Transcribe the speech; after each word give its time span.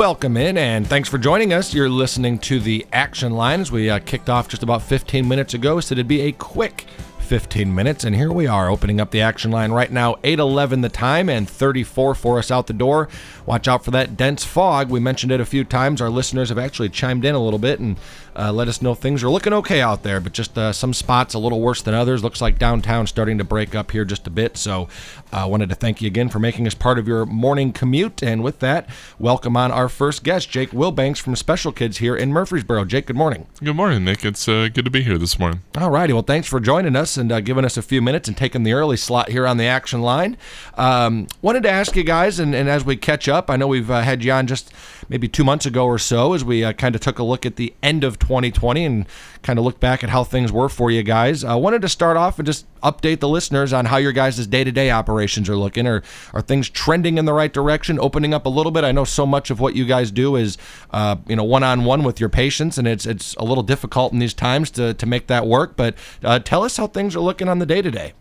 Welcome 0.00 0.38
in 0.38 0.56
and 0.56 0.86
thanks 0.86 1.10
for 1.10 1.18
joining 1.18 1.52
us. 1.52 1.74
You're 1.74 1.90
listening 1.90 2.38
to 2.38 2.58
the 2.58 2.86
Action 2.90 3.32
Lines. 3.32 3.70
We 3.70 3.90
uh, 3.90 3.98
kicked 3.98 4.30
off 4.30 4.48
just 4.48 4.62
about 4.62 4.80
15 4.80 5.28
minutes 5.28 5.52
ago, 5.52 5.78
so 5.78 5.92
it'd 5.92 6.08
be 6.08 6.22
a 6.22 6.32
quick 6.32 6.86
15 7.18 7.74
minutes. 7.74 8.04
And 8.04 8.16
here 8.16 8.32
we 8.32 8.46
are 8.46 8.70
opening 8.70 8.98
up 8.98 9.10
the 9.10 9.20
Action 9.20 9.50
Line 9.50 9.72
right 9.72 9.92
now, 9.92 10.14
8:11 10.24 10.80
the 10.80 10.88
time 10.88 11.28
and 11.28 11.46
34 11.46 12.14
for 12.14 12.38
us 12.38 12.50
out 12.50 12.66
the 12.66 12.72
door. 12.72 13.10
Watch 13.44 13.68
out 13.68 13.84
for 13.84 13.90
that 13.90 14.16
dense 14.16 14.42
fog. 14.42 14.88
We 14.88 15.00
mentioned 15.00 15.32
it 15.32 15.40
a 15.40 15.44
few 15.44 15.64
times. 15.64 16.00
Our 16.00 16.08
listeners 16.08 16.48
have 16.48 16.56
actually 16.56 16.88
chimed 16.88 17.26
in 17.26 17.34
a 17.34 17.44
little 17.44 17.58
bit 17.58 17.78
and 17.78 17.98
uh, 18.36 18.52
let 18.52 18.68
us 18.68 18.80
know 18.82 18.94
things 18.94 19.22
are 19.22 19.30
looking 19.30 19.52
okay 19.52 19.80
out 19.80 20.02
there, 20.02 20.20
but 20.20 20.32
just 20.32 20.56
uh, 20.56 20.72
some 20.72 20.94
spots 20.94 21.34
a 21.34 21.38
little 21.38 21.60
worse 21.60 21.82
than 21.82 21.94
others. 21.94 22.22
Looks 22.22 22.40
like 22.40 22.58
downtown 22.58 23.06
starting 23.06 23.38
to 23.38 23.44
break 23.44 23.74
up 23.74 23.90
here 23.90 24.04
just 24.04 24.26
a 24.26 24.30
bit. 24.30 24.56
So 24.56 24.88
I 25.32 25.42
uh, 25.42 25.48
wanted 25.48 25.68
to 25.70 25.74
thank 25.74 26.00
you 26.00 26.06
again 26.06 26.28
for 26.28 26.38
making 26.38 26.66
us 26.66 26.74
part 26.74 26.98
of 26.98 27.08
your 27.08 27.26
morning 27.26 27.72
commute. 27.72 28.22
And 28.22 28.42
with 28.42 28.60
that, 28.60 28.88
welcome 29.18 29.56
on 29.56 29.72
our 29.72 29.88
first 29.88 30.22
guest, 30.22 30.50
Jake 30.50 30.70
Wilbanks 30.70 31.18
from 31.18 31.36
Special 31.36 31.72
Kids 31.72 31.98
here 31.98 32.16
in 32.16 32.32
Murfreesboro. 32.32 32.84
Jake, 32.84 33.06
good 33.06 33.16
morning. 33.16 33.46
Good 33.62 33.76
morning, 33.76 34.04
Nick. 34.04 34.24
It's 34.24 34.48
uh, 34.48 34.68
good 34.72 34.84
to 34.84 34.90
be 34.90 35.02
here 35.02 35.18
this 35.18 35.38
morning. 35.38 35.62
All 35.76 35.90
righty. 35.90 36.12
Well, 36.12 36.22
thanks 36.22 36.46
for 36.46 36.60
joining 36.60 36.96
us 36.96 37.16
and 37.16 37.32
uh, 37.32 37.40
giving 37.40 37.64
us 37.64 37.76
a 37.76 37.82
few 37.82 38.00
minutes 38.00 38.28
and 38.28 38.36
taking 38.36 38.62
the 38.62 38.72
early 38.72 38.96
slot 38.96 39.30
here 39.30 39.46
on 39.46 39.56
the 39.56 39.64
action 39.64 40.02
line. 40.02 40.36
Um, 40.74 41.26
wanted 41.42 41.64
to 41.64 41.70
ask 41.70 41.96
you 41.96 42.04
guys, 42.04 42.38
and, 42.38 42.54
and 42.54 42.68
as 42.68 42.84
we 42.84 42.96
catch 42.96 43.28
up, 43.28 43.50
I 43.50 43.56
know 43.56 43.66
we've 43.66 43.90
uh, 43.90 44.02
had 44.02 44.22
you 44.22 44.32
on 44.32 44.46
just 44.46 44.72
maybe 45.08 45.26
two 45.26 45.42
months 45.42 45.66
ago 45.66 45.84
or 45.84 45.98
so 45.98 46.32
as 46.32 46.44
we 46.44 46.62
uh, 46.62 46.72
kind 46.72 46.94
of 46.94 47.00
took 47.00 47.18
a 47.18 47.24
look 47.24 47.44
at 47.44 47.56
the 47.56 47.74
end 47.82 48.04
of 48.04 48.19
2020 48.20 48.84
and 48.84 49.06
kind 49.42 49.58
of 49.58 49.64
look 49.64 49.80
back 49.80 50.04
at 50.04 50.10
how 50.10 50.22
things 50.24 50.52
were 50.52 50.68
for 50.68 50.90
you 50.90 51.02
guys. 51.02 51.42
I 51.44 51.54
wanted 51.54 51.82
to 51.82 51.88
start 51.88 52.16
off 52.16 52.38
and 52.38 52.46
just 52.46 52.66
update 52.82 53.20
the 53.20 53.28
listeners 53.28 53.72
on 53.72 53.86
how 53.86 53.96
your 53.96 54.12
guys' 54.12 54.46
day-to-day 54.46 54.90
operations 54.90 55.48
are 55.48 55.56
looking. 55.56 55.86
Are 55.86 56.02
are 56.32 56.42
things 56.42 56.68
trending 56.68 57.18
in 57.18 57.24
the 57.24 57.32
right 57.32 57.52
direction? 57.52 57.98
Opening 57.98 58.32
up 58.32 58.46
a 58.46 58.48
little 58.48 58.72
bit. 58.72 58.84
I 58.84 58.92
know 58.92 59.04
so 59.04 59.26
much 59.26 59.50
of 59.50 59.60
what 59.60 59.74
you 59.74 59.84
guys 59.84 60.10
do 60.10 60.36
is, 60.36 60.56
uh, 60.90 61.16
you 61.26 61.36
know, 61.36 61.44
one-on-one 61.44 62.02
with 62.02 62.20
your 62.20 62.28
patients, 62.28 62.78
and 62.78 62.86
it's 62.86 63.06
it's 63.06 63.34
a 63.34 63.44
little 63.44 63.62
difficult 63.62 64.12
in 64.12 64.18
these 64.18 64.34
times 64.34 64.70
to 64.72 64.94
to 64.94 65.06
make 65.06 65.26
that 65.26 65.46
work. 65.46 65.76
But 65.76 65.94
uh, 66.22 66.38
tell 66.38 66.62
us 66.62 66.76
how 66.76 66.86
things 66.86 67.16
are 67.16 67.20
looking 67.20 67.48
on 67.48 67.58
the 67.58 67.66
day-to-day. 67.66 68.12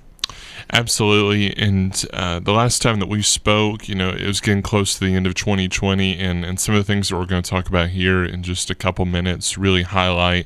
Absolutely. 0.72 1.55
And 1.58 2.05
uh, 2.13 2.39
the 2.39 2.52
last 2.52 2.81
time 2.81 2.99
that 2.99 3.09
we 3.09 3.22
spoke, 3.22 3.89
you 3.89 3.95
know, 3.95 4.09
it 4.09 4.27
was 4.27 4.39
getting 4.39 4.61
close 4.61 4.94
to 4.94 5.05
the 5.05 5.16
end 5.16 5.25
of 5.25 5.33
2020, 5.33 6.17
and, 6.17 6.45
and 6.45 6.59
some 6.59 6.75
of 6.75 6.86
the 6.86 6.91
things 6.91 7.09
that 7.09 7.17
we're 7.17 7.25
going 7.25 7.41
to 7.41 7.49
talk 7.49 7.67
about 7.67 7.89
here 7.89 8.23
in 8.23 8.44
just 8.44 8.69
a 8.69 8.75
couple 8.75 9.05
minutes 9.05 9.58
really 9.58 9.83
highlight 9.83 10.45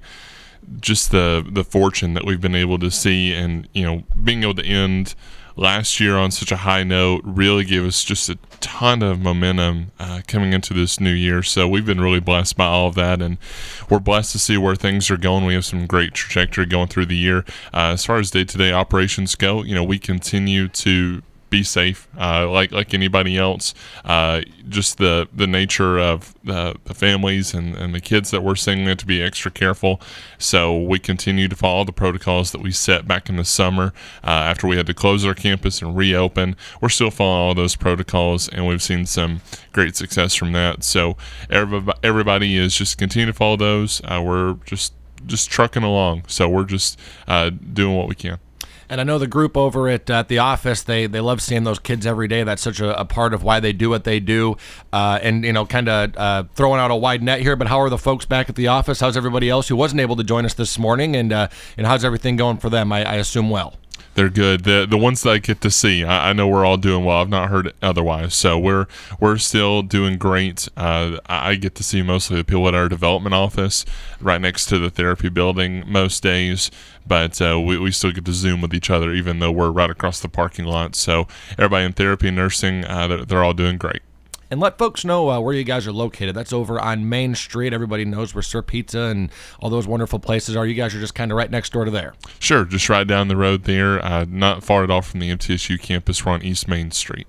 just 0.80 1.12
the 1.12 1.46
the 1.46 1.64
fortune 1.64 2.14
that 2.14 2.26
we've 2.26 2.40
been 2.40 2.56
able 2.56 2.80
to 2.80 2.90
see, 2.90 3.34
and 3.34 3.68
you 3.74 3.84
know, 3.84 4.04
being 4.24 4.44
able 4.44 4.56
to 4.56 4.66
end 4.66 5.14
last 5.56 6.00
year 6.00 6.18
on 6.18 6.32
such 6.32 6.52
a 6.52 6.58
high 6.58 6.84
note 6.84 7.22
really 7.24 7.64
gave 7.64 7.86
us 7.86 8.04
just 8.04 8.30
a 8.30 8.38
ton 8.60 9.04
of 9.04 9.20
momentum 9.20 9.92
uh, 10.00 10.22
coming 10.28 10.54
into 10.54 10.74
this 10.74 11.00
new 11.00 11.12
year. 11.12 11.44
So 11.44 11.68
we've 11.68 11.86
been 11.86 12.02
really 12.02 12.20
blessed 12.20 12.56
by 12.58 12.66
all 12.66 12.88
of 12.88 12.96
that, 12.96 13.22
and 13.22 13.38
we're 13.90 14.00
blessed 14.00 14.32
to 14.34 14.40
see 14.40 14.58
where 14.58 14.76
things 14.76 15.12
are 15.12 15.18
going. 15.18 15.46
We 15.46 15.54
have 15.54 15.66
some 15.66 15.86
great 15.86 16.14
trajectory 16.14 16.66
going 16.66 16.88
through 16.88 17.08
the 17.08 17.18
year. 17.18 17.40
Uh, 17.74 17.94
as 17.94 18.06
far 18.06 18.18
as 18.18 18.32
day 18.32 18.46
to 18.46 18.58
day 18.58 18.72
operations 18.72 19.36
go, 19.36 19.64
you 19.64 19.76
know, 19.76 19.84
we 19.84 20.00
continue 20.00 20.68
to 20.70 21.22
be 21.54 21.62
safe, 21.62 22.08
uh, 22.20 22.50
like 22.50 22.72
like 22.72 22.96
anybody 22.96 23.38
else. 23.38 23.76
Uh, 24.04 24.42
just 24.70 24.98
the 24.98 25.28
the 25.32 25.46
nature 25.46 26.00
of 26.00 26.34
the, 26.44 26.76
the 26.86 26.96
families 26.96 27.54
and, 27.54 27.76
and 27.76 27.94
the 27.94 28.02
kids 28.02 28.32
that 28.32 28.42
we're 28.42 28.56
seeing 28.56 28.86
there 28.86 28.96
to 28.96 29.06
be 29.06 29.22
extra 29.22 29.52
careful. 29.52 30.02
So 30.40 30.76
we 30.76 30.98
continue 30.98 31.48
to 31.48 31.56
follow 31.56 31.84
the 31.84 31.94
protocols 31.94 32.52
that 32.54 32.62
we 32.62 32.72
set 32.72 33.08
back 33.08 33.30
in 33.30 33.36
the 33.36 33.46
summer 33.46 33.94
uh, 34.24 34.50
after 34.52 34.66
we 34.66 34.78
had 34.78 34.88
to 34.88 34.96
close 34.96 35.24
our 35.24 35.36
campus 35.36 35.80
and 35.84 35.96
reopen. 35.96 36.56
We're 36.82 36.90
still 36.90 37.12
following 37.12 37.50
all 37.50 37.54
those 37.54 37.76
protocols, 37.76 38.50
and 38.50 38.66
we've 38.66 38.82
seen 38.82 39.06
some 39.06 39.42
great 39.74 39.96
success 39.96 40.34
from 40.34 40.54
that. 40.54 40.84
So 40.84 41.18
everybody, 41.52 42.00
everybody 42.02 42.58
is 42.58 42.76
just 42.76 42.98
continue 42.98 43.28
to 43.28 43.34
follow 43.34 43.58
those. 43.58 44.02
Uh, 44.06 44.24
we're 44.26 44.56
just 44.66 44.94
just 45.28 45.52
trucking 45.52 45.84
along. 45.84 46.24
So 46.28 46.50
we're 46.50 46.66
just 46.66 47.00
uh, 47.28 47.52
doing 47.52 47.96
what 47.96 48.08
we 48.08 48.16
can. 48.16 48.40
And 48.94 49.02
I 49.02 49.06
know 49.06 49.18
the 49.18 49.26
group 49.26 49.58
over 49.58 49.90
at, 49.90 50.08
at 50.12 50.28
the 50.28 50.38
office, 50.38 50.84
they, 50.84 51.08
they 51.08 51.20
love 51.20 51.42
seeing 51.42 51.64
those 51.64 51.80
kids 51.80 52.06
every 52.06 52.28
day. 52.28 52.44
That's 52.44 52.62
such 52.62 52.80
a, 52.80 52.96
a 53.00 53.06
part 53.06 53.34
of 53.34 53.42
why 53.42 53.60
they 53.60 53.74
do 53.74 53.90
what 53.90 54.04
they 54.04 54.20
do. 54.20 54.56
Uh, 54.94 55.18
and, 55.20 55.44
you 55.44 55.52
know, 55.52 55.66
kind 55.66 55.90
of 55.90 56.16
uh, 56.16 56.44
throwing 56.54 56.80
out 56.80 56.92
a 56.92 56.96
wide 56.96 57.24
net 57.24 57.40
here, 57.40 57.56
but 57.56 57.66
how 57.66 57.80
are 57.82 57.90
the 57.90 57.98
folks 57.98 58.26
back 58.26 58.50
at 58.50 58.56
the 58.56 58.68
office? 58.68 59.00
How's 59.00 59.18
everybody 59.18 59.50
else 59.50 59.68
who 59.68 59.76
wasn't 59.76 60.02
able 60.02 60.16
to 60.18 60.24
join 60.24 60.46
us 60.46 60.54
this 60.54 60.78
morning? 60.78 61.16
And, 61.16 61.34
uh, 61.34 61.48
and 61.76 61.88
how's 61.88 62.06
everything 62.06 62.36
going 62.36 62.58
for 62.58 62.70
them? 62.70 62.94
I, 62.94 63.04
I 63.04 63.16
assume 63.16 63.50
well. 63.50 63.74
They're 64.16 64.30
good. 64.30 64.64
The 64.64 64.86
the 64.88 64.98
ones 64.98 65.24
that 65.24 65.32
I 65.32 65.38
get 65.40 65.62
to 65.62 65.72
see, 65.72 66.04
I, 66.04 66.30
I 66.30 66.34
know 66.34 66.48
we're 66.48 66.66
all 66.66 66.78
doing 66.78 67.04
well. 67.04 67.18
I've 67.18 67.30
not 67.30 67.50
heard 67.50 67.74
otherwise, 67.82 68.36
so 68.36 68.60
we're 68.60 68.86
we're 69.20 69.38
still 69.38 69.82
doing 69.82 70.18
great. 70.18 70.68
Uh, 70.78 71.18
I 71.26 71.56
get 71.56 71.74
to 71.76 71.84
see 71.84 72.04
mostly 72.04 72.38
the 72.38 72.44
people 72.44 72.68
at 72.68 72.76
our 72.76 72.88
development 72.88 73.34
office, 73.34 73.86
right 74.22 74.40
next 74.40 74.68
to 74.68 74.78
the 74.78 74.92
therapy 74.92 75.30
building, 75.30 75.84
most 75.88 76.22
days. 76.22 76.70
But 77.08 77.42
uh, 77.42 77.60
we, 77.60 77.78
we 77.78 77.92
still 77.92 78.12
get 78.12 78.26
to 78.26 78.34
zoom 78.34 78.62
with 78.62 78.74
each 78.74 78.90
other, 78.90 79.12
even 79.14 79.40
though 79.40 79.52
we're 79.52 79.72
right 79.72 79.90
across 79.90 80.20
the 80.20 80.30
parking 80.30 80.66
lot. 80.66 80.96
So 80.96 81.28
everybody 81.58 81.86
in 81.86 81.94
therapy 81.94 82.30
nursing, 82.32 82.86
uh, 82.86 83.08
they're, 83.08 83.26
they're 83.26 83.44
all 83.44 83.54
doing 83.54 83.78
great. 83.78 84.02
And 84.54 84.62
let 84.62 84.78
folks 84.78 85.04
know 85.04 85.32
uh, 85.32 85.40
where 85.40 85.56
you 85.56 85.64
guys 85.64 85.88
are 85.88 85.92
located. 85.92 86.36
That's 86.36 86.54
over 86.54 86.80
on 86.80 87.10
Main 87.10 87.34
Street. 87.34 87.74
Everybody 87.74 88.06
knows 88.06 88.36
where 88.36 88.44
Sir 88.44 88.62
Pizza 88.62 89.00
and 89.00 89.32
all 89.60 89.72
those 89.72 89.88
wonderful 89.88 90.20
places 90.20 90.56
are. 90.56 90.64
You 90.64 90.76
guys 90.76 90.94
are 90.94 91.00
just 91.00 91.16
kind 91.16 91.32
of 91.32 91.38
right 91.38 91.50
next 91.50 91.74
door 91.74 91.86
to 91.86 91.90
there. 91.90 92.14
Sure, 92.38 92.64
just 92.64 92.88
right 92.88 93.08
down 93.08 93.30
the 93.30 93.36
road 93.36 93.64
there, 93.64 94.00
uh, 94.06 94.28
not 94.30 94.64
far 94.64 94.84
at 94.84 94.92
all 94.92 95.02
from 95.02 95.22
the 95.22 95.36
MTSU 95.36 95.82
campus. 95.82 96.24
We're 96.24 96.34
on 96.34 96.44
East 96.44 96.68
Main 96.68 96.92
Street. 96.92 97.26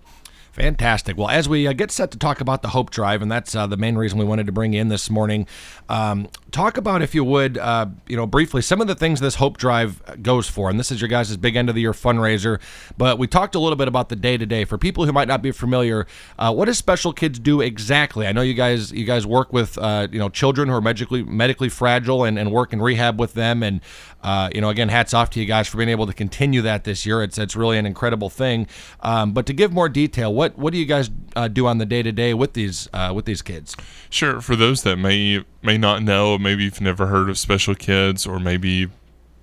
Fantastic. 0.55 1.19
Well, 1.19 1.31
as 1.31 1.49
we 1.49 1.67
uh, 1.67 1.73
get 1.73 1.91
set 1.91 2.13
to 2.13 2.19
talk 2.19 2.41
about 2.41 2.63
the 2.63 2.69
Hope 2.69 2.91
Drive, 2.91 3.23
and 3.23 3.33
that's 3.33 3.57
uh, 3.57 3.67
the 3.67 3.77
main 3.77 3.97
reason 3.97 4.21
we 4.21 4.25
wanted 4.25 4.47
to 4.47 4.53
bring 4.53 4.73
in 4.73 4.89
this 4.89 5.11
morning, 5.11 5.49
um, 5.89 6.29
talk 6.53 6.77
about, 6.77 7.03
if 7.03 7.13
you 7.13 7.25
would, 7.25 7.59
uh, 7.59 7.87
you 8.07 8.17
know, 8.17 8.25
briefly 8.25 8.63
some 8.63 8.81
of 8.81 8.87
the 8.87 8.95
things 8.95 9.19
this 9.19 9.35
Hope 9.35 9.57
Drive 9.57 10.01
goes 10.23 10.49
for. 10.49 10.71
And 10.71 10.79
this 10.79 10.93
is 10.93 11.01
your 11.01 11.09
guys' 11.09 11.37
big 11.37 11.57
end 11.57 11.69
of 11.69 11.75
the 11.75 11.81
year 11.81 11.91
fundraiser. 11.91 12.61
But 12.97 13.19
we 13.19 13.27
talked 13.27 13.57
a 13.57 13.59
little 13.59 13.75
bit 13.75 13.89
about 13.89 14.11
the 14.11 14.15
day 14.15 14.37
to 14.37 14.47
day 14.47 14.65
for 14.65 14.79
people 14.79 15.07
who 15.07 15.13
might 15.13 15.27
not 15.27 15.43
be 15.43 15.51
familiar. 15.51 16.07
Uh, 16.39 16.55
what 16.55 16.67
does 16.67 16.79
Special 16.79 17.13
Kids 17.13 17.41
do 17.41 17.61
exactly? 17.61 18.25
I 18.25 18.31
know 18.31 18.43
you 18.43 18.55
guys 18.55 18.93
you 18.93 19.05
guys 19.05 19.27
work 19.27 19.53
with 19.53 19.77
uh, 19.77 20.07
you 20.13 20.21
know 20.21 20.29
children 20.29 20.69
who 20.69 20.75
are 20.77 20.81
medically 20.81 21.25
medically 21.25 21.69
fragile 21.69 22.23
and, 22.23 22.39
and 22.39 22.53
work 22.53 22.73
in 22.73 22.81
rehab 22.81 23.19
with 23.19 23.35
them. 23.35 23.65
And 23.65 23.81
uh, 24.23 24.51
you 24.55 24.61
know, 24.61 24.69
again, 24.69 24.89
hats 24.89 25.13
off 25.13 25.31
to 25.31 25.41
you 25.41 25.47
guys 25.47 25.67
for 25.67 25.79
being 25.79 25.89
able 25.89 26.07
to 26.07 26.13
continue 26.13 26.63
that 26.63 26.85
this 26.85 27.05
year. 27.05 27.25
It's 27.25 27.39
it's 27.39 27.57
really 27.57 27.77
an 27.77 27.87
incredible 27.87 28.31
thing. 28.31 28.69
Um, 29.01 29.33
but 29.33 29.47
to 29.47 29.53
give 29.53 29.73
more 29.73 29.89
detail, 29.89 30.33
what 30.33 30.44
what 30.45 30.59
what 30.59 30.73
do 30.73 30.79
you 30.79 30.87
guys 30.87 31.11
uh, 31.37 31.49
do 31.49 31.67
on 31.67 31.79
the 31.79 31.87
day 31.87 32.03
to 32.03 32.13
day 32.13 32.35
with 32.35 32.53
these 32.53 32.89
uh, 32.93 33.13
with 33.15 33.25
these 33.25 33.43
kids? 33.43 33.77
Sure. 34.11 34.41
For 34.41 34.57
those 34.57 34.83
that 34.83 34.97
may 34.97 35.45
may 35.63 35.79
not 35.79 36.03
know, 36.03 36.39
maybe 36.39 36.65
you've 36.65 36.81
never 36.81 37.07
heard 37.07 37.31
of 37.31 37.39
Special 37.39 37.75
Kids, 37.75 38.27
or 38.27 38.39
maybe 38.39 38.91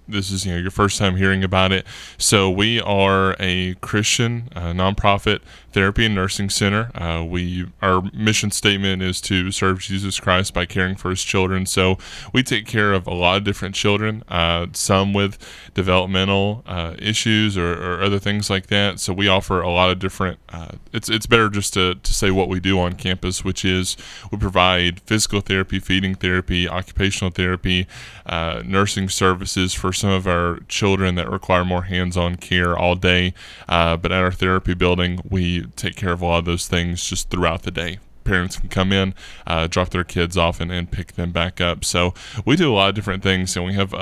this 0.07 0.31
is 0.31 0.45
you 0.45 0.53
know 0.53 0.59
your 0.59 0.71
first 0.71 0.99
time 0.99 1.15
hearing 1.15 1.43
about 1.43 1.71
it. 1.71 1.85
So 2.17 2.49
we 2.49 2.79
are 2.81 3.35
a 3.39 3.75
Christian 3.75 4.49
uh, 4.55 4.73
nonprofit 4.73 5.39
therapy 5.71 6.05
and 6.05 6.15
nursing 6.15 6.49
center. 6.49 6.91
Uh, 6.95 7.23
we 7.23 7.67
our 7.81 8.01
mission 8.13 8.51
statement 8.51 9.01
is 9.01 9.21
to 9.21 9.51
serve 9.51 9.79
Jesus 9.79 10.19
Christ 10.19 10.53
by 10.53 10.65
caring 10.65 10.95
for 10.95 11.09
His 11.09 11.23
children. 11.23 11.65
So 11.65 11.97
we 12.33 12.43
take 12.43 12.65
care 12.65 12.93
of 12.93 13.07
a 13.07 13.13
lot 13.13 13.37
of 13.37 13.43
different 13.43 13.75
children, 13.75 14.23
uh, 14.27 14.67
some 14.73 15.13
with 15.13 15.37
developmental 15.73 16.63
uh, 16.65 16.95
issues 16.99 17.57
or, 17.57 17.71
or, 17.71 18.01
other 18.01 18.19
things 18.19 18.49
like 18.49 18.67
that. 18.67 18.99
So 18.99 19.13
we 19.13 19.27
offer 19.27 19.61
a 19.61 19.69
lot 19.69 19.91
of 19.91 19.99
different. 19.99 20.39
Uh, 20.49 20.73
it's 20.91 21.09
it's 21.09 21.25
better 21.25 21.49
just 21.49 21.73
to, 21.73 21.95
to 21.95 22.13
say 22.13 22.31
what 22.31 22.49
we 22.49 22.59
do 22.59 22.79
on 22.79 22.93
campus, 22.93 23.43
which 23.43 23.63
is 23.63 23.95
we 24.31 24.37
provide 24.37 24.99
physical 25.01 25.41
therapy, 25.41 25.79
feeding 25.79 26.15
therapy, 26.15 26.67
occupational 26.67 27.31
therapy, 27.31 27.87
uh, 28.25 28.61
nursing 28.65 29.09
services 29.09 29.73
for 29.73 29.93
some 29.93 30.11
of 30.11 30.27
our 30.27 30.59
children 30.67 31.15
that 31.15 31.29
require 31.29 31.63
more 31.63 31.83
hands-on 31.83 32.35
care 32.35 32.77
all 32.77 32.95
day. 32.95 33.33
but 33.67 34.05
at 34.05 34.11
our 34.11 34.31
therapy 34.31 34.73
building, 34.73 35.19
we 35.29 35.60
take 35.75 35.95
care 35.95 36.11
of 36.11 36.21
a 36.21 36.25
lot 36.25 36.39
of 36.39 36.45
those 36.45 36.67
things 36.67 37.03
just 37.03 37.29
throughout 37.29 37.63
the 37.63 37.71
day. 37.71 37.99
parents 38.23 38.57
can 38.57 38.69
come 38.69 38.91
in, 38.91 39.13
uh, 39.47 39.67
drop 39.67 39.89
their 39.89 40.03
kids 40.03 40.37
off, 40.37 40.59
and, 40.59 40.71
and 40.71 40.91
pick 40.91 41.13
them 41.13 41.31
back 41.31 41.59
up. 41.59 41.83
So 41.83 42.13
we 42.45 42.55
do 42.55 42.71
a 42.71 42.75
lot 42.75 42.89
of 42.89 42.95
different 42.95 43.23
things, 43.23 43.55
and 43.55 43.65
we 43.65 43.73
have 43.73 43.93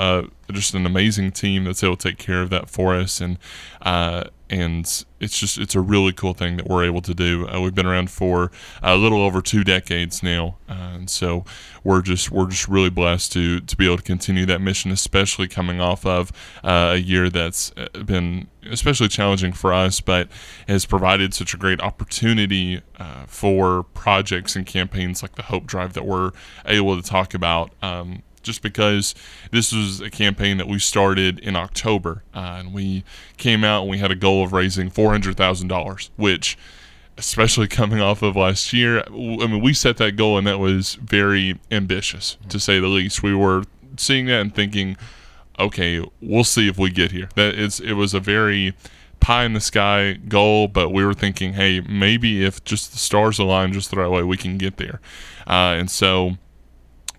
uh, 0.50 0.52
just 0.52 0.74
an 0.74 0.86
amazing 0.86 1.32
team 1.32 1.64
that's 1.64 1.82
able 1.82 1.96
to 1.96 2.08
take 2.08 2.18
care 2.18 2.42
of 2.42 2.50
that 2.50 2.68
for 2.68 2.94
us. 2.94 3.20
And 3.20 3.38
uh, 3.82 4.24
and 4.50 5.04
it's 5.20 5.38
just 5.38 5.58
it's 5.58 5.76
a 5.76 5.80
really 5.80 6.12
cool 6.12 6.34
thing 6.34 6.56
that 6.56 6.68
we're 6.68 6.84
able 6.84 7.00
to 7.02 7.14
do. 7.14 7.48
Uh, 7.48 7.60
we've 7.60 7.74
been 7.74 7.86
around 7.86 8.10
for 8.10 8.50
a 8.82 8.96
little 8.96 9.22
over 9.22 9.40
two 9.40 9.62
decades 9.62 10.22
now, 10.22 10.56
uh, 10.68 10.92
and 10.94 11.08
so 11.08 11.44
we're 11.84 12.02
just 12.02 12.30
we're 12.30 12.48
just 12.48 12.68
really 12.68 12.90
blessed 12.90 13.32
to 13.32 13.60
to 13.60 13.76
be 13.76 13.86
able 13.86 13.96
to 13.96 14.02
continue 14.02 14.44
that 14.46 14.60
mission, 14.60 14.90
especially 14.90 15.46
coming 15.46 15.80
off 15.80 16.04
of 16.04 16.32
uh, 16.64 16.92
a 16.94 16.96
year 16.96 17.30
that's 17.30 17.70
been 18.04 18.48
especially 18.68 19.08
challenging 19.08 19.52
for 19.52 19.72
us, 19.72 20.00
but 20.00 20.28
has 20.68 20.84
provided 20.84 21.32
such 21.32 21.54
a 21.54 21.56
great 21.56 21.80
opportunity 21.80 22.82
uh, 22.98 23.24
for 23.26 23.84
projects 23.94 24.56
and 24.56 24.66
campaigns 24.66 25.22
like 25.22 25.36
the 25.36 25.42
Hope 25.42 25.64
Drive 25.64 25.92
that 25.94 26.04
we're 26.04 26.32
able 26.66 27.00
to 27.00 27.08
talk 27.08 27.34
about. 27.34 27.72
Um, 27.82 28.22
just 28.42 28.62
because 28.62 29.14
this 29.50 29.72
was 29.72 30.00
a 30.00 30.10
campaign 30.10 30.56
that 30.58 30.68
we 30.68 30.78
started 30.78 31.38
in 31.40 31.56
October, 31.56 32.22
uh, 32.34 32.56
and 32.58 32.72
we 32.72 33.04
came 33.36 33.64
out 33.64 33.82
and 33.82 33.90
we 33.90 33.98
had 33.98 34.10
a 34.10 34.16
goal 34.16 34.44
of 34.44 34.52
raising 34.52 34.90
four 34.90 35.10
hundred 35.10 35.36
thousand 35.36 35.68
dollars, 35.68 36.10
which, 36.16 36.56
especially 37.18 37.68
coming 37.80 38.00
off 38.00 38.22
of 38.22 38.36
last 38.36 38.72
year, 38.72 39.02
I 39.06 39.10
mean, 39.10 39.60
we 39.60 39.74
set 39.74 39.96
that 39.98 40.16
goal 40.16 40.38
and 40.38 40.46
that 40.46 40.58
was 40.58 40.94
very 40.94 41.58
ambitious 41.70 42.36
to 42.48 42.58
say 42.58 42.80
the 42.80 42.88
least. 42.88 43.22
We 43.22 43.34
were 43.34 43.64
seeing 43.96 44.26
that 44.26 44.40
and 44.40 44.54
thinking, 44.54 44.96
okay, 45.58 46.04
we'll 46.20 46.44
see 46.44 46.68
if 46.68 46.78
we 46.78 46.90
get 46.90 47.12
here. 47.12 47.28
That 47.36 47.54
it's 47.58 47.80
it 47.80 47.92
was 47.92 48.14
a 48.14 48.20
very 48.20 48.74
pie 49.20 49.44
in 49.44 49.52
the 49.52 49.60
sky 49.60 50.14
goal, 50.14 50.66
but 50.66 50.90
we 50.90 51.04
were 51.04 51.14
thinking, 51.14 51.52
hey, 51.52 51.80
maybe 51.80 52.44
if 52.44 52.64
just 52.64 52.92
the 52.92 52.98
stars 52.98 53.38
align 53.38 53.72
just 53.72 53.90
the 53.90 53.96
right 53.96 54.10
way, 54.10 54.22
we 54.22 54.36
can 54.36 54.58
get 54.58 54.78
there. 54.78 55.00
Uh, 55.46 55.76
and 55.78 55.90
so 55.90 56.38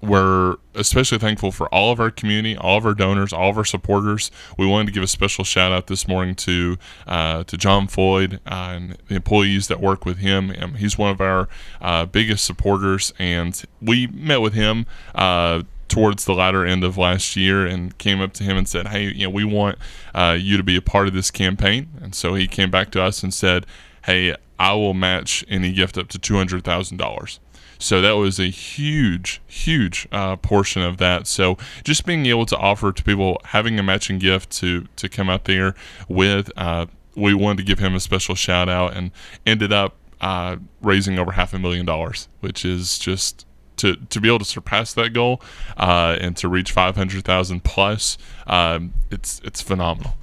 we're 0.01 0.57
especially 0.73 1.17
thankful 1.19 1.51
for 1.51 1.67
all 1.73 1.91
of 1.91 1.99
our 1.99 2.09
community, 2.11 2.57
all 2.57 2.77
of 2.77 2.85
our 2.85 2.93
donors, 2.93 3.31
all 3.31 3.49
of 3.49 3.57
our 3.57 3.65
supporters. 3.65 4.31
We 4.57 4.65
wanted 4.65 4.87
to 4.87 4.91
give 4.91 5.03
a 5.03 5.07
special 5.07 5.43
shout 5.43 5.71
out 5.71 5.87
this 5.87 6.07
morning 6.07 6.35
to 6.35 6.77
uh, 7.07 7.43
to 7.43 7.57
John 7.57 7.87
Floyd 7.87 8.39
uh, 8.45 8.73
and 8.75 8.97
the 9.07 9.15
employees 9.15 9.67
that 9.67 9.79
work 9.79 10.05
with 10.05 10.17
him. 10.17 10.53
Um, 10.59 10.75
he's 10.75 10.97
one 10.97 11.11
of 11.11 11.21
our 11.21 11.47
uh, 11.81 12.05
biggest 12.05 12.45
supporters, 12.45 13.13
and 13.19 13.61
we 13.81 14.07
met 14.07 14.41
with 14.41 14.53
him 14.53 14.85
uh, 15.13 15.63
towards 15.87 16.25
the 16.25 16.33
latter 16.33 16.65
end 16.65 16.83
of 16.83 16.97
last 16.97 17.35
year 17.35 17.65
and 17.65 17.97
came 17.97 18.21
up 18.21 18.33
to 18.33 18.43
him 18.43 18.57
and 18.57 18.67
said, 18.67 18.87
"Hey, 18.87 19.11
you 19.11 19.27
know, 19.27 19.29
we 19.29 19.43
want 19.43 19.77
uh, 20.15 20.37
you 20.39 20.57
to 20.57 20.63
be 20.63 20.75
a 20.75 20.81
part 20.81 21.07
of 21.07 21.13
this 21.13 21.29
campaign." 21.29 21.89
And 22.01 22.15
so 22.15 22.33
he 22.33 22.47
came 22.47 22.71
back 22.71 22.91
to 22.91 23.01
us 23.03 23.21
and 23.21 23.33
said, 23.33 23.65
"Hey, 24.05 24.35
I 24.57 24.73
will 24.73 24.93
match 24.93 25.45
any 25.47 25.71
gift 25.73 25.97
up 25.97 26.07
to 26.09 26.19
two 26.19 26.35
hundred 26.35 26.63
thousand 26.63 26.97
dollars." 26.97 27.39
So 27.81 27.99
that 28.01 28.11
was 28.11 28.39
a 28.39 28.45
huge, 28.45 29.41
huge 29.47 30.07
uh, 30.11 30.35
portion 30.35 30.83
of 30.83 30.97
that. 30.97 31.25
So 31.25 31.57
just 31.83 32.05
being 32.05 32.25
able 32.27 32.45
to 32.45 32.57
offer 32.57 32.91
to 32.91 33.03
people 33.03 33.41
having 33.45 33.79
a 33.79 33.83
matching 33.83 34.19
gift 34.19 34.51
to 34.57 34.87
to 34.95 35.09
come 35.09 35.29
out 35.29 35.45
there 35.45 35.73
with, 36.07 36.51
uh, 36.55 36.85
we 37.15 37.33
wanted 37.33 37.57
to 37.57 37.63
give 37.63 37.79
him 37.79 37.95
a 37.95 37.99
special 37.99 38.35
shout 38.35 38.69
out 38.69 38.95
and 38.95 39.11
ended 39.45 39.73
up 39.73 39.95
uh, 40.21 40.57
raising 40.81 41.17
over 41.17 41.31
half 41.31 41.53
a 41.53 41.59
million 41.59 41.85
dollars, 41.85 42.27
which 42.39 42.63
is 42.63 42.99
just 42.99 43.45
to, 43.77 43.95
to 43.95 44.21
be 44.21 44.27
able 44.27 44.39
to 44.39 44.45
surpass 44.45 44.93
that 44.93 45.11
goal 45.11 45.41
uh, 45.75 46.15
and 46.21 46.37
to 46.37 46.47
reach 46.47 46.71
500,000 46.71 47.63
plus, 47.63 48.17
um, 48.45 48.93
it's 49.09 49.41
it's 49.43 49.61
phenomenal. 49.61 50.13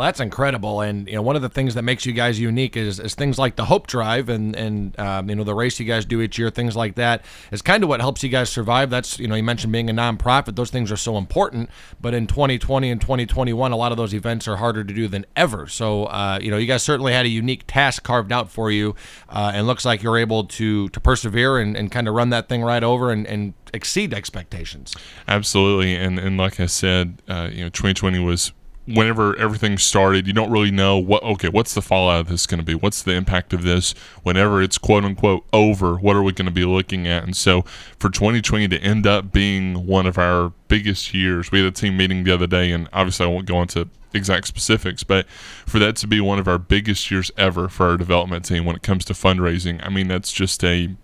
Well, 0.00 0.06
that's 0.06 0.20
incredible, 0.20 0.80
and 0.80 1.06
you 1.06 1.16
know 1.16 1.20
one 1.20 1.36
of 1.36 1.42
the 1.42 1.50
things 1.50 1.74
that 1.74 1.82
makes 1.82 2.06
you 2.06 2.14
guys 2.14 2.40
unique 2.40 2.74
is, 2.74 2.98
is 2.98 3.14
things 3.14 3.38
like 3.38 3.56
the 3.56 3.66
Hope 3.66 3.86
Drive 3.86 4.30
and 4.30 4.56
and 4.56 4.98
um, 4.98 5.28
you 5.28 5.36
know 5.36 5.44
the 5.44 5.54
race 5.54 5.78
you 5.78 5.84
guys 5.84 6.06
do 6.06 6.22
each 6.22 6.38
year, 6.38 6.48
things 6.48 6.74
like 6.74 6.94
that 6.94 7.22
is 7.52 7.60
kind 7.60 7.82
of 7.82 7.90
what 7.90 8.00
helps 8.00 8.22
you 8.22 8.30
guys 8.30 8.48
survive. 8.48 8.88
That's 8.88 9.18
you 9.18 9.28
know 9.28 9.34
you 9.34 9.42
mentioned 9.42 9.74
being 9.74 9.90
a 9.90 9.92
nonprofit; 9.92 10.56
those 10.56 10.70
things 10.70 10.90
are 10.90 10.96
so 10.96 11.18
important. 11.18 11.68
But 12.00 12.14
in 12.14 12.26
2020 12.26 12.90
and 12.90 12.98
2021, 12.98 13.72
a 13.72 13.76
lot 13.76 13.92
of 13.92 13.98
those 13.98 14.14
events 14.14 14.48
are 14.48 14.56
harder 14.56 14.84
to 14.84 14.94
do 14.94 15.06
than 15.06 15.26
ever. 15.36 15.66
So 15.66 16.04
uh, 16.04 16.38
you 16.40 16.50
know 16.50 16.56
you 16.56 16.66
guys 16.66 16.82
certainly 16.82 17.12
had 17.12 17.26
a 17.26 17.28
unique 17.28 17.64
task 17.66 18.02
carved 18.02 18.32
out 18.32 18.50
for 18.50 18.70
you, 18.70 18.96
uh, 19.28 19.52
and 19.54 19.66
looks 19.66 19.84
like 19.84 20.02
you're 20.02 20.16
able 20.16 20.44
to 20.44 20.88
to 20.88 20.98
persevere 20.98 21.58
and, 21.58 21.76
and 21.76 21.92
kind 21.92 22.08
of 22.08 22.14
run 22.14 22.30
that 22.30 22.48
thing 22.48 22.62
right 22.62 22.82
over 22.82 23.12
and, 23.12 23.26
and 23.26 23.52
exceed 23.74 24.14
expectations. 24.14 24.96
Absolutely, 25.28 25.94
and 25.94 26.18
and 26.18 26.38
like 26.38 26.58
I 26.58 26.64
said, 26.64 27.20
uh, 27.28 27.50
you 27.52 27.64
know, 27.64 27.68
2020 27.68 28.18
was 28.20 28.52
whenever 28.94 29.36
everything 29.36 29.78
started. 29.78 30.26
You 30.26 30.32
don't 30.32 30.50
really 30.50 30.70
know 30.70 30.98
what 30.98 31.22
okay, 31.22 31.48
what's 31.48 31.74
the 31.74 31.82
fallout 31.82 32.20
of 32.20 32.28
this 32.28 32.46
going 32.46 32.58
to 32.58 32.64
be? 32.64 32.74
What's 32.74 33.02
the 33.02 33.12
impact 33.12 33.52
of 33.52 33.62
this? 33.62 33.92
Whenever 34.22 34.62
it's 34.62 34.78
quote 34.78 35.04
unquote 35.04 35.44
over, 35.52 35.96
what 35.96 36.16
are 36.16 36.22
we 36.22 36.32
going 36.32 36.46
to 36.46 36.52
be 36.52 36.64
looking 36.64 37.06
at? 37.06 37.24
And 37.24 37.36
so 37.36 37.62
for 37.98 38.10
2020 38.10 38.68
to 38.68 38.78
end 38.78 39.06
up 39.06 39.32
being 39.32 39.86
one 39.86 40.06
of 40.06 40.18
our 40.18 40.52
biggest 40.68 41.14
years, 41.14 41.50
we 41.50 41.62
had 41.62 41.68
a 41.68 41.70
team 41.72 41.96
meeting 41.96 42.24
the 42.24 42.34
other 42.34 42.46
day, 42.46 42.72
and 42.72 42.88
obviously 42.92 43.26
I 43.26 43.28
won't 43.28 43.46
go 43.46 43.60
into 43.62 43.88
exact 44.12 44.46
specifics, 44.46 45.04
but 45.04 45.28
for 45.28 45.78
that 45.78 45.96
to 45.96 46.06
be 46.06 46.20
one 46.20 46.38
of 46.38 46.48
our 46.48 46.58
biggest 46.58 47.10
years 47.10 47.30
ever 47.36 47.68
for 47.68 47.86
our 47.86 47.96
development 47.96 48.44
team 48.44 48.64
when 48.64 48.76
it 48.76 48.82
comes 48.82 49.04
to 49.06 49.12
fundraising, 49.12 49.84
I 49.84 49.88
mean 49.88 50.08
that's 50.08 50.32
just 50.32 50.64
a 50.64 50.96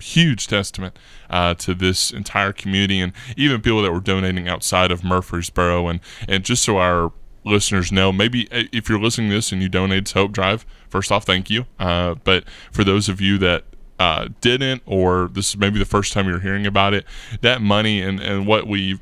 huge 0.00 0.46
testament 0.46 0.98
uh, 1.30 1.54
to 1.54 1.74
this 1.74 2.10
entire 2.10 2.52
community 2.52 3.00
and 3.00 3.12
even 3.36 3.60
people 3.60 3.82
that 3.82 3.92
were 3.92 4.00
donating 4.00 4.48
outside 4.48 4.90
of 4.90 5.02
Murfreesboro. 5.02 5.88
And, 5.88 6.00
and 6.28 6.44
just 6.44 6.62
so 6.62 6.78
our 6.78 7.12
listeners 7.44 7.92
know, 7.92 8.12
maybe 8.12 8.50
uh, 8.50 8.64
if 8.72 8.88
you're 8.88 9.00
listening 9.00 9.30
to 9.30 9.36
this 9.36 9.52
and 9.52 9.62
you 9.62 9.68
donate 9.68 10.06
to 10.06 10.14
Hope 10.14 10.32
Drive, 10.32 10.66
first 10.88 11.12
off, 11.12 11.24
thank 11.24 11.50
you. 11.50 11.66
Uh, 11.78 12.14
but 12.24 12.44
for 12.72 12.84
those 12.84 13.08
of 13.08 13.20
you 13.20 13.38
that 13.38 13.64
uh, 13.98 14.28
didn't, 14.40 14.82
or 14.86 15.30
this 15.32 15.50
is 15.50 15.56
maybe 15.56 15.78
the 15.78 15.84
first 15.84 16.12
time 16.12 16.26
you're 16.26 16.40
hearing 16.40 16.66
about 16.66 16.94
it, 16.94 17.04
that 17.40 17.60
money 17.60 18.02
and, 18.02 18.20
and 18.20 18.46
what 18.46 18.66
we 18.66 18.98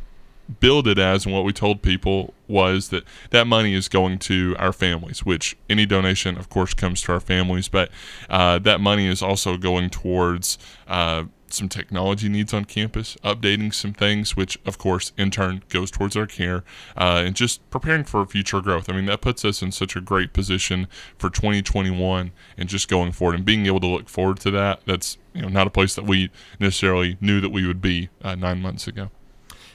billed 0.61 0.87
it 0.89 0.99
as 0.99 1.25
and 1.25 1.35
what 1.35 1.45
we 1.45 1.53
told 1.53 1.83
people 1.83 2.35
was 2.49 2.89
that 2.91 3.05
that 3.31 3.47
money 3.47 3.75
is 3.75 3.89
going 3.89 4.19
to 4.19 4.55
our 4.59 4.73
families 4.73 5.25
which 5.25 5.57
any 5.69 5.87
donation 5.87 6.37
of 6.37 6.49
course 6.49 6.75
comes 6.75 7.03
to 7.03 7.13
our 7.13 7.21
families 7.21 7.69
but 7.69 7.91
uh, 8.29 8.59
that 8.59 8.81
money 8.81 9.07
is 9.07 9.23
also 9.23 9.57
going 9.57 9.89
towards 9.91 10.59
uh, 10.87 11.25
some 11.55 11.69
technology 11.69 12.29
needs 12.29 12.53
on 12.55 12.65
campus 12.65 13.17
updating 13.25 13.73
some 13.73 13.93
things 13.93 14.37
which 14.37 14.59
of 14.65 14.79
course 14.79 15.13
in 15.17 15.31
turn 15.31 15.63
goes 15.69 15.91
towards 15.91 16.17
our 16.17 16.27
care 16.27 16.65
uh, 16.97 17.23
and 17.25 17.37
just 17.37 17.69
preparing 17.71 18.05
for 18.05 18.25
future 18.27 18.61
growth. 18.61 18.89
I 18.89 18.95
mean 18.95 19.07
that 19.07 19.21
puts 19.21 19.45
us 19.45 19.63
in 19.63 19.73
such 19.73 19.97
a 19.97 20.01
great 20.01 20.33
position 20.33 20.89
for 21.19 21.31
2021 21.31 22.33
and 22.57 22.69
just 22.69 22.89
going 22.89 23.13
forward 23.13 23.37
and 23.37 23.45
being 23.45 23.67
able 23.67 23.81
to 23.81 23.87
look 23.87 24.09
forward 24.09 24.41
to 24.41 24.51
that 24.53 24.83
that's 24.87 25.19
you 25.35 25.43
know 25.43 25.49
not 25.49 25.67
a 25.67 25.71
place 25.71 25.95
that 25.95 26.05
we 26.05 26.31
necessarily 26.59 27.17
knew 27.21 27.41
that 27.41 27.51
we 27.51 27.67
would 27.67 27.81
be 27.81 28.09
uh, 28.23 28.35
nine 28.35 28.61
months 28.61 28.87
ago 28.87 29.11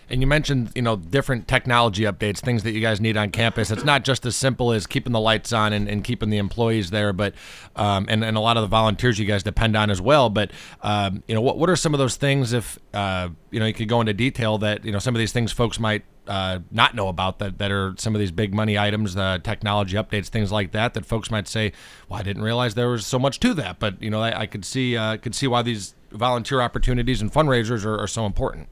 And 0.09 0.21
you 0.21 0.27
mentioned, 0.27 0.71
you 0.73 0.81
know, 0.81 0.95
different 0.95 1.47
technology 1.47 2.03
updates, 2.03 2.39
things 2.39 2.63
that 2.63 2.71
you 2.71 2.79
guys 2.79 3.01
need 3.01 3.17
on 3.17 3.29
campus. 3.31 3.71
It's 3.71 3.83
not 3.83 4.03
just 4.03 4.25
as 4.25 4.35
simple 4.35 4.71
as 4.71 4.87
keeping 4.87 5.11
the 5.11 5.19
lights 5.19 5.51
on 5.51 5.73
and, 5.73 5.89
and 5.89 6.03
keeping 6.03 6.29
the 6.29 6.37
employees 6.37 6.91
there, 6.91 7.11
but 7.11 7.33
um, 7.75 8.05
and, 8.07 8.23
and 8.23 8.37
a 8.37 8.39
lot 8.39 8.55
of 8.57 8.61
the 8.61 8.67
volunteers 8.67 9.19
you 9.19 9.25
guys 9.25 9.43
depend 9.43 9.75
on 9.75 9.89
as 9.89 9.99
well. 9.99 10.29
But 10.29 10.51
um, 10.81 11.23
you 11.27 11.35
know, 11.35 11.41
what 11.41 11.57
what 11.57 11.69
are 11.69 11.75
some 11.75 11.93
of 11.93 11.97
those 11.97 12.15
things? 12.15 12.53
If 12.53 12.79
uh, 12.93 13.29
you 13.51 13.59
know, 13.59 13.65
you 13.65 13.73
could 13.73 13.89
go 13.89 13.99
into 13.99 14.13
detail 14.13 14.57
that 14.59 14.85
you 14.85 14.91
know 14.91 14.99
some 14.99 15.13
of 15.13 15.19
these 15.19 15.33
things 15.33 15.51
folks 15.51 15.79
might 15.79 16.03
uh, 16.27 16.59
not 16.71 16.95
know 16.95 17.07
about 17.07 17.39
that 17.39 17.57
that 17.57 17.71
are 17.71 17.93
some 17.97 18.15
of 18.15 18.19
these 18.19 18.31
big 18.31 18.53
money 18.53 18.77
items, 18.77 19.15
the 19.15 19.41
technology 19.43 19.95
updates, 19.95 20.27
things 20.27 20.51
like 20.51 20.71
that. 20.71 20.93
That 20.93 21.05
folks 21.05 21.29
might 21.31 21.47
say, 21.47 21.73
"Well, 22.07 22.19
I 22.19 22.23
didn't 22.23 22.43
realize 22.43 22.75
there 22.75 22.89
was 22.89 23.05
so 23.05 23.19
much 23.19 23.39
to 23.41 23.53
that." 23.55 23.79
But 23.79 24.01
you 24.01 24.09
know, 24.09 24.21
I, 24.21 24.41
I 24.41 24.45
could 24.45 24.65
see 24.65 24.95
uh, 24.95 25.17
could 25.17 25.35
see 25.35 25.47
why 25.47 25.61
these 25.61 25.95
volunteer 26.11 26.61
opportunities 26.61 27.21
and 27.21 27.31
fundraisers 27.31 27.85
are, 27.85 27.99
are 27.99 28.07
so 28.07 28.25
important. 28.25 28.69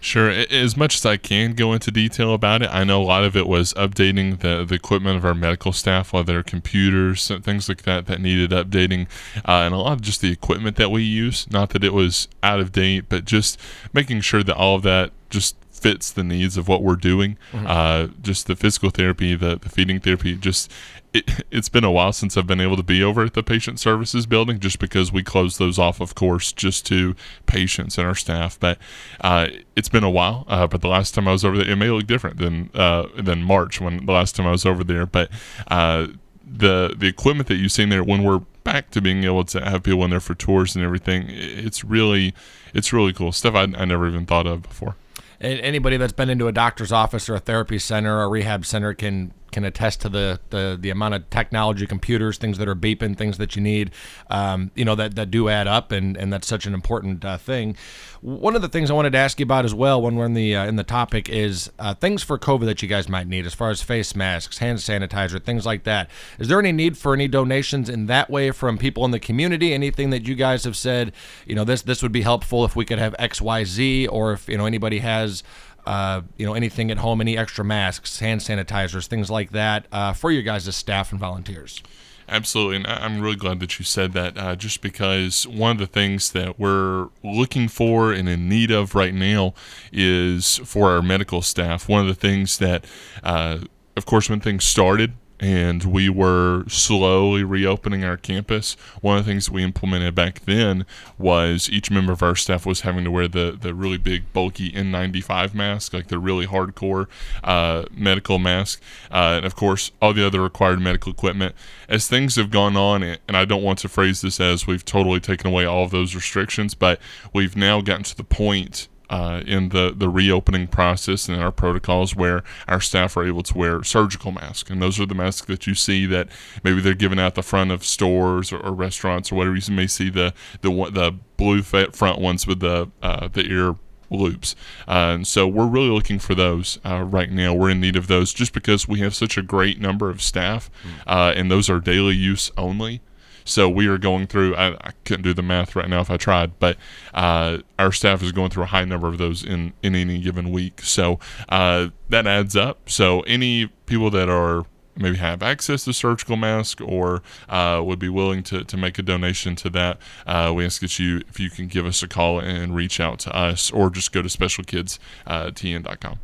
Sure. 0.00 0.30
As 0.30 0.76
much 0.76 0.96
as 0.96 1.06
I 1.06 1.16
can 1.16 1.54
go 1.54 1.72
into 1.72 1.90
detail 1.90 2.34
about 2.34 2.62
it, 2.62 2.70
I 2.72 2.84
know 2.84 3.02
a 3.02 3.04
lot 3.04 3.24
of 3.24 3.36
it 3.36 3.46
was 3.46 3.74
updating 3.74 4.40
the, 4.40 4.64
the 4.64 4.74
equipment 4.74 5.16
of 5.16 5.24
our 5.24 5.34
medical 5.34 5.72
staff, 5.72 6.12
whether 6.12 6.42
computers, 6.42 7.28
things 7.42 7.68
like 7.68 7.82
that 7.82 8.06
that 8.06 8.20
needed 8.20 8.50
updating, 8.50 9.06
uh, 9.36 9.62
and 9.64 9.74
a 9.74 9.78
lot 9.78 9.92
of 9.92 10.00
just 10.00 10.20
the 10.20 10.30
equipment 10.30 10.76
that 10.76 10.90
we 10.90 11.02
use. 11.02 11.50
Not 11.50 11.70
that 11.70 11.84
it 11.84 11.92
was 11.92 12.28
out 12.42 12.60
of 12.60 12.72
date, 12.72 13.06
but 13.08 13.24
just 13.24 13.60
making 13.92 14.20
sure 14.20 14.42
that 14.42 14.56
all 14.56 14.76
of 14.76 14.82
that 14.82 15.12
just 15.30 15.56
fits 15.78 16.10
the 16.10 16.24
needs 16.24 16.56
of 16.56 16.68
what 16.68 16.82
we're 16.82 16.96
doing. 16.96 17.38
Uh, 17.66 18.08
just 18.22 18.46
the 18.46 18.56
physical 18.56 18.90
therapy, 18.90 19.34
the, 19.34 19.56
the 19.56 19.68
feeding 19.68 20.00
therapy, 20.00 20.34
just 20.34 20.70
it, 21.12 21.44
it's 21.50 21.68
been 21.68 21.84
a 21.84 21.90
while 21.90 22.12
since 22.12 22.36
I've 22.36 22.46
been 22.46 22.60
able 22.60 22.76
to 22.76 22.82
be 22.82 23.02
over 23.02 23.24
at 23.24 23.34
the 23.34 23.42
patient 23.42 23.80
services 23.80 24.26
building 24.26 24.58
just 24.58 24.78
because 24.78 25.12
we 25.12 25.22
closed 25.22 25.58
those 25.58 25.78
off, 25.78 26.00
of 26.00 26.14
course, 26.14 26.52
just 26.52 26.86
to 26.86 27.14
patients 27.46 27.98
and 27.98 28.06
our 28.06 28.14
staff. 28.14 28.58
But 28.58 28.78
uh, 29.20 29.48
it's 29.76 29.88
been 29.88 30.04
a 30.04 30.10
while. 30.10 30.44
Uh, 30.48 30.66
but 30.66 30.80
the 30.80 30.88
last 30.88 31.14
time 31.14 31.28
I 31.28 31.32
was 31.32 31.44
over 31.44 31.56
there, 31.58 31.70
it 31.70 31.76
may 31.76 31.90
look 31.90 32.06
different 32.06 32.38
than 32.38 32.70
uh, 32.74 33.06
than 33.16 33.42
March 33.42 33.80
when 33.80 34.06
the 34.06 34.12
last 34.12 34.36
time 34.36 34.46
I 34.46 34.50
was 34.50 34.66
over 34.66 34.84
there. 34.84 35.06
But 35.06 35.30
uh, 35.68 36.08
the 36.44 36.94
the 36.96 37.06
equipment 37.06 37.48
that 37.48 37.56
you've 37.56 37.72
seen 37.72 37.88
there, 37.88 38.04
when 38.04 38.22
we're 38.22 38.42
back 38.64 38.90
to 38.90 39.00
being 39.00 39.24
able 39.24 39.44
to 39.44 39.64
have 39.64 39.82
people 39.82 40.04
in 40.04 40.10
there 40.10 40.20
for 40.20 40.34
tours 40.34 40.76
and 40.76 40.84
everything, 40.84 41.26
it's 41.28 41.84
really 41.84 42.34
it's 42.74 42.92
really 42.92 43.12
cool 43.12 43.32
stuff 43.32 43.54
I, 43.54 43.62
I 43.62 43.84
never 43.84 44.08
even 44.08 44.26
thought 44.26 44.46
of 44.46 44.62
before. 44.62 44.96
Anybody 45.40 45.96
that's 45.96 46.12
been 46.12 46.30
into 46.30 46.48
a 46.48 46.52
doctor's 46.52 46.90
office 46.90 47.28
or 47.28 47.36
a 47.36 47.40
therapy 47.40 47.78
center 47.78 48.18
or 48.18 48.22
a 48.24 48.28
rehab 48.28 48.66
center 48.66 48.92
can 48.92 49.32
can 49.52 49.64
attest 49.64 50.00
to 50.02 50.08
the, 50.08 50.40
the 50.50 50.78
the 50.80 50.90
amount 50.90 51.14
of 51.14 51.28
technology, 51.30 51.86
computers, 51.86 52.38
things 52.38 52.58
that 52.58 52.68
are 52.68 52.74
beeping, 52.74 53.16
things 53.16 53.38
that 53.38 53.56
you 53.56 53.62
need, 53.62 53.90
um, 54.30 54.70
you 54.74 54.84
know, 54.84 54.94
that, 54.94 55.14
that 55.14 55.30
do 55.30 55.48
add 55.48 55.66
up, 55.66 55.92
and, 55.92 56.16
and 56.16 56.32
that's 56.32 56.46
such 56.46 56.66
an 56.66 56.74
important 56.74 57.24
uh, 57.24 57.38
thing. 57.38 57.76
One 58.20 58.56
of 58.56 58.62
the 58.62 58.68
things 58.68 58.90
I 58.90 58.94
wanted 58.94 59.12
to 59.12 59.18
ask 59.18 59.38
you 59.38 59.44
about 59.44 59.64
as 59.64 59.74
well, 59.74 60.02
when 60.02 60.16
we're 60.16 60.26
in 60.26 60.34
the 60.34 60.56
uh, 60.56 60.66
in 60.66 60.76
the 60.76 60.84
topic, 60.84 61.28
is 61.28 61.70
uh, 61.78 61.94
things 61.94 62.22
for 62.22 62.38
COVID 62.38 62.64
that 62.66 62.82
you 62.82 62.88
guys 62.88 63.08
might 63.08 63.28
need, 63.28 63.46
as 63.46 63.54
far 63.54 63.70
as 63.70 63.82
face 63.82 64.16
masks, 64.16 64.58
hand 64.58 64.78
sanitizer, 64.78 65.42
things 65.42 65.64
like 65.64 65.84
that. 65.84 66.10
Is 66.38 66.48
there 66.48 66.58
any 66.58 66.72
need 66.72 66.98
for 66.98 67.14
any 67.14 67.28
donations 67.28 67.88
in 67.88 68.06
that 68.06 68.28
way 68.28 68.50
from 68.50 68.76
people 68.76 69.04
in 69.04 69.12
the 69.12 69.20
community? 69.20 69.72
Anything 69.72 70.10
that 70.10 70.26
you 70.26 70.34
guys 70.34 70.64
have 70.64 70.76
said, 70.76 71.12
you 71.46 71.54
know, 71.54 71.64
this 71.64 71.82
this 71.82 72.02
would 72.02 72.12
be 72.12 72.22
helpful 72.22 72.64
if 72.64 72.74
we 72.74 72.84
could 72.84 72.98
have 72.98 73.14
X, 73.18 73.40
Y, 73.40 73.64
Z, 73.64 74.08
or 74.08 74.32
if 74.32 74.48
you 74.48 74.58
know 74.58 74.66
anybody 74.66 74.98
has 74.98 75.42
uh, 75.88 76.20
you 76.36 76.44
know, 76.44 76.52
anything 76.52 76.90
at 76.90 76.98
home, 76.98 77.18
any 77.18 77.38
extra 77.38 77.64
masks, 77.64 78.18
hand 78.18 78.42
sanitizers, 78.42 79.06
things 79.06 79.30
like 79.30 79.52
that 79.52 79.86
uh, 79.90 80.12
for 80.12 80.30
your 80.30 80.42
guys' 80.42 80.68
as 80.68 80.76
staff 80.76 81.10
and 81.12 81.18
volunteers. 81.18 81.82
Absolutely, 82.28 82.76
and 82.76 82.86
I'm 82.86 83.22
really 83.22 83.36
glad 83.36 83.58
that 83.60 83.78
you 83.78 83.86
said 83.86 84.12
that. 84.12 84.36
Uh, 84.36 84.54
just 84.54 84.82
because 84.82 85.46
one 85.46 85.70
of 85.70 85.78
the 85.78 85.86
things 85.86 86.32
that 86.32 86.60
we're 86.60 87.08
looking 87.24 87.68
for 87.68 88.12
and 88.12 88.28
in 88.28 88.50
need 88.50 88.70
of 88.70 88.94
right 88.94 89.14
now 89.14 89.54
is 89.90 90.58
for 90.58 90.90
our 90.90 91.00
medical 91.00 91.40
staff. 91.40 91.88
One 91.88 92.02
of 92.02 92.06
the 92.06 92.14
things 92.14 92.58
that, 92.58 92.84
uh, 93.22 93.60
of 93.96 94.04
course, 94.04 94.28
when 94.28 94.40
things 94.40 94.64
started 94.64 95.14
and 95.40 95.84
we 95.84 96.08
were 96.08 96.64
slowly 96.68 97.44
reopening 97.44 98.04
our 98.04 98.16
campus, 98.16 98.74
one 99.00 99.18
of 99.18 99.24
the 99.24 99.30
things 99.30 99.50
we 99.50 99.62
implemented 99.62 100.14
back 100.14 100.40
then 100.46 100.84
was 101.16 101.70
each 101.70 101.90
member 101.90 102.12
of 102.12 102.22
our 102.22 102.34
staff 102.34 102.66
was 102.66 102.80
having 102.80 103.04
to 103.04 103.10
wear 103.10 103.28
the, 103.28 103.56
the 103.58 103.74
really 103.74 103.98
big, 103.98 104.32
bulky 104.32 104.72
N95 104.72 105.54
mask, 105.54 105.92
like 105.92 106.08
the 106.08 106.18
really 106.18 106.46
hardcore 106.46 107.06
uh, 107.44 107.84
medical 107.92 108.38
mask. 108.38 108.80
Uh, 109.10 109.34
and 109.36 109.46
of 109.46 109.54
course, 109.54 109.92
all 110.02 110.12
the 110.12 110.26
other 110.26 110.40
required 110.40 110.80
medical 110.80 111.12
equipment. 111.12 111.54
As 111.88 112.08
things 112.08 112.36
have 112.36 112.50
gone 112.50 112.76
on, 112.76 113.02
and 113.02 113.36
I 113.36 113.44
don't 113.44 113.62
want 113.62 113.78
to 113.80 113.88
phrase 113.88 114.20
this 114.20 114.40
as 114.40 114.66
we've 114.66 114.84
totally 114.84 115.20
taken 115.20 115.46
away 115.46 115.64
all 115.64 115.84
of 115.84 115.90
those 115.90 116.14
restrictions, 116.14 116.74
but 116.74 117.00
we've 117.32 117.56
now 117.56 117.80
gotten 117.80 118.04
to 118.04 118.16
the 118.16 118.24
point 118.24 118.88
uh, 119.10 119.42
in 119.46 119.70
the, 119.70 119.92
the 119.96 120.08
reopening 120.08 120.66
process 120.66 121.28
and 121.28 121.40
our 121.40 121.52
protocols 121.52 122.14
where 122.14 122.42
our 122.66 122.80
staff 122.80 123.16
are 123.16 123.26
able 123.26 123.42
to 123.42 123.56
wear 123.56 123.82
surgical 123.82 124.32
masks. 124.32 124.70
And 124.70 124.82
those 124.82 125.00
are 125.00 125.06
the 125.06 125.14
masks 125.14 125.46
that 125.46 125.66
you 125.66 125.74
see 125.74 126.06
that 126.06 126.28
maybe 126.62 126.80
they're 126.80 126.94
giving 126.94 127.18
out 127.18 127.34
the 127.34 127.42
front 127.42 127.70
of 127.70 127.84
stores 127.84 128.52
or, 128.52 128.58
or 128.58 128.72
restaurants 128.72 129.32
or 129.32 129.36
whatever. 129.36 129.56
You 129.56 129.74
may 129.74 129.86
see 129.86 130.10
the 130.10 130.32
the 130.60 130.70
the 130.90 131.16
blue 131.36 131.62
front 131.62 132.20
ones 132.20 132.46
with 132.46 132.60
the 132.60 132.90
uh, 133.02 133.28
the 133.28 133.44
ear 133.46 133.76
loops. 134.10 134.54
Uh, 134.86 135.12
and 135.14 135.26
so 135.26 135.46
we're 135.46 135.66
really 135.66 135.90
looking 135.90 136.18
for 136.18 136.34
those 136.34 136.78
uh, 136.84 137.02
right 137.02 137.30
now. 137.30 137.54
We're 137.54 137.70
in 137.70 137.80
need 137.80 137.96
of 137.96 138.06
those 138.06 138.32
just 138.32 138.52
because 138.52 138.88
we 138.88 139.00
have 139.00 139.14
such 139.14 139.36
a 139.36 139.42
great 139.42 139.80
number 139.80 140.10
of 140.10 140.22
staff, 140.22 140.70
uh, 141.06 141.32
and 141.36 141.50
those 141.50 141.68
are 141.68 141.80
daily 141.80 142.14
use 142.14 142.50
only. 142.56 143.00
So 143.48 143.68
we 143.68 143.86
are 143.88 143.98
going 143.98 144.26
through. 144.26 144.54
I, 144.56 144.74
I 144.74 144.90
couldn't 145.04 145.22
do 145.22 145.32
the 145.34 145.42
math 145.42 145.74
right 145.74 145.88
now 145.88 146.00
if 146.00 146.10
I 146.10 146.16
tried, 146.16 146.58
but 146.58 146.76
uh, 147.14 147.58
our 147.78 147.92
staff 147.92 148.22
is 148.22 148.32
going 148.32 148.50
through 148.50 148.64
a 148.64 148.66
high 148.66 148.84
number 148.84 149.08
of 149.08 149.18
those 149.18 149.44
in 149.44 149.72
in 149.82 149.94
any 149.94 150.20
given 150.20 150.52
week. 150.52 150.82
So 150.82 151.18
uh, 151.48 151.88
that 152.08 152.26
adds 152.26 152.56
up. 152.56 152.90
So 152.90 153.20
any 153.22 153.68
people 153.86 154.10
that 154.10 154.28
are 154.28 154.66
maybe 154.96 155.16
have 155.16 155.42
access 155.42 155.84
to 155.84 155.92
surgical 155.92 156.36
mask 156.36 156.80
or 156.80 157.22
uh, 157.48 157.80
would 157.84 157.98
be 157.98 158.08
willing 158.08 158.42
to, 158.42 158.64
to 158.64 158.76
make 158.76 158.98
a 158.98 159.02
donation 159.02 159.54
to 159.56 159.70
that, 159.70 159.98
uh, 160.26 160.52
we 160.54 160.64
ask 160.64 160.80
that 160.80 160.98
you 160.98 161.22
if 161.28 161.38
you 161.40 161.48
can 161.50 161.68
give 161.68 161.86
us 161.86 162.02
a 162.02 162.08
call 162.08 162.40
and 162.40 162.74
reach 162.74 162.98
out 163.00 163.18
to 163.20 163.34
us 163.34 163.70
or 163.70 163.90
just 163.90 164.12
go 164.12 164.20
to 164.22 164.28
specialkidstn.com. 164.28 166.18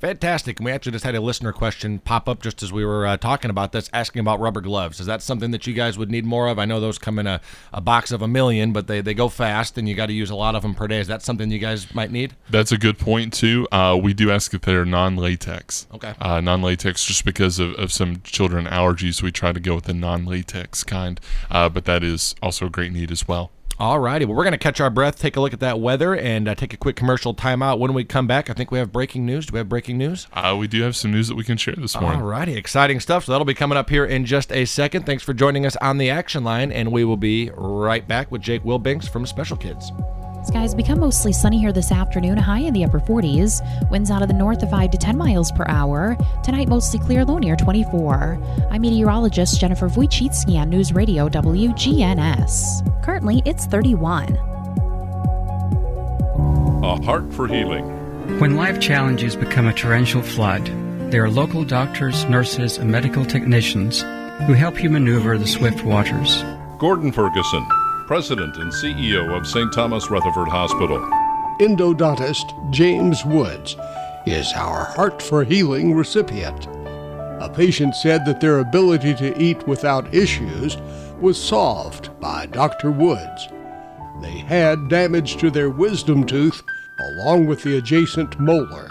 Fantastic. 0.00 0.58
And 0.58 0.66
we 0.66 0.72
actually 0.72 0.92
just 0.92 1.04
had 1.04 1.14
a 1.14 1.20
listener 1.20 1.52
question 1.52 1.98
pop 2.00 2.28
up 2.28 2.42
just 2.42 2.62
as 2.62 2.72
we 2.72 2.84
were 2.84 3.06
uh, 3.06 3.16
talking 3.16 3.50
about 3.50 3.72
this, 3.72 3.88
asking 3.92 4.20
about 4.20 4.40
rubber 4.40 4.60
gloves. 4.60 5.00
Is 5.00 5.06
that 5.06 5.22
something 5.22 5.50
that 5.52 5.66
you 5.66 5.72
guys 5.72 5.96
would 5.96 6.10
need 6.10 6.24
more 6.24 6.48
of? 6.48 6.58
I 6.58 6.64
know 6.66 6.80
those 6.80 6.98
come 6.98 7.18
in 7.18 7.26
a, 7.26 7.40
a 7.72 7.80
box 7.80 8.12
of 8.12 8.20
a 8.20 8.28
million, 8.28 8.72
but 8.72 8.86
they, 8.86 9.00
they 9.00 9.14
go 9.14 9.28
fast 9.28 9.78
and 9.78 9.88
you 9.88 9.94
got 9.94 10.06
to 10.06 10.12
use 10.12 10.30
a 10.30 10.36
lot 10.36 10.54
of 10.54 10.62
them 10.62 10.74
per 10.74 10.86
day. 10.86 11.00
Is 11.00 11.06
that 11.06 11.22
something 11.22 11.50
you 11.50 11.58
guys 11.58 11.94
might 11.94 12.10
need? 12.10 12.34
That's 12.50 12.72
a 12.72 12.78
good 12.78 12.98
point 12.98 13.32
too. 13.32 13.66
Uh, 13.72 13.98
we 14.00 14.12
do 14.12 14.30
ask 14.30 14.52
if 14.52 14.62
they're 14.62 14.84
non-latex. 14.84 15.86
Okay. 15.94 16.14
Uh, 16.20 16.40
non-latex, 16.40 17.04
just 17.04 17.24
because 17.24 17.58
of, 17.58 17.72
of 17.74 17.90
some 17.90 18.20
children 18.22 18.66
allergies, 18.66 19.22
we 19.22 19.32
try 19.32 19.52
to 19.52 19.60
go 19.60 19.76
with 19.76 19.84
the 19.84 19.94
non-latex 19.94 20.84
kind. 20.84 21.20
Uh, 21.50 21.68
but 21.68 21.86
that 21.86 22.02
is 22.04 22.34
also 22.42 22.66
a 22.66 22.70
great 22.70 22.92
need 22.92 23.10
as 23.10 23.26
well. 23.26 23.50
All 23.78 23.98
righty. 23.98 24.24
Well, 24.24 24.34
we're 24.34 24.44
going 24.44 24.52
to 24.52 24.58
catch 24.58 24.80
our 24.80 24.88
breath, 24.88 25.18
take 25.18 25.36
a 25.36 25.40
look 25.40 25.52
at 25.52 25.60
that 25.60 25.80
weather, 25.80 26.16
and 26.16 26.48
uh, 26.48 26.54
take 26.54 26.72
a 26.72 26.78
quick 26.78 26.96
commercial 26.96 27.34
timeout. 27.34 27.78
When 27.78 27.92
we 27.92 28.04
come 28.04 28.26
back, 28.26 28.48
I 28.48 28.54
think 28.54 28.70
we 28.70 28.78
have 28.78 28.90
breaking 28.90 29.26
news. 29.26 29.46
Do 29.46 29.52
we 29.52 29.58
have 29.58 29.68
breaking 29.68 29.98
news? 29.98 30.26
Uh, 30.32 30.56
we 30.58 30.66
do 30.66 30.80
have 30.82 30.96
some 30.96 31.12
news 31.12 31.28
that 31.28 31.34
we 31.34 31.44
can 31.44 31.58
share 31.58 31.74
this 31.76 31.98
morning. 32.00 32.22
All 32.22 32.26
righty. 32.26 32.56
Exciting 32.56 33.00
stuff. 33.00 33.26
So 33.26 33.32
that'll 33.32 33.44
be 33.44 33.52
coming 33.54 33.76
up 33.76 33.90
here 33.90 34.06
in 34.06 34.24
just 34.24 34.50
a 34.50 34.64
second. 34.64 35.04
Thanks 35.04 35.22
for 35.22 35.34
joining 35.34 35.66
us 35.66 35.76
on 35.76 35.98
the 35.98 36.08
action 36.08 36.42
line, 36.42 36.72
and 36.72 36.90
we 36.90 37.04
will 37.04 37.18
be 37.18 37.50
right 37.54 38.06
back 38.08 38.32
with 38.32 38.40
Jake 38.40 38.62
Wilbanks 38.62 39.08
from 39.10 39.26
Special 39.26 39.58
Kids. 39.58 39.92
Skies 40.46 40.76
become 40.76 41.00
mostly 41.00 41.32
sunny 41.32 41.58
here 41.58 41.72
this 41.72 41.90
afternoon, 41.90 42.38
a 42.38 42.42
high 42.42 42.60
in 42.60 42.72
the 42.72 42.84
upper 42.84 43.00
40s. 43.00 43.90
Winds 43.90 44.12
out 44.12 44.22
of 44.22 44.28
the 44.28 44.34
north 44.34 44.62
of 44.62 44.70
5 44.70 44.92
to 44.92 44.96
10 44.96 45.16
miles 45.16 45.50
per 45.50 45.64
hour. 45.66 46.16
Tonight, 46.44 46.68
mostly 46.68 47.00
clear, 47.00 47.24
low 47.24 47.38
near 47.38 47.56
24. 47.56 48.38
I'm 48.70 48.80
meteorologist 48.80 49.60
Jennifer 49.60 49.88
Wojcicki 49.88 50.56
on 50.56 50.70
News 50.70 50.92
Radio 50.92 51.28
WGNS. 51.28 53.02
Currently, 53.02 53.42
it's 53.44 53.66
31. 53.66 54.36
A 56.84 57.02
Heart 57.04 57.34
for 57.34 57.48
Healing. 57.48 57.84
When 58.38 58.54
life 58.54 58.78
challenges 58.78 59.34
become 59.34 59.66
a 59.66 59.74
torrential 59.74 60.22
flood, 60.22 60.64
there 61.10 61.24
are 61.24 61.30
local 61.30 61.64
doctors, 61.64 62.24
nurses, 62.26 62.78
and 62.78 62.88
medical 62.88 63.24
technicians 63.24 64.02
who 64.46 64.52
help 64.52 64.80
you 64.80 64.90
maneuver 64.90 65.38
the 65.38 65.46
swift 65.48 65.84
waters. 65.84 66.44
Gordon 66.78 67.10
Ferguson, 67.10 67.66
President 68.06 68.56
and 68.58 68.70
CEO 68.70 69.36
of 69.36 69.48
St. 69.48 69.72
Thomas 69.72 70.12
Rutherford 70.12 70.46
Hospital. 70.46 71.00
endodontist 71.58 72.70
James 72.70 73.24
Woods 73.24 73.76
is 74.26 74.52
our 74.52 74.84
Heart 74.84 75.20
for 75.20 75.42
Healing 75.42 75.92
recipient. 75.92 76.68
A 77.40 77.50
patient 77.52 77.96
said 77.96 78.24
that 78.24 78.40
their 78.40 78.60
ability 78.60 79.14
to 79.16 79.36
eat 79.42 79.66
without 79.66 80.14
issues 80.14 80.76
was 81.20 81.42
solved 81.42 82.10
by 82.20 82.46
Dr. 82.46 82.92
Woods. 82.92 83.48
They 84.22 84.38
had 84.38 84.88
damage 84.88 85.36
to 85.38 85.50
their 85.50 85.70
wisdom 85.70 86.24
tooth 86.24 86.62
along 87.00 87.46
with 87.46 87.64
the 87.64 87.76
adjacent 87.76 88.38
molar. 88.38 88.88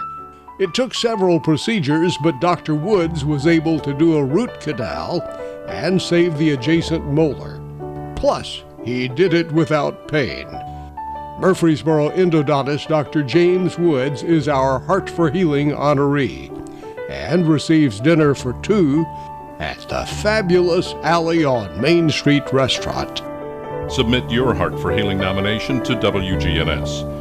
It 0.58 0.74
took 0.74 0.92
several 0.92 1.40
procedures, 1.40 2.18
but 2.22 2.40
Dr. 2.42 2.74
Woods 2.74 3.24
was 3.24 3.46
able 3.46 3.80
to 3.80 3.94
do 3.94 4.18
a 4.18 4.24
root 4.24 4.60
canal 4.60 5.22
and 5.68 6.00
save 6.00 6.36
the 6.36 6.50
adjacent 6.50 7.06
molar. 7.06 7.62
Plus, 8.14 8.62
he 8.86 9.08
did 9.08 9.34
it 9.34 9.50
without 9.50 10.08
pain. 10.08 10.46
Murfreesboro 11.38 12.10
endodontist 12.10 12.88
Dr. 12.88 13.22
James 13.22 13.76
Woods 13.78 14.22
is 14.22 14.48
our 14.48 14.78
Heart 14.78 15.10
for 15.10 15.28
Healing 15.28 15.72
honoree 15.72 16.52
and 17.10 17.46
receives 17.46 18.00
dinner 18.00 18.34
for 18.34 18.54
two 18.62 19.04
at 19.58 19.78
the 19.88 20.06
fabulous 20.22 20.94
Alley 21.02 21.44
on 21.44 21.78
Main 21.80 22.08
Street 22.10 22.50
restaurant. 22.52 23.22
Submit 23.90 24.30
your 24.30 24.54
Heart 24.54 24.80
for 24.80 24.92
Healing 24.92 25.18
nomination 25.18 25.82
to 25.82 25.94
WGNS. 25.94 27.12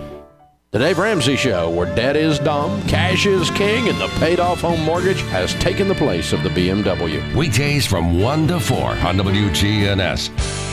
The 0.72 0.80
Dave 0.80 0.98
Ramsey 0.98 1.36
Show, 1.36 1.70
where 1.70 1.94
debt 1.96 2.16
is 2.16 2.38
dumb, 2.38 2.82
cash 2.84 3.26
is 3.26 3.50
king, 3.52 3.88
and 3.88 4.00
the 4.00 4.08
paid 4.20 4.40
off 4.40 4.62
home 4.62 4.82
mortgage 4.82 5.22
has 5.30 5.54
taken 5.56 5.88
the 5.88 5.96
place 5.96 6.32
of 6.34 6.44
the 6.44 6.50
BMW. 6.50 7.34
Weekdays 7.36 7.86
from 7.86 8.20
1 8.20 8.48
to 8.50 8.60
4 8.60 8.78
on 8.78 9.18
WGNS. 9.18 10.65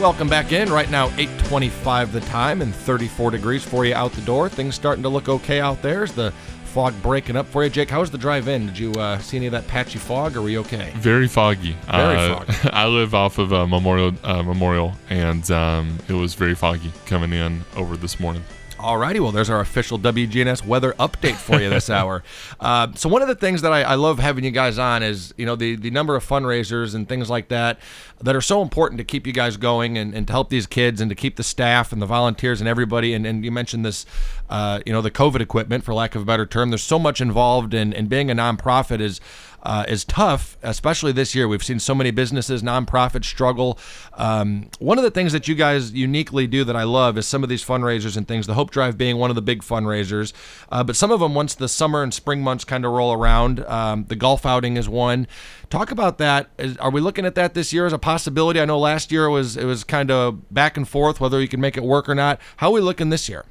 Welcome 0.00 0.30
back 0.30 0.52
in. 0.52 0.72
Right 0.72 0.90
now, 0.90 1.08
825 1.18 2.12
the 2.12 2.20
time 2.22 2.62
and 2.62 2.74
34 2.74 3.32
degrees 3.32 3.62
for 3.62 3.84
you 3.84 3.94
out 3.94 4.12
the 4.12 4.22
door. 4.22 4.48
Things 4.48 4.74
starting 4.74 5.02
to 5.02 5.10
look 5.10 5.28
okay 5.28 5.60
out 5.60 5.82
there. 5.82 6.04
Is 6.04 6.14
the 6.14 6.32
fog 6.64 6.94
breaking 7.02 7.36
up 7.36 7.44
for 7.46 7.62
you? 7.64 7.68
Jake, 7.68 7.90
how 7.90 8.00
was 8.00 8.10
the 8.10 8.16
drive 8.16 8.48
in? 8.48 8.64
Did 8.64 8.78
you 8.78 8.92
uh, 8.92 9.18
see 9.18 9.36
any 9.36 9.44
of 9.44 9.52
that 9.52 9.66
patchy 9.68 9.98
fog? 9.98 10.36
Or 10.38 10.42
were 10.42 10.48
you 10.48 10.60
okay? 10.60 10.90
Very 10.96 11.28
foggy. 11.28 11.76
Very 11.90 12.16
Uh, 12.16 12.38
foggy. 12.44 12.70
I 12.72 12.86
live 12.86 13.14
off 13.14 13.36
of 13.36 13.52
uh, 13.52 13.66
Memorial 13.66 14.12
uh, 14.24 14.42
Memorial, 14.42 14.94
and 15.10 15.48
um, 15.50 15.98
it 16.08 16.14
was 16.14 16.32
very 16.32 16.54
foggy 16.54 16.92
coming 17.04 17.34
in 17.34 17.62
over 17.76 17.94
this 17.98 18.18
morning. 18.18 18.42
Alrighty, 18.80 19.20
well, 19.20 19.30
there's 19.30 19.50
our 19.50 19.60
official 19.60 19.98
WGNS 19.98 20.64
weather 20.64 20.94
update 20.98 21.34
for 21.34 21.60
you 21.60 21.68
this 21.68 21.90
hour. 21.90 22.22
Uh, 22.58 22.88
so 22.94 23.10
one 23.10 23.20
of 23.20 23.28
the 23.28 23.34
things 23.34 23.60
that 23.62 23.72
I, 23.72 23.82
I 23.82 23.94
love 23.96 24.18
having 24.18 24.42
you 24.42 24.50
guys 24.50 24.78
on 24.78 25.02
is, 25.02 25.34
you 25.36 25.44
know, 25.44 25.54
the, 25.54 25.76
the 25.76 25.90
number 25.90 26.16
of 26.16 26.26
fundraisers 26.26 26.94
and 26.94 27.06
things 27.06 27.28
like 27.28 27.48
that 27.48 27.78
that 28.22 28.34
are 28.34 28.40
so 28.40 28.62
important 28.62 28.98
to 28.98 29.04
keep 29.04 29.26
you 29.26 29.34
guys 29.34 29.58
going 29.58 29.98
and, 29.98 30.14
and 30.14 30.26
to 30.26 30.32
help 30.32 30.48
these 30.48 30.66
kids 30.66 31.00
and 31.00 31.10
to 31.10 31.14
keep 31.14 31.36
the 31.36 31.42
staff 31.42 31.92
and 31.92 32.00
the 32.00 32.06
volunteers 32.06 32.60
and 32.60 32.68
everybody. 32.68 33.12
And, 33.12 33.26
and 33.26 33.44
you 33.44 33.50
mentioned 33.50 33.84
this, 33.84 34.06
uh, 34.48 34.80
you 34.86 34.92
know, 34.92 35.02
the 35.02 35.10
COVID 35.10 35.40
equipment, 35.40 35.84
for 35.84 35.92
lack 35.92 36.14
of 36.14 36.22
a 36.22 36.24
better 36.24 36.46
term. 36.46 36.70
There's 36.70 36.82
so 36.82 36.98
much 36.98 37.20
involved 37.20 37.74
in, 37.74 37.92
in 37.92 38.06
being 38.06 38.30
a 38.30 38.34
nonprofit 38.34 39.00
is 39.00 39.20
uh, 39.62 39.84
is 39.88 40.04
tough, 40.04 40.56
especially 40.62 41.12
this 41.12 41.34
year. 41.34 41.48
We've 41.48 41.62
seen 41.62 41.78
so 41.78 41.94
many 41.94 42.10
businesses, 42.10 42.62
nonprofits 42.62 43.24
struggle. 43.24 43.78
Um, 44.14 44.70
one 44.78 44.98
of 44.98 45.04
the 45.04 45.10
things 45.10 45.32
that 45.32 45.48
you 45.48 45.54
guys 45.54 45.92
uniquely 45.92 46.46
do 46.46 46.64
that 46.64 46.76
I 46.76 46.84
love 46.84 47.18
is 47.18 47.26
some 47.26 47.42
of 47.42 47.48
these 47.48 47.64
fundraisers 47.64 48.16
and 48.16 48.26
things. 48.26 48.46
The 48.46 48.54
Hope 48.54 48.70
Drive 48.70 48.96
being 48.96 49.18
one 49.18 49.30
of 49.30 49.36
the 49.36 49.42
big 49.42 49.62
fundraisers, 49.62 50.32
uh, 50.70 50.84
but 50.84 50.96
some 50.96 51.10
of 51.10 51.20
them 51.20 51.34
once 51.34 51.54
the 51.54 51.68
summer 51.68 52.02
and 52.02 52.12
spring 52.12 52.42
months 52.42 52.64
kind 52.64 52.84
of 52.84 52.92
roll 52.92 53.12
around. 53.12 53.64
Um, 53.66 54.04
the 54.04 54.16
golf 54.16 54.46
outing 54.46 54.76
is 54.76 54.88
one. 54.88 55.26
Talk 55.68 55.90
about 55.90 56.18
that. 56.18 56.50
Is, 56.58 56.76
are 56.78 56.90
we 56.90 57.00
looking 57.00 57.24
at 57.24 57.34
that 57.36 57.54
this 57.54 57.72
year 57.72 57.86
as 57.86 57.92
a 57.92 57.98
possibility? 57.98 58.60
I 58.60 58.64
know 58.64 58.78
last 58.78 59.12
year 59.12 59.26
it 59.26 59.30
was 59.30 59.56
it 59.56 59.64
was 59.64 59.84
kind 59.84 60.10
of 60.10 60.52
back 60.52 60.76
and 60.76 60.88
forth 60.88 61.20
whether 61.20 61.40
you 61.40 61.48
can 61.48 61.60
make 61.60 61.76
it 61.76 61.82
work 61.82 62.08
or 62.08 62.14
not. 62.14 62.40
How 62.56 62.68
are 62.68 62.72
we 62.74 62.80
looking 62.80 63.10
this 63.10 63.28
year? 63.28 63.44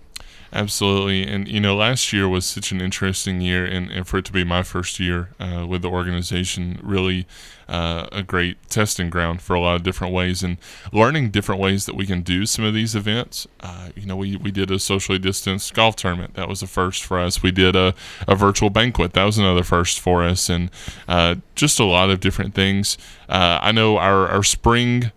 Absolutely. 0.51 1.23
And, 1.23 1.47
you 1.47 1.59
know, 1.59 1.75
last 1.75 2.11
year 2.11 2.27
was 2.27 2.45
such 2.45 2.71
an 2.71 2.81
interesting 2.81 3.39
year, 3.39 3.65
and, 3.65 3.91
and 3.91 4.07
for 4.07 4.17
it 4.17 4.25
to 4.25 4.31
be 4.31 4.43
my 4.43 4.63
first 4.63 4.99
year 4.99 5.29
uh, 5.39 5.65
with 5.67 5.83
the 5.83 5.89
organization, 5.89 6.79
really 6.81 7.27
uh, 7.67 8.07
a 8.11 8.23
great 8.23 8.57
testing 8.67 9.11
ground 9.11 9.43
for 9.43 9.55
a 9.55 9.59
lot 9.59 9.75
of 9.75 9.83
different 9.83 10.11
ways 10.11 10.41
and 10.41 10.57
learning 10.91 11.29
different 11.29 11.61
ways 11.61 11.85
that 11.85 11.95
we 11.95 12.07
can 12.07 12.21
do 12.23 12.47
some 12.47 12.65
of 12.65 12.73
these 12.73 12.95
events. 12.95 13.47
Uh, 13.59 13.89
you 13.95 14.07
know, 14.07 14.15
we, 14.15 14.37
we 14.37 14.49
did 14.49 14.71
a 14.71 14.79
socially 14.79 15.19
distanced 15.19 15.71
golf 15.75 15.95
tournament. 15.95 16.33
That 16.33 16.49
was 16.49 16.63
a 16.63 16.67
first 16.67 17.03
for 17.03 17.19
us. 17.19 17.43
We 17.43 17.51
did 17.51 17.75
a, 17.75 17.93
a 18.27 18.35
virtual 18.35 18.71
banquet. 18.71 19.13
That 19.13 19.25
was 19.25 19.37
another 19.37 19.63
first 19.63 19.99
for 19.99 20.23
us. 20.23 20.49
And 20.49 20.71
uh, 21.07 21.35
just 21.53 21.79
a 21.79 21.85
lot 21.85 22.09
of 22.09 22.19
different 22.19 22.55
things. 22.55 22.97
Uh, 23.27 23.59
I 23.61 23.71
know 23.71 23.97
our, 23.97 24.27
our 24.27 24.43
spring 24.43 25.11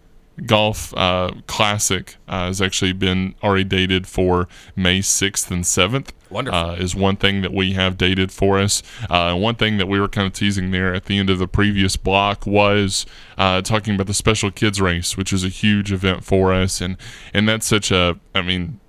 golf 0.46 0.94
uh, 0.96 1.30
classic 1.46 2.16
uh, 2.28 2.46
has 2.46 2.60
actually 2.60 2.92
been 2.92 3.34
already 3.42 3.64
dated 3.64 4.06
for 4.06 4.48
May 4.76 5.00
6th 5.00 5.50
and 5.50 5.64
7th. 5.64 6.10
Wonderful. 6.30 6.58
Uh, 6.58 6.74
is 6.76 6.94
one 6.94 7.16
thing 7.16 7.42
that 7.42 7.52
we 7.52 7.74
have 7.74 7.98
dated 7.98 8.32
for 8.32 8.58
us. 8.58 8.82
Uh, 9.10 9.34
one 9.34 9.54
thing 9.54 9.76
that 9.76 9.86
we 9.86 10.00
were 10.00 10.08
kind 10.08 10.26
of 10.26 10.32
teasing 10.32 10.70
there 10.70 10.94
at 10.94 11.04
the 11.04 11.18
end 11.18 11.28
of 11.28 11.38
the 11.38 11.46
previous 11.46 11.96
block 11.96 12.46
was 12.46 13.04
uh, 13.36 13.60
talking 13.60 13.94
about 13.94 14.06
the 14.06 14.14
special 14.14 14.50
kids 14.50 14.80
race, 14.80 15.16
which 15.16 15.32
is 15.32 15.44
a 15.44 15.48
huge 15.48 15.92
event 15.92 16.24
for 16.24 16.52
us. 16.52 16.80
And, 16.80 16.96
and 17.34 17.46
that's 17.46 17.66
such 17.66 17.90
a, 17.90 18.18
I 18.34 18.40
mean, 18.40 18.80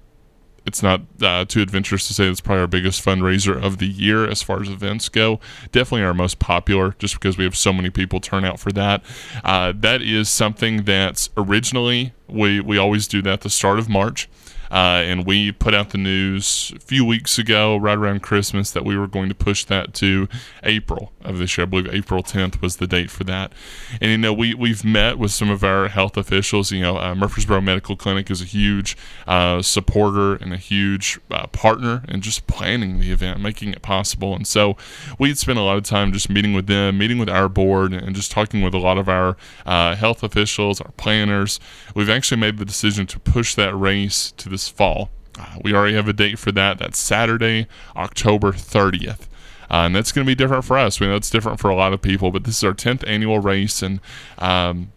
it's 0.66 0.82
not 0.82 1.02
uh, 1.22 1.46
too 1.46 1.62
adventurous 1.62 2.08
to 2.08 2.14
say 2.14 2.30
it's 2.30 2.42
probably 2.42 2.62
our 2.62 2.68
biggest 2.68 3.04
fundraiser 3.04 3.62
of 3.62 3.78
the 3.78 3.88
year 3.88 4.28
as 4.28 4.42
far 4.42 4.62
as 4.62 4.70
events 4.70 5.10
go. 5.10 5.40
Definitely 5.72 6.04
our 6.06 6.14
most 6.14 6.40
popular, 6.40 6.96
just 7.00 7.16
because 7.16 7.38
we 7.38 7.44
have 7.44 7.58
so 7.58 7.74
many 7.74 7.90
people 7.90 8.20
turn 8.20 8.46
out 8.46 8.60
for 8.60 8.72
that. 8.72 9.04
Uh, 9.44 9.74
that 9.76 10.02
is 10.02 10.30
something 10.30 10.84
that's 10.84 11.30
originally 11.36 12.14
we 12.28 12.60
we 12.60 12.78
always 12.78 13.08
do 13.08 13.22
that 13.22 13.34
at 13.34 13.42
the 13.42 13.50
start 13.50 13.80
of 13.80 13.90
March. 13.90 14.30
Uh, 14.74 15.04
and 15.06 15.24
we 15.24 15.52
put 15.52 15.76
out 15.76 15.92
the 15.92 16.00
news 16.00 16.74
a 16.76 16.80
few 16.80 17.06
weeks 17.06 17.38
ago, 17.38 17.78
right 17.78 17.96
around 17.96 18.24
Christmas, 18.24 18.72
that 18.72 18.84
we 18.84 18.98
were 18.98 19.06
going 19.06 19.30
to 19.30 19.36
push 19.36 19.64
that 19.66 19.94
to 19.94 20.28
April 20.64 21.12
of 21.22 21.38
this 21.38 21.56
year. 21.56 21.68
I 21.68 21.70
believe 21.70 21.94
April 21.94 22.24
10th 22.24 22.60
was 22.60 22.78
the 22.78 22.88
date 22.88 23.12
for 23.12 23.24
that. 23.26 23.54
And 24.02 24.10
you 24.10 24.18
know, 24.18 24.34
we 24.34 24.56
we've 24.56 24.84
met 24.84 25.20
with 25.20 25.30
some 25.30 25.52
of 25.52 25.64
our 25.64 25.90
health 25.90 26.18
officials. 26.18 26.72
You 26.72 26.82
know, 26.82 26.98
uh, 26.98 27.14
Murfreesboro 27.14 27.62
Medical 27.62 27.96
Clinic 27.96 28.32
is 28.32 28.42
a 28.42 28.46
huge 28.46 28.98
uh, 29.28 29.62
supporter 29.62 30.36
and 30.36 30.52
a 30.52 30.58
huge 30.58 31.20
uh, 31.30 31.46
partner 31.48 32.04
in 32.08 32.22
just 32.22 32.48
planning 32.48 33.00
the 33.00 33.12
event, 33.12 33.42
making 33.42 33.74
it 33.74 33.84
possible. 33.84 34.36
And 34.36 34.48
so 34.48 34.76
we'd 35.20 35.38
spent 35.38 35.60
a 35.60 35.62
lot 35.62 35.78
of 35.78 35.84
time 35.84 36.12
just 36.12 36.32
meeting 36.32 36.54
with 36.54 36.66
them, 36.66 36.98
meeting 36.98 37.20
with 37.20 37.30
our 37.30 37.48
board, 37.48 37.94
and 37.94 38.16
just 38.16 38.32
talking 38.32 38.64
with 38.64 38.74
a 38.74 38.80
lot 38.80 38.98
of 38.98 39.08
our 39.08 39.38
uh, 39.68 39.96
health 39.96 40.24
officials, 40.24 40.82
our 40.82 40.92
planners. 40.94 41.60
We've 41.94 42.10
actually 42.10 42.42
made 42.42 42.58
the 42.58 42.66
decision 42.66 43.06
to 43.06 43.20
push 43.20 43.54
that 43.54 43.76
race 43.76 44.32
to 44.38 44.50
this 44.64 44.70
fall. 44.70 45.10
Uh, 45.38 45.58
we 45.64 45.74
already 45.74 45.96
have 45.96 46.08
a 46.08 46.14
date 46.14 46.40
for 46.40 46.52
that. 46.52 46.78
That's 46.80 46.98
Saturday, 46.98 47.68
October 47.96 48.52
30th. 48.52 49.28
Uh, 49.72 49.86
and 49.88 49.96
that's 49.96 50.12
going 50.12 50.26
to 50.26 50.30
be 50.30 50.36
different 50.36 50.66
for 50.66 50.78
us. 50.78 51.00
We 51.00 51.08
know 51.08 51.16
it's 51.16 51.30
different 51.30 51.60
for 51.60 51.70
a 51.70 51.76
lot 51.76 51.94
of 51.94 52.02
people, 52.02 52.32
but 52.32 52.44
this 52.44 52.58
is 52.58 52.64
our 52.64 52.74
10th 52.74 53.08
annual 53.08 53.40
race. 53.40 53.82
And, 53.82 54.00
um, 54.38 54.92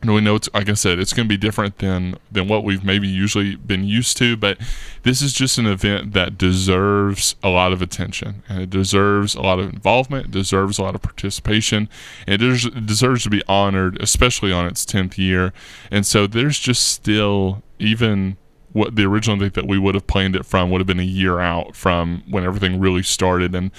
and 0.00 0.14
we 0.14 0.20
know 0.20 0.36
it's 0.36 0.48
like 0.54 0.68
I 0.68 0.74
said, 0.74 0.98
it's 0.98 1.12
going 1.12 1.26
to 1.26 1.32
be 1.32 1.36
different 1.36 1.78
than 1.78 2.16
than 2.30 2.46
what 2.46 2.62
we've 2.62 2.84
maybe 2.84 3.08
usually 3.08 3.56
been 3.56 3.82
used 3.82 4.16
to. 4.18 4.36
But 4.36 4.58
this 5.02 5.20
is 5.20 5.32
just 5.32 5.58
an 5.58 5.66
event 5.66 6.12
that 6.12 6.38
deserves 6.38 7.34
a 7.42 7.48
lot 7.48 7.72
of 7.72 7.82
attention, 7.82 8.44
and 8.48 8.62
it 8.62 8.70
deserves 8.70 9.34
a 9.34 9.40
lot 9.40 9.58
of 9.58 9.68
involvement. 9.68 10.26
It 10.26 10.30
deserves 10.30 10.78
a 10.78 10.82
lot 10.82 10.94
of 10.94 11.02
participation, 11.02 11.88
and 12.28 12.40
it 12.40 12.46
des- 12.46 12.68
it 12.68 12.86
deserves 12.86 13.24
to 13.24 13.30
be 13.30 13.42
honored, 13.48 14.00
especially 14.00 14.52
on 14.52 14.66
its 14.66 14.84
tenth 14.84 15.18
year. 15.18 15.52
And 15.90 16.06
so 16.06 16.28
there's 16.28 16.60
just 16.60 16.86
still 16.86 17.64
even 17.80 18.36
what 18.78 18.96
the 18.96 19.04
original 19.04 19.36
date 19.36 19.54
that 19.54 19.66
we 19.66 19.78
would 19.78 19.94
have 19.94 20.06
planned 20.06 20.36
it 20.36 20.46
from 20.46 20.70
would 20.70 20.80
have 20.80 20.86
been 20.86 21.00
a 21.00 21.02
year 21.02 21.40
out 21.40 21.74
from 21.74 22.22
when 22.28 22.44
everything 22.44 22.78
really 22.78 23.02
started. 23.02 23.54
And 23.54 23.70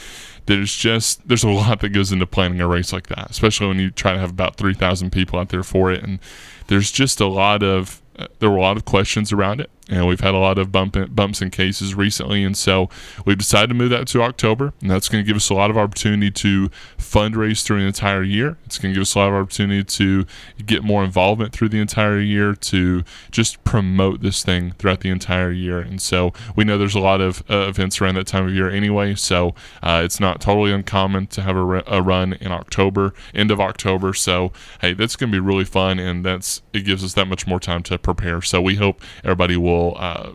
there's 0.45 0.75
just 0.75 1.27
there's 1.27 1.43
a 1.43 1.49
lot 1.49 1.79
that 1.79 1.89
goes 1.89 2.11
into 2.11 2.27
planning 2.27 2.59
a 2.59 2.67
race 2.67 2.91
like 2.91 3.07
that 3.07 3.29
especially 3.29 3.67
when 3.67 3.77
you 3.79 3.91
try 3.91 4.13
to 4.13 4.19
have 4.19 4.31
about 4.31 4.55
3000 4.55 5.11
people 5.11 5.39
out 5.39 5.49
there 5.49 5.63
for 5.63 5.91
it. 5.91 6.03
And 6.03 6.19
there's 6.67 6.91
just 6.91 7.19
a 7.19 7.27
lot 7.27 7.63
of 7.63 8.01
uh, 8.17 8.27
there 8.39 8.49
were 8.49 8.57
a 8.57 8.61
lot 8.61 8.77
of 8.77 8.85
questions 8.85 9.31
around 9.31 9.61
it 9.61 9.69
and 9.89 10.07
we've 10.07 10.19
had 10.19 10.33
a 10.33 10.37
lot 10.37 10.57
of 10.57 10.71
bump 10.71 10.95
bumps 11.13 11.41
and 11.41 11.51
cases 11.51 11.95
recently 11.95 12.43
and 12.43 12.57
so 12.57 12.89
we've 13.25 13.37
decided 13.37 13.67
to 13.67 13.73
move 13.73 13.89
that 13.89 14.07
to 14.07 14.21
october 14.21 14.73
and 14.81 14.89
that's 14.89 15.09
going 15.09 15.23
to 15.23 15.27
give 15.27 15.35
us 15.35 15.49
a 15.49 15.53
lot 15.53 15.69
of 15.69 15.77
opportunity 15.77 16.31
to 16.31 16.69
fundraise 16.97 17.63
through 17.63 17.77
an 17.77 17.85
entire 17.85 18.23
year. 18.23 18.57
It's 18.65 18.77
going 18.77 18.93
to 18.93 18.97
give 18.97 19.01
us 19.01 19.15
a 19.15 19.19
lot 19.19 19.29
of 19.29 19.35
opportunity 19.35 19.83
to 19.83 20.25
get 20.65 20.83
more 20.83 21.03
involvement 21.03 21.53
through 21.53 21.69
the 21.69 21.79
entire 21.79 22.19
year 22.19 22.53
to 22.53 23.03
just 23.31 23.63
promote 23.63 24.21
this 24.21 24.43
thing 24.43 24.71
throughout 24.73 25.01
the 25.01 25.09
entire 25.09 25.51
year. 25.51 25.79
And 25.79 26.01
so 26.01 26.33
we 26.55 26.63
know 26.63 26.77
there's 26.77 26.95
a 26.95 26.99
lot 26.99 27.21
of 27.21 27.43
uh, 27.49 27.67
events 27.67 28.01
around 28.01 28.15
that 28.15 28.27
time 28.27 28.47
of 28.47 28.53
year 28.53 28.69
anyway 28.69 29.15
so 29.15 29.55
uh, 29.81 30.01
it's 30.03 30.19
not 30.19 30.41
totally 30.41 30.71
uncommon 30.71 31.27
to 31.27 31.41
have 31.41 31.55
a, 31.55 31.83
a 31.87 32.01
run 32.01 32.33
in 32.33 32.51
october 32.51 33.13
end 33.33 33.51
of 33.51 33.59
october. 33.59 34.13
So 34.13 34.51
hey 34.81 34.93
that's 34.93 35.15
going 35.15 35.31
to 35.31 35.35
be 35.35 35.39
really 35.39 35.65
fun 35.65 35.99
and 35.99 36.25
that's 36.25 36.61
it 36.73 36.81
gives 36.81 37.03
us 37.03 37.13
that 37.13 37.27
much 37.27 37.47
more 37.47 37.59
time 37.59 37.83
to 37.83 37.97
prepare. 37.97 38.41
So 38.41 38.61
we 38.61 38.75
hope 38.75 39.01
everybody 39.23 39.57
will 39.57 39.78
uh, 39.87 40.33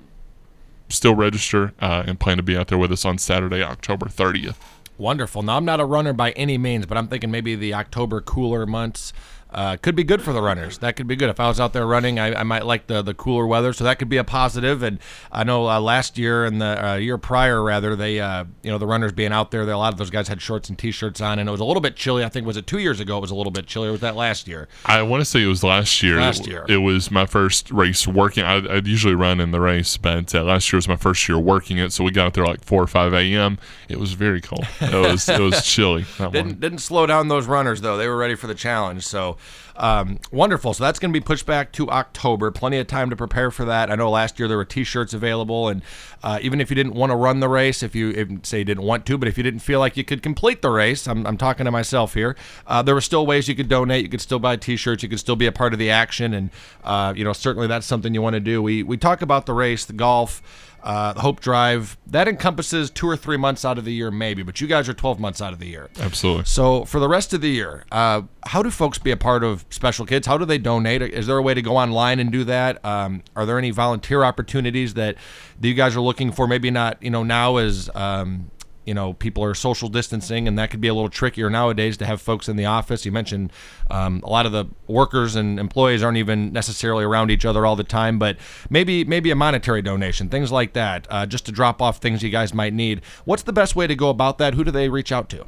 still 0.89 1.15
register 1.15 1.73
uh, 1.81 2.05
and 2.07 2.19
plan 2.21 2.37
to 2.37 2.43
be 2.43 2.57
out 2.57 2.69
there 2.69 2.79
with 2.79 2.93
us 2.93 3.05
on 3.05 3.19
Saturday, 3.19 3.63
October 3.63 4.07
30th. 4.07 4.57
Wonderful. 4.97 5.43
Now, 5.43 5.57
I'm 5.57 5.65
not 5.65 5.81
a 5.81 5.85
runner 5.85 6.13
by 6.13 6.31
any 6.33 6.57
means, 6.57 6.87
but 6.87 6.97
I'm 6.97 7.09
thinking 7.09 7.31
maybe 7.31 7.57
the 7.57 7.75
October 7.75 8.21
cooler 8.21 8.65
months 8.65 9.13
uh, 9.55 9.77
could 9.77 9.95
be 9.95 10.05
good 10.05 10.21
for 10.23 10.33
the 10.33 10.43
runners. 10.43 10.79
That 10.79 10.97
could 10.97 11.07
be 11.07 11.17
good. 11.17 11.31
If 11.31 11.41
I 11.41 11.49
was 11.49 11.61
out 11.61 11.73
there 11.73 11.87
running, 11.87 12.19
I, 12.19 12.41
I 12.41 12.43
might 12.43 12.67
like 12.67 12.87
the, 12.87 13.03
the 13.03 13.15
cooler 13.15 13.47
weather, 13.47 13.73
so 13.73 13.85
that 13.85 13.99
could 13.99 14.09
be 14.09 14.17
a 14.17 14.25
positive. 14.25 14.83
And 14.83 14.99
I 15.33 15.45
know 15.45 15.69
uh, 15.69 15.81
last 15.81 16.19
year 16.19 16.45
and 16.45 16.61
the 16.61 16.87
uh, 16.87 16.95
year 16.97 17.19
prior, 17.19 17.63
rather, 17.63 17.97
they 17.97 18.21
uh, 18.21 18.45
you 18.63 18.71
know 18.71 18.79
the 18.79 18.87
runners 18.87 19.13
being 19.13 19.33
out 19.33 19.51
there, 19.51 19.63
a 19.63 19.77
lot 19.79 19.93
of 19.93 19.99
those 19.99 20.11
guys 20.11 20.29
had 20.29 20.41
shorts 20.43 20.69
and 20.69 20.79
t-shirts 20.79 21.21
on, 21.21 21.39
and 21.39 21.49
it 21.49 21.53
was 21.53 21.61
a 21.61 21.65
little 21.65 21.81
bit 21.81 21.97
chilly. 21.97 22.25
I 22.25 22.29
think 22.29 22.47
was 22.47 22.57
it 22.57 22.67
two 22.67 22.79
years 22.79 23.01
ago? 23.01 23.19
It 23.19 23.21
was 23.23 23.31
a 23.31 23.35
little 23.35 23.53
bit 23.53 23.67
chilly. 23.67 23.89
Or 23.89 23.93
was 23.93 24.01
that 24.03 24.17
last 24.17 24.47
year? 24.49 24.69
I 24.87 25.03
want 25.03 25.21
to 25.21 25.25
say 25.25 25.43
it 25.43 25.47
was 25.47 25.63
last 25.65 26.03
year. 26.03 26.21
Last 26.21 26.41
It- 26.43 26.49
year. 26.49 26.65
It 26.69 26.79
was 26.79 27.11
my 27.11 27.27
first 27.27 27.71
race 27.71 28.07
working. 28.07 28.45
I, 28.45 28.57
I'd 28.77 28.87
usually 28.87 29.15
run 29.15 29.41
in 29.41 29.51
the 29.51 29.61
race, 29.61 29.97
but 29.97 30.35
uh, 30.35 30.43
last 30.43 30.73
year 30.73 30.79
was 30.79 30.89
my 30.89 30.97
first 30.97 31.29
year 31.29 31.39
working 31.39 31.79
it. 31.79 31.93
So 31.93 32.05
we 32.05 32.11
got 32.11 32.27
out 32.27 32.35
there 32.35 32.47
like 32.47 32.65
4 32.65 32.83
or 32.83 32.87
5 32.87 33.13
a.m. 33.15 33.59
It 33.89 33.99
was 33.99 34.13
very 34.15 34.41
cold. 34.41 34.67
It 34.81 34.93
was, 34.95 35.29
it 35.29 35.41
was 35.41 35.65
chilly. 35.67 36.03
That 36.19 36.33
Didn't 36.33 36.47
morning. 36.47 36.55
didn't 36.61 36.79
slow 36.79 37.07
down 37.07 37.29
those 37.29 37.47
runners 37.47 37.81
though. 37.81 37.97
They 37.97 38.09
were 38.09 38.17
ready 38.17 38.35
for 38.35 38.47
the 38.47 38.55
challenge. 38.55 39.07
So 39.07 39.37
um, 39.77 40.19
wonderful. 40.31 40.75
So 40.75 40.85
that's 40.85 40.99
going 40.99 41.13
to 41.13 41.19
be 41.19 41.25
pushed 41.25 41.47
back 41.47 41.73
to 41.73 41.91
October. 41.91 42.51
Plenty 42.51 42.79
of 42.79 42.87
time 42.87 43.11
to 43.11 43.17
prepare 43.17 43.51
for 43.51 43.65
that. 43.65 43.91
I 43.91 43.97
know 43.97 44.11
last 44.11 44.39
year 44.39 44.47
there 44.47 44.57
were 44.57 44.65
T-shirts 44.65 45.13
available, 45.13 45.69
and 45.69 45.83
uh, 46.23 46.39
even 46.43 46.61
if 46.61 46.71
you 46.71 46.77
didn't 46.77 46.95
want 46.95 47.11
to 47.11 47.17
run 47.17 47.41
the 47.41 47.49
race, 47.49 47.83
if 47.83 47.95
you 47.95 48.11
if, 48.11 48.47
say 48.47 48.59
you 48.59 48.65
didn't 48.65 48.85
want 48.85 49.05
to, 49.07 49.19
but 49.19 49.29
if 49.29 49.37
you 49.37 49.43
didn't 49.43 49.61
feel 49.61 49.81
like 49.81 49.97
you 49.97 50.05
could 50.05 50.23
complete 50.23 50.63
the 50.63 50.71
race, 50.71 51.09
I'm, 51.09 51.27
I'm 51.27 51.37
talking 51.37 51.65
to 51.65 51.73
myself 51.73 52.15
here. 52.15 52.37
Uh, 52.67 52.83
there 52.83 52.95
were 52.95 53.01
still 53.01 53.27
ways 53.27 53.49
you 53.49 53.57
could 53.57 53.69
donate. 53.69 54.05
You 54.05 54.09
could 54.09 54.21
still 54.21 54.39
buy 54.39 54.57
T-shirts. 54.57 55.03
You 55.03 55.09
could 55.09 55.21
still 55.21 55.37
be 55.37 55.47
a 55.47 55.53
part 55.53 55.73
of 55.73 55.79
the 55.79 55.91
action, 55.91 56.35
and 56.35 56.51
uh, 56.85 57.13
you 57.17 57.25
know 57.25 57.33
certainly 57.33 57.67
that's 57.67 57.87
something 57.87 58.15
you 58.15 58.23
want 58.23 58.35
to 58.35 58.41
do. 58.41 58.63
We 58.63 58.83
we 58.83 58.97
talk 58.97 59.23
about 59.23 59.47
the 59.47 59.55
race, 59.55 59.85
the 59.85 59.93
golf. 59.93 60.43
Uh, 60.85 61.15
the 61.15 61.21
Hope 61.23 61.41
Drive 61.41 61.97
that 62.07 62.29
encompasses 62.29 62.91
two 62.91 63.09
or 63.09 63.17
three 63.17 63.39
months 63.39 63.65
out 63.65 63.79
of 63.79 63.87
the 63.87 63.93
year, 63.93 64.11
maybe, 64.11 64.43
but 64.43 64.61
you 64.61 64.67
guys 64.67 64.87
are 64.87 64.93
12 64.93 65.19
months 65.19 65.41
out 65.41 65.55
of 65.55 65.59
the 65.59 65.67
year. 65.67 65.89
Absolutely. 65.99 66.45
So 66.45 66.85
for 66.85 67.01
the 67.01 67.09
rest 67.09 67.33
of 67.33 67.41
the 67.41 67.49
year, 67.49 67.87
uh, 67.91 68.23
how 68.45 68.63
do 68.63 68.71
folks 68.71 68.99
be 68.99 69.11
a 69.11 69.17
part 69.17 69.43
of 69.43 69.65
Special 69.71 70.05
Kids? 70.05 70.27
How 70.27 70.37
do 70.37 70.45
they 70.45 70.59
donate? 70.59 71.01
Is 71.01 71.27
there 71.27 71.39
a 71.39 71.43
way 71.43 71.55
to 71.55 71.63
go 71.63 71.79
online 71.79 72.21
and 72.21 72.31
do 72.31 72.45
that? 72.45 72.85
Um, 72.85 73.23
are 73.35 73.47
there 73.47 73.59
any 73.59 73.71
volunteer 73.71 74.25
opportunities 74.25 74.93
that, 74.95 75.17
that 75.59 75.67
you 75.67 75.73
guys 75.73 75.97
are 75.97 76.03
looking 76.03 76.31
for? 76.31 76.47
Maybe 76.47 76.71
not, 76.71 77.03
you 77.03 77.11
know, 77.11 77.23
now 77.23 77.57
as 77.57 77.89
um, 77.95 78.51
you 78.85 78.95
know 78.95 79.13
people 79.15 79.43
are 79.45 79.55
social 79.55 79.89
distancing, 79.89 80.49
and 80.49 80.59
that 80.59 80.71
could 80.71 80.81
be 80.81 80.89
a 80.89 80.95
little 80.95 81.09
trickier 81.09 81.51
nowadays 81.51 81.97
to 81.99 82.07
have 82.07 82.21
folks 82.21 82.49
in 82.49 82.57
the 82.57 82.67
office. 82.67 83.05
You 83.05 83.13
mentioned 83.13 83.53
um, 83.91 84.21
a 84.25 84.29
lot 84.29 84.47
of 84.47 84.53
the 84.53 84.67
workers 84.87 85.37
and 85.37 85.59
employees 85.59 86.03
aren't 86.03 86.19
even 86.19 86.53
necessarily 86.53 87.05
around 87.05 87.31
each 87.31 87.45
other 87.45 87.67
all 87.67 87.77
the 87.77 87.85
time, 87.85 88.19
but 88.19 88.37
maybe 88.71 89.05
maybe 89.05 89.31
a 89.31 89.37
monetary 89.37 89.83
donation, 89.83 90.29
things 90.29 90.53
like 90.53 90.73
that, 90.75 91.07
uh, 91.11 91.27
just 91.27 91.47
to 91.47 91.53
drop 91.53 91.81
off 91.81 91.99
things 91.99 92.23
you 92.23 92.31
guys 92.31 92.55
might 92.55 92.73
need. 92.73 93.03
What's 93.25 93.43
the 93.43 93.53
best 93.53 93.77
way 93.77 93.87
to 93.87 93.95
go 93.95 94.11
about 94.11 94.39
that? 94.39 94.55
Who 94.55 94.65
do 94.65 94.71
they 94.71 94.89
reach 94.89 95.13
out 95.13 95.29
to? 95.31 95.45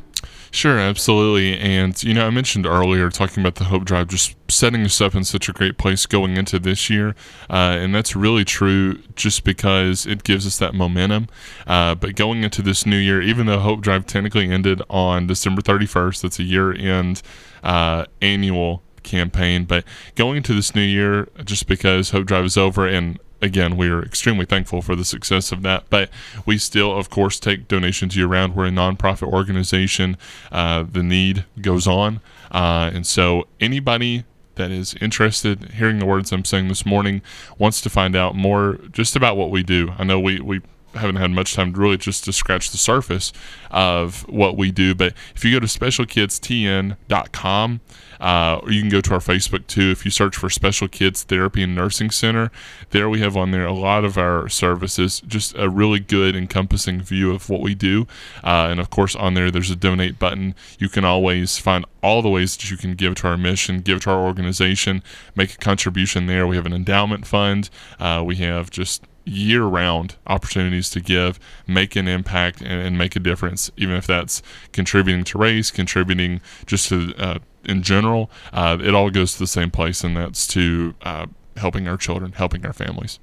Sure, 0.56 0.78
absolutely. 0.78 1.58
And, 1.58 2.02
you 2.02 2.14
know, 2.14 2.26
I 2.26 2.30
mentioned 2.30 2.64
earlier 2.64 3.10
talking 3.10 3.42
about 3.42 3.56
the 3.56 3.64
Hope 3.64 3.84
Drive 3.84 4.08
just 4.08 4.34
setting 4.48 4.86
us 4.86 5.02
up 5.02 5.14
in 5.14 5.22
such 5.22 5.50
a 5.50 5.52
great 5.52 5.76
place 5.76 6.06
going 6.06 6.38
into 6.38 6.58
this 6.58 6.88
year. 6.88 7.10
Uh, 7.50 7.76
and 7.76 7.94
that's 7.94 8.16
really 8.16 8.42
true 8.42 8.94
just 9.16 9.44
because 9.44 10.06
it 10.06 10.24
gives 10.24 10.46
us 10.46 10.56
that 10.56 10.72
momentum. 10.72 11.28
Uh, 11.66 11.94
but 11.94 12.16
going 12.16 12.42
into 12.42 12.62
this 12.62 12.86
new 12.86 12.96
year, 12.96 13.20
even 13.20 13.44
though 13.44 13.58
Hope 13.58 13.82
Drive 13.82 14.06
technically 14.06 14.50
ended 14.50 14.80
on 14.88 15.26
December 15.26 15.60
31st, 15.60 16.22
that's 16.22 16.38
a 16.38 16.42
year 16.42 16.72
end 16.72 17.20
uh, 17.62 18.06
annual 18.22 18.82
campaign. 19.02 19.66
But 19.66 19.84
going 20.14 20.38
into 20.38 20.54
this 20.54 20.74
new 20.74 20.80
year, 20.80 21.28
just 21.44 21.66
because 21.66 22.08
Hope 22.12 22.24
Drive 22.24 22.46
is 22.46 22.56
over 22.56 22.86
and 22.86 23.18
again, 23.42 23.76
we 23.76 23.88
are 23.88 24.02
extremely 24.02 24.44
thankful 24.44 24.82
for 24.82 24.96
the 24.96 25.04
success 25.04 25.52
of 25.52 25.62
that. 25.62 25.84
But 25.90 26.10
we 26.44 26.58
still, 26.58 26.96
of 26.96 27.10
course, 27.10 27.38
take 27.38 27.68
donations 27.68 28.16
year 28.16 28.26
round. 28.26 28.54
We're 28.54 28.66
a 28.66 28.70
nonprofit 28.70 29.32
organization. 29.32 30.16
Uh, 30.50 30.84
the 30.90 31.02
need 31.02 31.44
goes 31.60 31.86
on. 31.86 32.20
Uh, 32.50 32.90
and 32.92 33.06
so 33.06 33.46
anybody 33.60 34.24
that 34.54 34.70
is 34.70 34.94
interested, 35.00 35.72
hearing 35.72 35.98
the 35.98 36.06
words 36.06 36.32
I'm 36.32 36.44
saying 36.44 36.68
this 36.68 36.86
morning, 36.86 37.22
wants 37.58 37.80
to 37.82 37.90
find 37.90 38.16
out 38.16 38.34
more 38.34 38.80
just 38.90 39.14
about 39.14 39.36
what 39.36 39.50
we 39.50 39.62
do. 39.62 39.92
I 39.98 40.04
know 40.04 40.18
we, 40.18 40.40
we 40.40 40.62
haven't 40.96 41.16
had 41.16 41.30
much 41.30 41.54
time 41.54 41.72
to 41.72 41.80
really 41.80 41.96
just 41.96 42.24
to 42.24 42.32
scratch 42.32 42.70
the 42.70 42.78
surface 42.78 43.32
of 43.70 44.28
what 44.28 44.56
we 44.56 44.70
do. 44.70 44.94
But 44.94 45.14
if 45.34 45.44
you 45.44 45.52
go 45.52 45.60
to 45.60 45.66
specialkidstn.com, 45.66 47.80
uh, 48.20 48.60
or 48.62 48.70
you 48.70 48.80
can 48.80 48.88
go 48.88 49.00
to 49.00 49.14
our 49.14 49.20
Facebook 49.20 49.66
too. 49.66 49.90
If 49.90 50.04
you 50.04 50.10
search 50.10 50.36
for 50.36 50.50
Special 50.50 50.88
Kids 50.88 51.22
Therapy 51.22 51.62
and 51.62 51.74
Nursing 51.74 52.10
Center, 52.10 52.50
there 52.90 53.08
we 53.08 53.20
have 53.20 53.36
on 53.36 53.50
there 53.50 53.66
a 53.66 53.72
lot 53.72 54.04
of 54.04 54.16
our 54.16 54.48
services, 54.48 55.20
just 55.26 55.56
a 55.56 55.68
really 55.68 56.00
good 56.00 56.36
encompassing 56.36 57.00
view 57.00 57.32
of 57.32 57.48
what 57.48 57.60
we 57.60 57.74
do. 57.74 58.06
Uh, 58.42 58.68
and 58.70 58.80
of 58.80 58.90
course, 58.90 59.14
on 59.16 59.34
there, 59.34 59.50
there's 59.50 59.70
a 59.70 59.76
donate 59.76 60.18
button. 60.18 60.54
You 60.78 60.88
can 60.88 61.04
always 61.04 61.58
find 61.58 61.84
all 62.02 62.22
the 62.22 62.28
ways 62.28 62.56
that 62.56 62.70
you 62.70 62.76
can 62.76 62.94
give 62.94 63.16
to 63.16 63.28
our 63.28 63.36
mission, 63.36 63.80
give 63.80 64.02
to 64.02 64.10
our 64.10 64.24
organization, 64.24 65.02
make 65.34 65.54
a 65.54 65.58
contribution 65.58 66.26
there. 66.26 66.46
We 66.46 66.56
have 66.56 66.66
an 66.66 66.72
endowment 66.72 67.26
fund. 67.26 67.68
Uh, 67.98 68.22
we 68.24 68.36
have 68.36 68.70
just 68.70 69.02
year 69.26 69.64
round 69.64 70.16
opportunities 70.26 70.88
to 70.90 71.00
give, 71.00 71.38
make 71.66 71.96
an 71.96 72.08
impact, 72.08 72.60
and, 72.60 72.70
and, 72.70 72.96
make 72.96 73.16
a 73.16 73.20
difference, 73.20 73.70
even 73.76 73.96
if 73.96 74.06
that's 74.06 74.40
contributing 74.72 75.24
to 75.24 75.36
race, 75.36 75.70
contributing 75.70 76.40
just 76.64 76.88
to 76.88 77.12
uh, 77.18 77.38
in 77.64 77.82
general. 77.82 78.30
Uh, 78.52 78.78
it 78.80 78.94
all 78.94 79.10
goes 79.10 79.32
to 79.34 79.38
the 79.40 79.46
same 79.46 79.70
place, 79.70 80.04
and 80.04 80.16
that's 80.16 80.46
to 80.46 80.94
uh, 81.02 81.26
helping 81.56 81.88
our 81.88 81.96
children, 81.96 82.32
helping 82.32 82.64
our 82.64 82.72
families. 82.72 83.18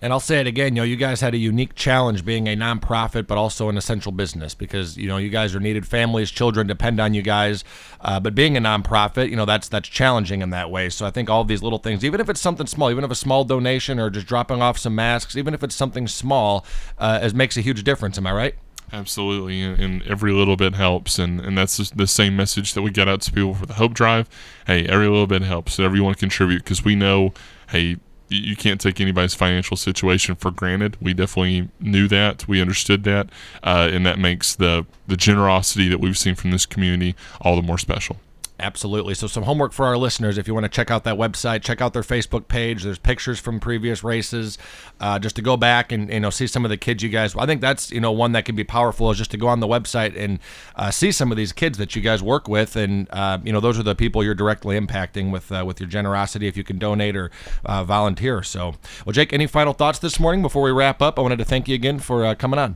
And 0.00 0.12
I'll 0.12 0.20
say 0.20 0.40
it 0.40 0.46
again, 0.46 0.76
you 0.76 0.82
know, 0.82 0.84
you 0.84 0.96
guys 0.96 1.20
had 1.20 1.34
a 1.34 1.38
unique 1.38 1.74
challenge 1.74 2.24
being 2.24 2.46
a 2.46 2.56
nonprofit, 2.56 3.26
but 3.26 3.36
also 3.36 3.68
an 3.68 3.76
essential 3.76 4.12
business 4.12 4.54
because 4.54 4.96
you 4.96 5.08
know 5.08 5.16
you 5.16 5.28
guys 5.28 5.56
are 5.56 5.60
needed. 5.60 5.86
Families, 5.86 6.30
children 6.30 6.68
depend 6.68 7.00
on 7.00 7.14
you 7.14 7.22
guys. 7.22 7.64
Uh, 8.00 8.20
but 8.20 8.34
being 8.34 8.56
a 8.56 8.60
nonprofit, 8.60 9.28
you 9.28 9.36
know, 9.36 9.44
that's 9.44 9.68
that's 9.68 9.88
challenging 9.88 10.40
in 10.40 10.50
that 10.50 10.70
way. 10.70 10.88
So 10.88 11.04
I 11.04 11.10
think 11.10 11.28
all 11.28 11.42
these 11.42 11.62
little 11.62 11.80
things, 11.80 12.04
even 12.04 12.20
if 12.20 12.28
it's 12.28 12.40
something 12.40 12.66
small, 12.66 12.90
even 12.90 13.02
if 13.02 13.10
a 13.10 13.16
small 13.16 13.44
donation 13.44 13.98
or 13.98 14.08
just 14.08 14.26
dropping 14.26 14.62
off 14.62 14.78
some 14.78 14.94
masks, 14.94 15.36
even 15.36 15.52
if 15.52 15.64
it's 15.64 15.74
something 15.74 16.06
small, 16.06 16.64
uh, 16.98 17.18
it 17.22 17.34
makes 17.34 17.56
a 17.56 17.60
huge 17.60 17.82
difference. 17.82 18.16
Am 18.18 18.26
I 18.26 18.32
right? 18.32 18.54
Absolutely, 18.90 19.60
and, 19.60 20.02
every 20.04 20.32
little 20.32 20.56
bit 20.56 20.74
helps, 20.74 21.18
and 21.18 21.40
and 21.40 21.58
that's 21.58 21.90
the 21.90 22.06
same 22.06 22.36
message 22.36 22.72
that 22.72 22.82
we 22.82 22.90
get 22.90 23.06
out 23.06 23.20
to 23.22 23.32
people 23.32 23.52
for 23.52 23.66
the 23.66 23.74
Hope 23.74 23.92
Drive. 23.92 24.28
Hey, 24.66 24.86
every 24.86 25.08
little 25.08 25.26
bit 25.26 25.42
helps. 25.42 25.78
Everyone 25.78 26.14
contribute 26.14 26.64
because 26.64 26.84
we 26.84 26.94
know, 26.94 27.34
hey, 27.68 27.96
you 28.28 28.56
can't 28.56 28.80
take 28.80 29.00
anybody's 29.00 29.34
financial 29.34 29.76
situation 29.76 30.34
for 30.34 30.50
granted. 30.50 30.96
We 31.00 31.14
definitely 31.14 31.68
knew 31.80 32.08
that, 32.08 32.46
we 32.46 32.60
understood 32.60 33.04
that, 33.04 33.30
uh, 33.62 33.88
and 33.92 34.04
that 34.06 34.18
makes 34.18 34.54
the 34.54 34.86
the 35.06 35.16
generosity 35.16 35.88
that 35.88 36.00
we've 36.00 36.18
seen 36.18 36.34
from 36.34 36.50
this 36.50 36.66
community 36.66 37.14
all 37.40 37.56
the 37.56 37.62
more 37.62 37.78
special. 37.78 38.18
Absolutely. 38.60 39.14
So, 39.14 39.28
some 39.28 39.44
homework 39.44 39.72
for 39.72 39.86
our 39.86 39.96
listeners. 39.96 40.36
If 40.36 40.48
you 40.48 40.54
want 40.54 40.64
to 40.64 40.68
check 40.68 40.90
out 40.90 41.04
that 41.04 41.14
website, 41.14 41.62
check 41.62 41.80
out 41.80 41.92
their 41.92 42.02
Facebook 42.02 42.48
page. 42.48 42.82
There's 42.82 42.98
pictures 42.98 43.38
from 43.38 43.60
previous 43.60 44.02
races, 44.02 44.58
uh, 44.98 45.20
just 45.20 45.36
to 45.36 45.42
go 45.42 45.56
back 45.56 45.92
and 45.92 46.12
you 46.12 46.18
know 46.18 46.30
see 46.30 46.48
some 46.48 46.64
of 46.64 46.68
the 46.68 46.76
kids 46.76 47.00
you 47.00 47.08
guys. 47.08 47.36
I 47.36 47.46
think 47.46 47.60
that's 47.60 47.92
you 47.92 48.00
know 48.00 48.10
one 48.10 48.32
that 48.32 48.46
can 48.46 48.56
be 48.56 48.64
powerful 48.64 49.12
is 49.12 49.18
just 49.18 49.30
to 49.30 49.36
go 49.36 49.46
on 49.46 49.60
the 49.60 49.68
website 49.68 50.18
and 50.18 50.40
uh, 50.74 50.90
see 50.90 51.12
some 51.12 51.30
of 51.30 51.36
these 51.36 51.52
kids 51.52 51.78
that 51.78 51.94
you 51.94 52.02
guys 52.02 52.20
work 52.20 52.48
with, 52.48 52.74
and 52.74 53.06
uh, 53.10 53.38
you 53.44 53.52
know 53.52 53.60
those 53.60 53.78
are 53.78 53.84
the 53.84 53.94
people 53.94 54.24
you're 54.24 54.34
directly 54.34 54.78
impacting 54.78 55.30
with 55.30 55.52
uh, 55.52 55.62
with 55.64 55.78
your 55.78 55.88
generosity. 55.88 56.48
If 56.48 56.56
you 56.56 56.64
can 56.64 56.78
donate 56.78 57.14
or 57.14 57.30
uh, 57.64 57.84
volunteer. 57.84 58.42
So, 58.42 58.74
well, 59.06 59.12
Jake, 59.12 59.32
any 59.32 59.46
final 59.46 59.72
thoughts 59.72 60.00
this 60.00 60.18
morning 60.18 60.42
before 60.42 60.62
we 60.62 60.72
wrap 60.72 61.00
up? 61.00 61.16
I 61.16 61.22
wanted 61.22 61.38
to 61.38 61.44
thank 61.44 61.68
you 61.68 61.76
again 61.76 62.00
for 62.00 62.24
uh, 62.24 62.34
coming 62.34 62.58
on. 62.58 62.74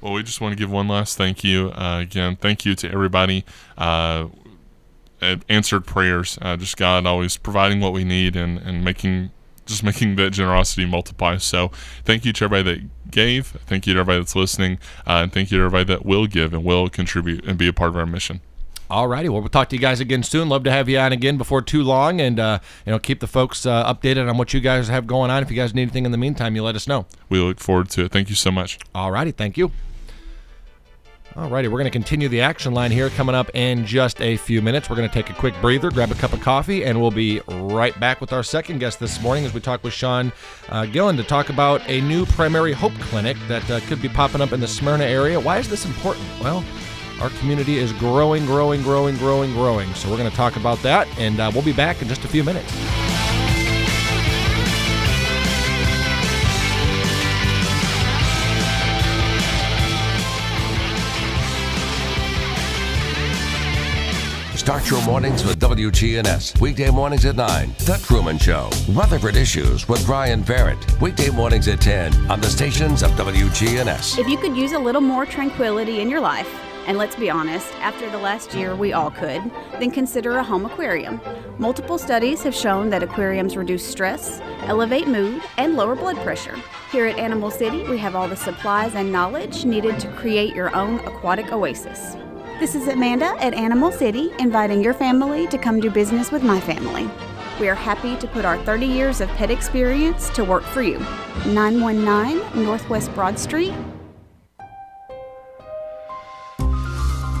Well, 0.00 0.14
we 0.14 0.22
just 0.22 0.40
want 0.40 0.52
to 0.52 0.56
give 0.56 0.70
one 0.70 0.88
last 0.88 1.18
thank 1.18 1.44
you. 1.44 1.70
again, 1.76 2.36
thank 2.36 2.64
you 2.64 2.74
to 2.76 2.90
everybody 2.90 3.44
answered 5.20 5.86
prayers. 5.86 6.38
Uh, 6.40 6.56
just 6.56 6.76
God 6.76 7.06
always 7.06 7.36
providing 7.36 7.80
what 7.80 7.92
we 7.92 8.04
need 8.04 8.36
and, 8.36 8.58
and 8.58 8.84
making 8.84 9.30
just 9.68 9.82
making 9.82 10.16
that 10.16 10.30
generosity 10.30 10.86
multiply. 10.86 11.36
So 11.36 11.70
thank 12.04 12.24
you 12.24 12.32
to 12.32 12.44
everybody 12.44 12.80
that 12.80 13.10
gave. 13.10 13.48
Thank 13.66 13.86
you 13.86 13.94
to 13.94 14.00
everybody 14.00 14.20
that's 14.20 14.34
listening. 14.34 14.78
Uh, 15.06 15.20
and 15.24 15.32
thank 15.32 15.50
you 15.50 15.58
to 15.58 15.64
everybody 15.64 15.84
that 15.84 16.06
will 16.06 16.26
give 16.26 16.52
and 16.54 16.64
will 16.64 16.88
contribute 16.88 17.44
and 17.44 17.58
be 17.58 17.68
a 17.68 17.72
part 17.72 17.90
of 17.90 17.96
our 17.96 18.06
mission. 18.06 18.40
Alrighty, 18.90 19.28
well, 19.28 19.40
we'll 19.40 19.50
talk 19.50 19.68
to 19.68 19.76
you 19.76 19.82
guys 19.82 20.00
again 20.00 20.22
soon. 20.22 20.48
Love 20.48 20.64
to 20.64 20.70
have 20.70 20.88
you 20.88 20.98
on 20.98 21.12
again 21.12 21.36
before 21.36 21.60
too 21.60 21.82
long, 21.82 22.22
and 22.22 22.40
uh, 22.40 22.58
you 22.86 22.92
know, 22.92 22.98
keep 22.98 23.20
the 23.20 23.26
folks 23.26 23.66
uh, 23.66 23.92
updated 23.92 24.30
on 24.30 24.38
what 24.38 24.54
you 24.54 24.60
guys 24.60 24.88
have 24.88 25.06
going 25.06 25.30
on. 25.30 25.42
If 25.42 25.50
you 25.50 25.56
guys 25.58 25.74
need 25.74 25.82
anything 25.82 26.06
in 26.06 26.10
the 26.10 26.16
meantime, 26.16 26.56
you 26.56 26.62
let 26.62 26.74
us 26.74 26.88
know. 26.88 27.04
We 27.28 27.38
look 27.38 27.60
forward 27.60 27.90
to 27.90 28.06
it. 28.06 28.12
Thank 28.12 28.30
you 28.30 28.34
so 28.34 28.50
much. 28.50 28.78
Alrighty, 28.94 29.34
thank 29.34 29.58
you. 29.58 29.72
Alrighty, 31.38 31.66
we're 31.66 31.78
going 31.78 31.84
to 31.84 31.90
continue 31.90 32.28
the 32.28 32.40
action 32.40 32.74
line 32.74 32.90
here 32.90 33.10
coming 33.10 33.32
up 33.32 33.48
in 33.54 33.86
just 33.86 34.20
a 34.20 34.36
few 34.38 34.60
minutes. 34.60 34.90
We're 34.90 34.96
going 34.96 35.08
to 35.08 35.14
take 35.14 35.30
a 35.30 35.34
quick 35.34 35.54
breather, 35.60 35.88
grab 35.88 36.10
a 36.10 36.16
cup 36.16 36.32
of 36.32 36.40
coffee, 36.40 36.84
and 36.84 37.00
we'll 37.00 37.12
be 37.12 37.40
right 37.46 37.98
back 38.00 38.20
with 38.20 38.32
our 38.32 38.42
second 38.42 38.80
guest 38.80 38.98
this 38.98 39.22
morning 39.22 39.44
as 39.44 39.54
we 39.54 39.60
talk 39.60 39.84
with 39.84 39.92
Sean 39.92 40.32
uh, 40.70 40.84
Gillen 40.86 41.16
to 41.16 41.22
talk 41.22 41.48
about 41.48 41.80
a 41.88 42.00
new 42.00 42.26
primary 42.26 42.72
hope 42.72 42.92
clinic 42.94 43.36
that 43.46 43.70
uh, 43.70 43.78
could 43.86 44.02
be 44.02 44.08
popping 44.08 44.40
up 44.40 44.52
in 44.52 44.58
the 44.58 44.66
Smyrna 44.66 45.04
area. 45.04 45.38
Why 45.38 45.58
is 45.58 45.68
this 45.68 45.84
important? 45.84 46.26
Well, 46.40 46.64
our 47.20 47.30
community 47.38 47.78
is 47.78 47.92
growing, 47.92 48.44
growing, 48.44 48.82
growing, 48.82 49.16
growing, 49.16 49.52
growing. 49.52 49.94
So 49.94 50.10
we're 50.10 50.18
going 50.18 50.30
to 50.30 50.36
talk 50.36 50.56
about 50.56 50.82
that, 50.82 51.06
and 51.20 51.38
uh, 51.38 51.52
we'll 51.54 51.62
be 51.62 51.72
back 51.72 52.02
in 52.02 52.08
just 52.08 52.24
a 52.24 52.28
few 52.28 52.42
minutes. 52.42 52.74
Start 64.68 64.90
your 64.90 65.02
mornings 65.06 65.46
with 65.46 65.58
WGNS. 65.60 66.60
Weekday 66.60 66.90
mornings 66.90 67.24
at 67.24 67.36
9. 67.36 67.74
The 67.86 67.98
Truman 68.04 68.36
Show. 68.36 68.68
Rutherford 68.90 69.34
Issues 69.34 69.88
with 69.88 70.04
Brian 70.04 70.42
Barrett. 70.42 71.00
Weekday 71.00 71.30
mornings 71.30 71.68
at 71.68 71.80
10 71.80 72.30
on 72.30 72.38
the 72.42 72.48
stations 72.48 73.02
of 73.02 73.10
WGNS. 73.12 74.18
If 74.18 74.28
you 74.28 74.36
could 74.36 74.54
use 74.54 74.72
a 74.72 74.78
little 74.78 75.00
more 75.00 75.24
tranquility 75.24 76.02
in 76.02 76.10
your 76.10 76.20
life, 76.20 76.54
and 76.86 76.98
let's 76.98 77.16
be 77.16 77.30
honest, 77.30 77.72
after 77.76 78.10
the 78.10 78.18
last 78.18 78.52
year 78.52 78.76
we 78.76 78.92
all 78.92 79.10
could, 79.10 79.40
then 79.80 79.90
consider 79.90 80.36
a 80.36 80.44
home 80.44 80.66
aquarium. 80.66 81.18
Multiple 81.56 81.96
studies 81.96 82.42
have 82.42 82.54
shown 82.54 82.90
that 82.90 83.02
aquariums 83.02 83.56
reduce 83.56 83.86
stress, 83.86 84.42
elevate 84.64 85.08
mood, 85.08 85.40
and 85.56 85.76
lower 85.76 85.96
blood 85.96 86.18
pressure. 86.18 86.56
Here 86.92 87.06
at 87.06 87.18
Animal 87.18 87.50
City, 87.50 87.84
we 87.84 87.96
have 87.96 88.14
all 88.14 88.28
the 88.28 88.36
supplies 88.36 88.94
and 88.94 89.10
knowledge 89.10 89.64
needed 89.64 89.98
to 90.00 90.12
create 90.12 90.54
your 90.54 90.76
own 90.76 90.98
aquatic 91.06 91.54
oasis. 91.54 92.16
This 92.60 92.74
is 92.74 92.88
Amanda 92.88 93.36
at 93.38 93.54
Animal 93.54 93.92
City, 93.92 94.32
inviting 94.40 94.82
your 94.82 94.92
family 94.92 95.46
to 95.46 95.56
come 95.56 95.78
do 95.78 95.90
business 95.90 96.32
with 96.32 96.42
my 96.42 96.58
family. 96.58 97.08
We 97.60 97.68
are 97.68 97.74
happy 97.76 98.16
to 98.16 98.26
put 98.26 98.44
our 98.44 98.58
30 98.64 98.84
years 98.84 99.20
of 99.20 99.28
pet 99.30 99.52
experience 99.52 100.28
to 100.30 100.44
work 100.44 100.64
for 100.64 100.82
you. 100.82 100.98
919 101.46 102.64
Northwest 102.64 103.14
Broad 103.14 103.38
Street. 103.38 103.72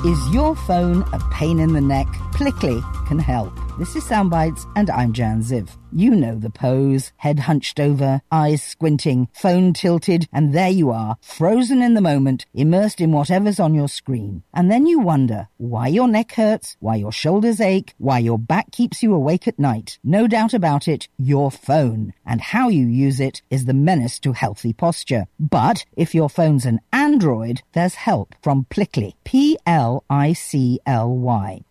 Is 0.06 0.32
your 0.32 0.54
phone 0.54 1.02
a 1.12 1.18
pain 1.32 1.58
in 1.58 1.72
the 1.72 1.80
neck? 1.80 2.06
Plicly 2.32 2.80
can 3.08 3.18
help. 3.18 3.52
This 3.76 3.96
is 3.96 4.04
Soundbites, 4.04 4.70
and 4.76 4.88
I'm 4.88 5.12
Jan 5.12 5.42
Ziv. 5.42 5.68
You 5.90 6.10
know 6.10 6.38
the 6.38 6.50
pose. 6.50 7.12
Head 7.16 7.40
hunched 7.40 7.80
over, 7.80 8.20
eyes 8.30 8.62
squinting, 8.62 9.28
phone 9.32 9.72
tilted, 9.72 10.28
and 10.32 10.52
there 10.52 10.68
you 10.68 10.90
are, 10.90 11.16
frozen 11.22 11.80
in 11.80 11.94
the 11.94 12.02
moment, 12.02 12.44
immersed 12.52 13.00
in 13.00 13.10
whatever's 13.12 13.58
on 13.58 13.74
your 13.74 13.88
screen. 13.88 14.42
And 14.52 14.70
then 14.70 14.86
you 14.86 14.98
wonder 15.00 15.48
why 15.56 15.88
your 15.88 16.06
neck 16.06 16.32
hurts, 16.32 16.76
why 16.78 16.96
your 16.96 17.10
shoulders 17.12 17.58
ache, 17.60 17.94
why 17.96 18.18
your 18.18 18.38
back 18.38 18.70
keeps 18.70 19.02
you 19.02 19.14
awake 19.14 19.48
at 19.48 19.58
night. 19.58 19.98
No 20.04 20.26
doubt 20.26 20.52
about 20.52 20.88
it, 20.88 21.08
your 21.16 21.50
phone. 21.50 22.12
And 22.26 22.40
how 22.42 22.68
you 22.68 22.86
use 22.86 23.18
it 23.18 23.40
is 23.48 23.64
the 23.64 23.72
menace 23.72 24.18
to 24.20 24.32
healthy 24.32 24.74
posture. 24.74 25.26
But 25.40 25.86
if 25.96 26.14
your 26.14 26.28
phone's 26.28 26.66
an 26.66 26.80
Android, 26.92 27.62
there's 27.72 27.94
help 27.94 28.34
from 28.42 28.66
Plicly. 28.70 29.14
P-L-I-C-L-Y. 29.24 29.60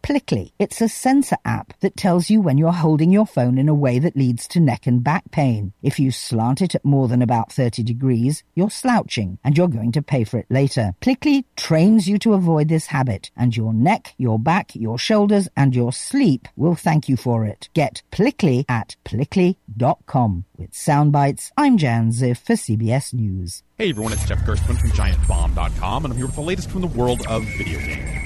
Plicly. 0.01 0.51
It's 0.57 0.81
a 0.81 0.89
sensor 0.89 1.37
app 1.45 1.79
that 1.81 1.95
tells 1.95 2.29
you 2.29 2.41
when 2.41 2.57
you're 2.57 2.71
holding 2.71 3.11
your 3.11 3.27
phone 3.27 3.57
in 3.57 3.69
a 3.69 3.75
way 3.75 3.99
that 3.99 4.06
that 4.07 4.15
leads 4.15 4.47
to 4.47 4.61
neck 4.61 4.87
and 4.87 5.03
back 5.03 5.29
pain. 5.31 5.73
If 5.83 5.99
you 5.99 6.11
slant 6.11 6.61
it 6.61 6.75
at 6.75 6.85
more 6.85 7.09
than 7.09 7.21
about 7.21 7.51
30 7.51 7.83
degrees, 7.83 8.41
you're 8.55 8.69
slouching 8.69 9.37
and 9.43 9.57
you're 9.57 9.67
going 9.67 9.91
to 9.91 10.01
pay 10.01 10.23
for 10.23 10.37
it 10.37 10.45
later. 10.49 10.95
Plicly 11.01 11.43
trains 11.57 12.07
you 12.07 12.17
to 12.19 12.33
avoid 12.33 12.69
this 12.69 12.85
habit, 12.85 13.31
and 13.35 13.57
your 13.57 13.73
neck, 13.73 14.13
your 14.17 14.39
back, 14.39 14.73
your 14.75 14.97
shoulders, 14.97 15.49
and 15.57 15.75
your 15.75 15.91
sleep 15.91 16.47
will 16.55 16.75
thank 16.75 17.09
you 17.09 17.17
for 17.17 17.45
it. 17.45 17.67
Get 17.73 18.01
Plicly 18.09 18.63
at 18.69 18.95
plicly.com. 19.03 20.45
With 20.55 20.73
sound 20.73 21.11
bites, 21.11 21.51
I'm 21.57 21.77
Jan 21.77 22.11
Ziff 22.11 22.37
for 22.37 22.53
CBS 22.53 23.13
News. 23.13 23.63
Hey 23.77 23.89
everyone, 23.89 24.13
it's 24.13 24.25
Jeff 24.25 24.39
Gerstmann 24.45 24.79
from 24.79 24.91
GiantBomb.com, 24.91 26.05
and 26.05 26.13
I'm 26.13 26.17
here 26.17 26.27
with 26.27 26.35
the 26.35 26.41
latest 26.41 26.71
from 26.71 26.79
the 26.79 26.87
world 26.87 27.21
of 27.27 27.43
video 27.57 27.79
games. 27.79 28.16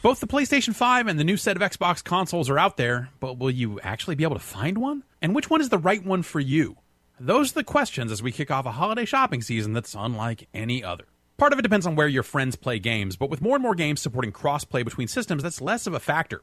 Both 0.00 0.20
the 0.20 0.28
PlayStation 0.28 0.76
5 0.76 1.08
and 1.08 1.18
the 1.18 1.24
new 1.24 1.36
set 1.36 1.56
of 1.56 1.72
Xbox 1.72 2.04
consoles 2.04 2.48
are 2.48 2.58
out 2.58 2.76
there, 2.76 3.08
but 3.18 3.36
will 3.36 3.50
you 3.50 3.80
actually 3.80 4.14
be 4.14 4.22
able 4.22 4.36
to 4.36 4.40
find 4.40 4.78
one? 4.78 5.02
And 5.20 5.34
which 5.34 5.50
one 5.50 5.60
is 5.60 5.70
the 5.70 5.78
right 5.78 6.04
one 6.04 6.22
for 6.22 6.38
you? 6.38 6.76
Those 7.18 7.50
are 7.50 7.54
the 7.54 7.64
questions 7.64 8.12
as 8.12 8.22
we 8.22 8.30
kick 8.30 8.48
off 8.48 8.64
a 8.64 8.70
holiday 8.70 9.04
shopping 9.04 9.42
season 9.42 9.72
that's 9.72 9.96
unlike 9.96 10.46
any 10.54 10.84
other. 10.84 11.06
Part 11.36 11.52
of 11.52 11.58
it 11.58 11.62
depends 11.62 11.84
on 11.84 11.96
where 11.96 12.06
your 12.06 12.22
friends 12.22 12.54
play 12.54 12.78
games, 12.78 13.16
but 13.16 13.28
with 13.28 13.42
more 13.42 13.56
and 13.56 13.62
more 13.62 13.74
games 13.74 14.00
supporting 14.00 14.30
cross-play 14.30 14.84
between 14.84 15.08
systems, 15.08 15.42
that's 15.42 15.60
less 15.60 15.88
of 15.88 15.94
a 15.94 16.00
factor. 16.00 16.42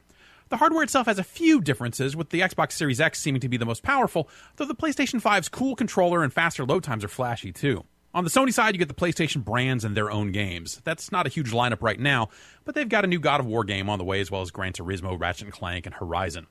The 0.50 0.58
hardware 0.58 0.84
itself 0.84 1.08
has 1.08 1.18
a 1.18 1.24
few 1.24 1.62
differences, 1.62 2.14
with 2.14 2.32
the 2.32 2.42
Xbox 2.42 2.74
Series 2.74 3.00
X 3.00 3.22
seeming 3.22 3.40
to 3.40 3.50
be 3.50 3.56
the 3.56 3.66
most 3.66 3.84
powerful, 3.84 4.28
though 4.58 4.66
the 4.66 4.76
PlayStation 4.76 5.22
5's 5.22 5.48
cool 5.48 5.78
controller 5.78 6.24
and 6.24 6.34
faster 6.34 6.66
load 6.66 6.84
times 6.84 7.06
are 7.06 7.08
flashy 7.10 7.54
too. 7.54 7.86
On 8.16 8.24
the 8.24 8.30
Sony 8.30 8.54
side, 8.54 8.74
you 8.74 8.80
get 8.80 8.88
the 8.88 8.94
PlayStation 8.94 9.44
brands 9.44 9.84
and 9.84 9.96
their 9.96 10.10
own 10.10 10.32
games. 10.32 10.80
That's 10.86 11.12
not 11.12 11.28
a 11.28 11.30
huge 11.30 11.52
lineup 11.52 11.82
right 11.82 12.00
now, 12.00 12.30
but 12.64 12.74
they've 12.74 12.88
got 12.88 13.04
a 13.04 13.08
new 13.08 13.20
God 13.20 13.42
of 13.42 13.46
War 13.46 13.66
game 13.66 13.90
on 13.90 14.00
the 14.00 14.06
way, 14.06 14.22
as 14.22 14.32
well 14.32 14.42
as 14.42 14.52
Gran 14.52 14.72
Turismo, 14.72 15.20
Ratchet 15.20 15.44
and 15.44 15.52
Clank, 15.52 15.86
and 15.86 15.94
Horizon. 15.94 16.48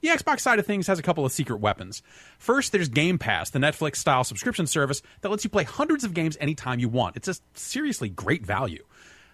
The 0.00 0.08
Xbox 0.08 0.40
side 0.40 0.58
of 0.58 0.64
things 0.64 0.86
has 0.86 0.98
a 0.98 1.02
couple 1.02 1.26
of 1.26 1.30
secret 1.32 1.58
weapons. 1.58 2.02
First, 2.38 2.72
there's 2.72 2.88
Game 2.88 3.18
Pass, 3.18 3.50
the 3.50 3.58
Netflix 3.58 3.96
style 3.96 4.24
subscription 4.24 4.66
service 4.66 5.02
that 5.20 5.28
lets 5.28 5.44
you 5.44 5.50
play 5.50 5.64
hundreds 5.64 6.04
of 6.04 6.14
games 6.14 6.38
anytime 6.40 6.80
you 6.80 6.88
want. 6.88 7.16
It's 7.16 7.28
a 7.28 7.34
seriously 7.52 8.08
great 8.08 8.46
value. 8.46 8.82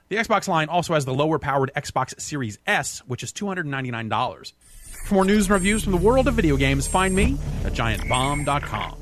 The 0.08 0.16
Xbox 0.16 0.48
line 0.48 0.68
also 0.68 0.94
has 0.94 1.04
the 1.04 1.14
lower 1.14 1.38
powered 1.38 1.70
Xbox 1.76 2.20
Series 2.20 2.58
S, 2.66 2.98
which 3.06 3.22
is 3.22 3.32
$299. 3.32 4.52
For 5.06 5.14
more 5.14 5.24
news 5.24 5.44
and 5.44 5.54
reviews 5.54 5.84
from 5.84 5.92
the 5.92 5.98
world 5.98 6.26
of 6.26 6.34
video 6.34 6.56
games, 6.56 6.88
find 6.88 7.14
me 7.14 7.38
at 7.64 7.74
giantbomb.com. 7.74 8.99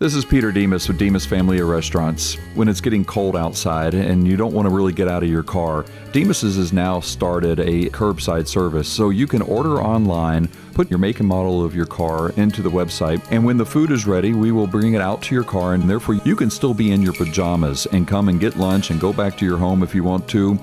This 0.00 0.14
is 0.14 0.24
Peter 0.24 0.50
Demos 0.50 0.88
with 0.88 0.96
Demos 0.96 1.26
Family 1.26 1.58
of 1.58 1.68
Restaurants. 1.68 2.38
When 2.54 2.68
it's 2.68 2.80
getting 2.80 3.04
cold 3.04 3.36
outside 3.36 3.92
and 3.92 4.26
you 4.26 4.34
don't 4.34 4.54
want 4.54 4.64
to 4.64 4.74
really 4.74 4.94
get 4.94 5.08
out 5.08 5.22
of 5.22 5.28
your 5.28 5.42
car, 5.42 5.84
Demos's 6.10 6.56
has 6.56 6.72
now 6.72 7.00
started 7.00 7.60
a 7.60 7.90
curbside 7.90 8.48
service 8.48 8.88
so 8.88 9.10
you 9.10 9.26
can 9.26 9.42
order 9.42 9.82
online, 9.82 10.48
put 10.72 10.88
your 10.88 10.98
make 10.98 11.20
and 11.20 11.28
model 11.28 11.62
of 11.62 11.74
your 11.74 11.84
car 11.84 12.30
into 12.38 12.62
the 12.62 12.70
website, 12.70 13.22
and 13.30 13.44
when 13.44 13.58
the 13.58 13.66
food 13.66 13.90
is 13.90 14.06
ready, 14.06 14.32
we 14.32 14.52
will 14.52 14.66
bring 14.66 14.94
it 14.94 15.02
out 15.02 15.20
to 15.20 15.34
your 15.34 15.44
car 15.44 15.74
and 15.74 15.82
therefore 15.82 16.14
you 16.24 16.34
can 16.34 16.48
still 16.48 16.72
be 16.72 16.92
in 16.92 17.02
your 17.02 17.12
pajamas 17.12 17.84
and 17.92 18.08
come 18.08 18.30
and 18.30 18.40
get 18.40 18.56
lunch 18.56 18.90
and 18.90 19.02
go 19.02 19.12
back 19.12 19.36
to 19.36 19.44
your 19.44 19.58
home 19.58 19.82
if 19.82 19.94
you 19.94 20.02
want 20.02 20.26
to 20.28 20.58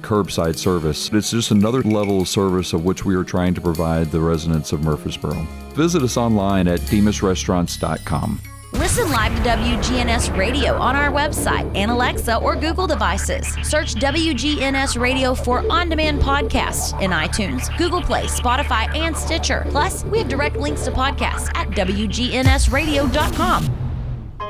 curbside 0.00 0.56
service. 0.56 1.10
It's 1.12 1.32
just 1.32 1.50
another 1.50 1.82
level 1.82 2.22
of 2.22 2.28
service 2.28 2.72
of 2.72 2.86
which 2.86 3.04
we 3.04 3.14
are 3.14 3.24
trying 3.24 3.52
to 3.56 3.60
provide 3.60 4.10
the 4.10 4.20
residents 4.20 4.72
of 4.72 4.82
Murfreesboro. 4.82 5.34
Visit 5.74 6.02
us 6.02 6.16
online 6.16 6.66
at 6.66 6.80
demosrestaurants.com. 6.80 8.40
Listen 8.72 9.10
live 9.10 9.34
to 9.34 9.42
WGNS 9.42 10.36
Radio 10.36 10.74
on 10.74 10.94
our 10.94 11.10
website 11.10 11.68
and 11.74 11.90
Alexa 11.90 12.36
or 12.36 12.54
Google 12.54 12.86
devices. 12.86 13.48
Search 13.68 13.96
WGNS 13.96 15.00
Radio 15.00 15.34
for 15.34 15.64
on 15.70 15.88
demand 15.88 16.20
podcasts 16.20 16.98
in 17.02 17.10
iTunes, 17.10 17.76
Google 17.76 18.00
Play, 18.00 18.24
Spotify, 18.26 18.88
and 18.96 19.16
Stitcher. 19.16 19.66
Plus, 19.70 20.04
we 20.04 20.18
have 20.18 20.28
direct 20.28 20.56
links 20.56 20.84
to 20.84 20.92
podcasts 20.92 21.50
at 21.56 21.68
WGNSradio.com. 21.70 23.76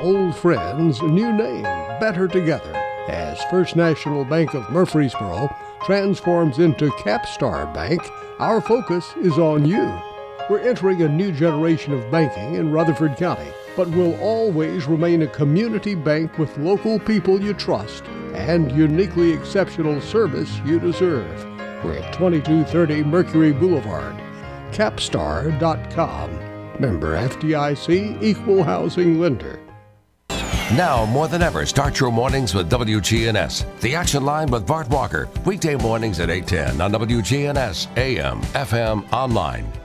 Old 0.03 0.37
friends, 0.37 1.01
new 1.03 1.33
name, 1.33 1.63
better 1.99 2.29
together. 2.29 2.75
As 3.09 3.43
First 3.45 3.75
National 3.75 4.25
Bank 4.25 4.55
of 4.55 4.69
Murfreesboro 4.71 5.49
transforms 5.85 6.59
into 6.59 6.89
Capstar 6.91 7.73
Bank, 7.73 8.03
our 8.39 8.61
focus 8.61 9.07
is 9.23 9.39
on 9.39 9.65
you. 9.67 9.91
We're 10.49 10.61
entering 10.61 11.03
a 11.03 11.09
new 11.09 11.33
generation 11.33 11.93
of 11.93 12.09
banking 12.11 12.55
in 12.57 12.73
Rutherford 12.73 13.17
County, 13.17 13.51
but 13.81 13.89
will 13.93 14.15
always 14.21 14.85
remain 14.85 15.23
a 15.23 15.27
community 15.27 15.95
bank 15.95 16.37
with 16.37 16.55
local 16.59 16.99
people 16.99 17.41
you 17.41 17.55
trust 17.55 18.05
and 18.35 18.71
uniquely 18.73 19.33
exceptional 19.33 20.03
service 20.03 20.61
you 20.67 20.79
deserve. 20.79 21.47
We're 21.83 21.97
at 21.97 22.13
2230 22.13 23.05
Mercury 23.05 23.53
Boulevard. 23.53 24.15
Capstar.com. 24.71 26.31
Member 26.79 27.17
FDIC 27.27 28.23
Equal 28.23 28.63
Housing 28.63 29.19
Lender. 29.19 29.59
Now 30.29 31.07
more 31.07 31.27
than 31.27 31.41
ever, 31.41 31.65
start 31.65 31.99
your 31.99 32.13
mornings 32.13 32.53
with 32.53 32.71
WGNS. 32.71 33.81
The 33.81 33.95
Action 33.95 34.27
Line 34.27 34.51
with 34.51 34.67
Bart 34.67 34.91
Walker. 34.91 35.27
Weekday 35.47 35.77
mornings 35.77 36.21
at 36.21 36.29
810 36.29 36.83
on 36.83 36.93
WGNS, 36.93 37.97
AM, 37.97 38.43
FM, 38.43 39.11
online. 39.11 39.80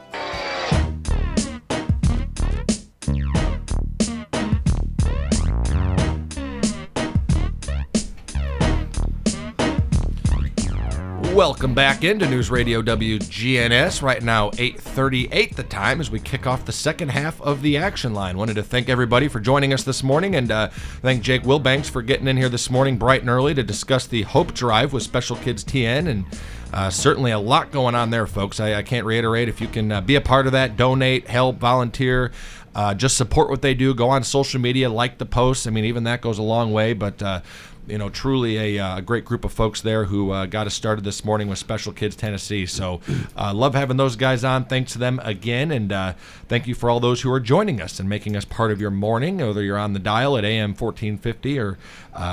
Welcome 11.35 11.73
back 11.73 12.05
into 12.05 12.29
News 12.29 12.49
Radio 12.49 12.81
WGNS. 12.81 14.01
Right 14.01 14.23
now, 14.23 14.51
8:38 14.51 15.57
the 15.57 15.63
time 15.63 15.99
as 15.99 16.09
we 16.09 16.21
kick 16.21 16.47
off 16.47 16.63
the 16.63 16.71
second 16.71 17.09
half 17.09 17.41
of 17.41 17.61
the 17.61 17.75
action 17.75 18.13
line. 18.13 18.37
Wanted 18.37 18.53
to 18.53 18.63
thank 18.63 18.87
everybody 18.87 19.27
for 19.27 19.41
joining 19.41 19.73
us 19.73 19.83
this 19.83 20.01
morning, 20.01 20.37
and 20.37 20.49
uh, 20.49 20.69
thank 21.01 21.23
Jake 21.23 21.43
Wilbanks 21.43 21.89
for 21.89 22.01
getting 22.01 22.29
in 22.29 22.37
here 22.37 22.47
this 22.47 22.69
morning 22.69 22.97
bright 22.97 23.19
and 23.19 23.29
early 23.29 23.53
to 23.53 23.63
discuss 23.63 24.07
the 24.07 24.21
Hope 24.21 24.53
Drive 24.53 24.93
with 24.93 25.03
Special 25.03 25.35
Kids 25.35 25.65
TN 25.65 26.07
and. 26.07 26.25
Uh, 26.73 26.89
certainly 26.89 27.31
a 27.31 27.39
lot 27.39 27.71
going 27.71 27.95
on 27.95 28.09
there, 28.09 28.27
folks. 28.27 28.59
I, 28.59 28.73
I 28.73 28.83
can't 28.83 29.05
reiterate. 29.05 29.47
If 29.47 29.61
you 29.61 29.67
can 29.67 29.93
uh, 29.93 30.01
be 30.01 30.15
a 30.15 30.19
part 30.21 30.45
of 30.45 30.51
that, 30.51 30.75
donate, 30.75 31.25
help, 31.25 31.57
volunteer, 31.57 32.33
uh, 32.75 32.93
just 32.93 33.15
support 33.15 33.49
what 33.49 33.61
they 33.61 33.73
do. 33.73 33.93
Go 33.93 34.09
on 34.09 34.25
social 34.25 34.59
media, 34.59 34.89
like 34.89 35.17
the 35.17 35.25
posts. 35.25 35.67
I 35.67 35.69
mean, 35.69 35.85
even 35.85 36.03
that 36.03 36.19
goes 36.19 36.37
a 36.37 36.43
long 36.43 36.73
way. 36.73 36.91
But 36.91 37.23
uh, 37.23 37.41
you 37.87 37.97
know, 37.97 38.09
truly 38.09 38.77
a, 38.77 38.83
uh, 38.83 39.01
great 39.01 39.25
group 39.25 39.45
of 39.45 39.51
folks 39.51 39.81
there 39.81 40.05
who 40.05 40.31
uh, 40.31 40.45
got 40.45 40.67
us 40.67 40.73
started 40.73 41.03
this 41.03 41.23
morning 41.23 41.47
with 41.47 41.57
Special 41.57 41.93
Kids 41.93 42.15
Tennessee. 42.15 42.65
So, 42.65 43.01
uh, 43.37 43.53
love 43.53 43.75
having 43.75 43.97
those 43.97 44.15
guys 44.15 44.43
on. 44.43 44.65
Thanks 44.65 44.93
to 44.93 44.99
them 44.99 45.19
again, 45.23 45.71
and 45.71 46.15
thank 46.47 46.67
you 46.67 46.75
for 46.75 46.89
all 46.89 46.99
those 46.99 47.21
who 47.21 47.31
are 47.31 47.39
joining 47.39 47.81
us 47.81 47.99
and 47.99 48.09
making 48.09 48.35
us 48.35 48.45
part 48.45 48.71
of 48.71 48.81
your 48.81 48.91
morning, 48.91 49.37
whether 49.37 49.63
you're 49.63 49.77
on 49.77 49.93
the 49.93 49.99
dial 49.99 50.37
at 50.37 50.45
AM 50.45 50.71
1450 50.71 51.59
or 51.59 51.77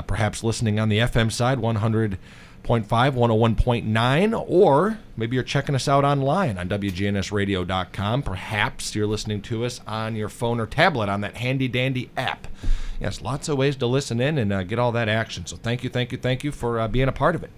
perhaps 0.07 0.43
listening 0.43 0.79
on 0.79 0.89
the 0.89 0.99
FM 0.99 1.31
side 1.31 1.59
100. 1.59 2.19
101.5, 2.65 3.15
101.9, 3.15 4.45
or 4.47 4.99
maybe 5.17 5.35
you're 5.35 5.43
checking 5.43 5.75
us 5.75 5.89
out 5.89 6.05
online 6.05 6.59
on 6.59 6.69
WGNSradio.com. 6.69 8.23
Perhaps 8.23 8.95
you're 8.95 9.07
listening 9.07 9.43
to 9.43 9.65
us 9.65 9.81
on 9.87 10.15
your 10.15 10.29
phone 10.29 10.61
or 10.61 10.67
tablet 10.67 11.09
on 11.09 11.23
that 11.23 11.39
handy 11.39 11.67
dandy 11.67 12.11
app. 12.17 12.47
Yes, 13.01 13.21
lots 13.21 13.49
of 13.49 13.59
ways 13.59 13.75
to 13.77 13.87
listen 13.87 14.21
in 14.21 14.39
and 14.39 14.53
uh, 14.53 14.63
get 14.63 14.79
all 14.79 14.93
that 14.93 15.09
action. 15.09 15.45
So 15.45 15.57
thank 15.57 15.83
you, 15.83 15.91
thank 15.91 16.13
you, 16.13 16.19
thank 16.19 16.45
you 16.45 16.53
for 16.53 16.79
uh, 16.79 16.87
being 16.87 17.09
a 17.09 17.13
part 17.13 17.35
of 17.35 17.43
it. 17.43 17.51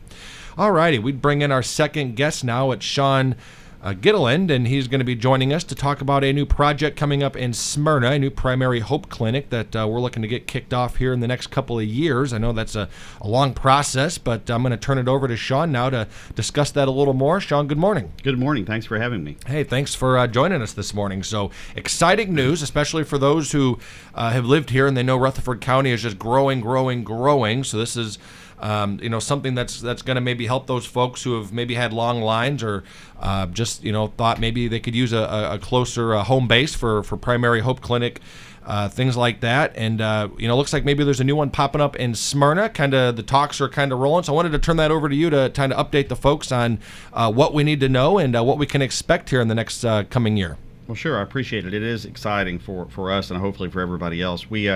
All 0.57 0.73
righty, 0.73 0.99
we 0.99 1.13
bring 1.13 1.43
in 1.43 1.53
our 1.53 1.63
second 1.63 2.17
guest 2.17 2.43
now. 2.43 2.71
It's 2.71 2.85
Sean 2.85 3.37
uh, 3.85 3.93
Gitteland, 3.93 4.51
and 4.51 4.67
he's 4.67 4.89
going 4.89 5.01
to 5.01 5.05
be 5.05 5.15
joining 5.15 5.53
us 5.53 5.63
to 5.65 5.75
talk 5.75 6.01
about 6.01 6.25
a 6.25 6.33
new 6.33 6.47
project 6.47 6.97
coming 6.97 7.23
up 7.23 7.37
in 7.37 7.53
Smyrna, 7.53 8.13
a 8.13 8.19
new 8.19 8.31
primary 8.31 8.81
hope 8.81 9.11
clinic 9.11 9.51
that 9.51 9.77
uh, 9.77 9.87
we're 9.87 10.01
looking 10.01 10.23
to 10.23 10.29
get 10.29 10.47
kicked 10.47 10.73
off 10.73 10.97
here 10.97 11.13
in 11.13 11.21
the 11.21 11.29
next 11.29 11.49
couple 11.49 11.79
of 11.79 11.85
years. 11.85 12.33
I 12.33 12.39
know 12.39 12.53
that's 12.53 12.75
a, 12.75 12.89
a 13.21 13.29
long 13.29 13.53
process, 13.53 14.17
but 14.17 14.49
I'm 14.49 14.63
going 14.63 14.71
to 14.71 14.79
turn 14.79 14.97
it 14.97 15.07
over 15.07 15.29
to 15.29 15.37
Sean 15.37 15.71
now 15.71 15.91
to 15.91 16.09
discuss 16.35 16.71
that 16.71 16.89
a 16.89 16.91
little 16.91 17.13
more. 17.13 17.41
Sean, 17.41 17.69
good 17.69 17.77
morning. 17.77 18.11
Good 18.23 18.39
morning. 18.39 18.65
Thanks 18.65 18.87
for 18.87 18.99
having 18.99 19.23
me. 19.23 19.37
Hey, 19.47 19.65
thanks 19.65 19.95
for 19.95 20.17
uh, 20.17 20.29
joining 20.29 20.63
us 20.63 20.73
this 20.73 20.95
morning. 20.95 21.23
So 21.23 21.51
exciting 21.77 22.35
news, 22.35 22.63
especially 22.63 23.05
for 23.05 23.19
those 23.19 23.53
who 23.53 23.79
uh, 24.15 24.31
have 24.31 24.47
lived 24.47 24.71
here 24.71 24.87
and 24.87 24.97
they 24.97 25.03
know 25.03 25.19
Rutherford 25.19 25.61
County 25.61 25.91
is 25.91 26.01
just 26.01 26.19
growing, 26.19 26.63
growing, 26.63 27.05
growing. 27.05 27.63
So 27.65 27.77
this 27.77 27.99
is 27.99 28.19
um, 28.65 28.99
you 29.03 29.11
know, 29.11 29.19
something 29.19 29.55
that's 29.55 29.79
that's 29.79 30.01
going 30.01 30.15
to 30.15 30.23
maybe 30.23 30.47
help 30.47 30.67
those 30.67 30.87
folks 30.87 31.23
who 31.23 31.39
have 31.39 31.53
maybe 31.53 31.75
had 31.75 31.93
long 31.93 32.23
lines 32.23 32.63
or 32.63 32.83
uh, 33.21 33.45
just 33.47 33.85
you 33.85 33.93
know 33.93 34.07
thought 34.07 34.41
maybe 34.41 34.69
they 34.69 34.81
could 34.81 34.95
use 34.95 35.13
a, 35.13 35.51
a 35.53 35.59
closer 35.59 36.15
uh, 36.15 36.25
home 36.25 36.49
base 36.49 36.75
for 36.75 37.03
for 37.03 37.19
primary 37.19 37.61
hope 37.61 37.83
clinic. 37.83 38.21
Uh, 38.67 38.89
things 38.89 39.15
like 39.15 39.41
that, 39.41 39.77
and 39.77 40.01
uh, 40.01 40.27
you 40.39 40.49
know, 40.49 40.57
looks 40.57 40.73
like 40.73 40.87
maybe 40.87 41.05
there's 41.05 41.21
a 41.21 41.25
new 41.25 41.37
one 41.37 41.51
popping 41.51 41.83
up 41.83 41.97
in 41.97 42.15
Smyrna. 42.15 42.71
Kind 42.71 42.95
of 42.95 43.15
the 43.15 43.23
talks 43.23 43.61
are 43.61 43.69
kind 43.69 43.93
of 43.93 43.99
rolling, 43.99 44.25
so 44.25 44.33
I 44.33 44.37
wanted 44.37 44.53
to 44.53 44.59
turn 44.59 44.79
that 44.79 44.91
over 44.91 45.07
to 45.11 45.15
you 45.15 45.29
to 45.29 45.53
kind 45.55 45.71
of 45.71 45.87
update 45.87 46.09
the 46.09 46.17
folks 46.17 46.51
on 46.51 46.79
uh, 47.13 47.31
what 47.31 47.53
we 47.53 47.63
need 47.63 47.81
to 47.81 47.91
know 47.91 48.17
and 48.17 48.35
uh, 48.35 48.43
what 48.43 48.57
we 48.57 48.65
can 48.65 48.81
expect 48.81 49.29
here 49.29 49.43
in 49.43 49.49
the 49.49 49.55
next 49.55 49.85
coming 50.09 50.39
year. 50.39 50.57
Well, 50.89 50.95
sure, 50.95 51.19
I 51.19 51.23
appreciate 51.23 51.67
it. 51.67 51.75
It 51.75 51.83
is 51.83 52.07
exciting 52.07 52.59
for 52.59 52.87
for 52.87 53.13
us 53.13 53.31
and 53.31 53.39
hopefully 53.39 53.69
for 53.69 53.83
everybody 53.83 54.23
else. 54.23 54.49
We 54.49 54.71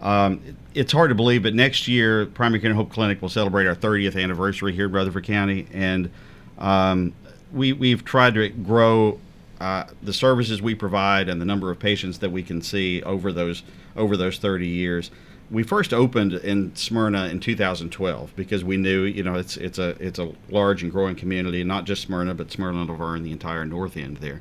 um, 0.00 0.40
it's 0.74 0.92
hard 0.92 1.10
to 1.10 1.14
believe, 1.14 1.42
but 1.42 1.54
next 1.54 1.86
year, 1.86 2.26
Primary 2.26 2.60
Care 2.60 2.70
and 2.70 2.76
Hope 2.76 2.90
Clinic 2.90 3.20
will 3.20 3.28
celebrate 3.28 3.66
our 3.66 3.76
30th 3.76 4.20
anniversary 4.20 4.72
here 4.72 4.86
in 4.86 4.92
Rutherford 4.92 5.24
County, 5.24 5.66
and 5.72 6.10
um, 6.58 7.12
we 7.52 7.72
we've 7.72 8.04
tried 8.04 8.34
to 8.34 8.48
grow 8.48 9.18
uh, 9.60 9.84
the 10.02 10.12
services 10.12 10.62
we 10.62 10.74
provide 10.74 11.28
and 11.28 11.40
the 11.40 11.44
number 11.44 11.70
of 11.70 11.78
patients 11.78 12.18
that 12.18 12.30
we 12.30 12.42
can 12.42 12.62
see 12.62 13.02
over 13.02 13.32
those 13.32 13.62
over 13.94 14.16
those 14.16 14.38
30 14.38 14.66
years. 14.66 15.10
We 15.50 15.64
first 15.64 15.92
opened 15.92 16.32
in 16.32 16.74
Smyrna 16.76 17.26
in 17.26 17.40
2012 17.40 18.36
because 18.36 18.62
we 18.64 18.76
knew, 18.76 19.02
you 19.02 19.22
know, 19.22 19.34
it's 19.34 19.56
it's 19.56 19.78
a 19.78 19.90
it's 19.98 20.18
a 20.18 20.32
large 20.48 20.82
and 20.82 20.90
growing 20.90 21.16
community, 21.16 21.62
not 21.64 21.84
just 21.84 22.02
Smyrna, 22.02 22.34
but 22.34 22.50
Smyrna 22.50 22.80
and 22.80 22.88
La 22.88 22.96
Vergne, 22.96 23.24
the 23.24 23.32
entire 23.32 23.66
north 23.66 23.96
end 23.96 24.18
there. 24.18 24.40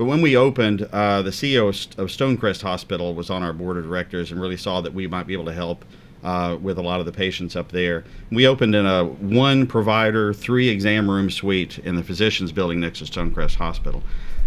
But 0.00 0.06
when 0.06 0.22
we 0.22 0.34
opened, 0.34 0.88
uh, 0.94 1.20
the 1.20 1.28
CEO 1.28 1.68
of 1.98 2.08
Stonecrest 2.08 2.62
Hospital 2.62 3.14
was 3.14 3.28
on 3.28 3.42
our 3.42 3.52
board 3.52 3.76
of 3.76 3.84
directors 3.84 4.32
and 4.32 4.40
really 4.40 4.56
saw 4.56 4.80
that 4.80 4.94
we 4.94 5.06
might 5.06 5.26
be 5.26 5.34
able 5.34 5.44
to 5.44 5.52
help 5.52 5.84
uh, 6.24 6.56
with 6.58 6.78
a 6.78 6.82
lot 6.82 7.00
of 7.00 7.06
the 7.06 7.12
patients 7.12 7.54
up 7.54 7.70
there. 7.70 8.04
We 8.32 8.46
opened 8.46 8.74
in 8.74 8.86
a 8.86 9.04
one 9.04 9.66
provider, 9.66 10.32
three 10.32 10.70
exam 10.70 11.10
room 11.10 11.30
suite 11.30 11.80
in 11.80 11.96
the 11.96 12.02
physicians 12.02 12.50
building 12.50 12.80
next 12.80 13.00
to 13.00 13.04
Stonecrest 13.04 13.56
Hospital. 13.56 14.02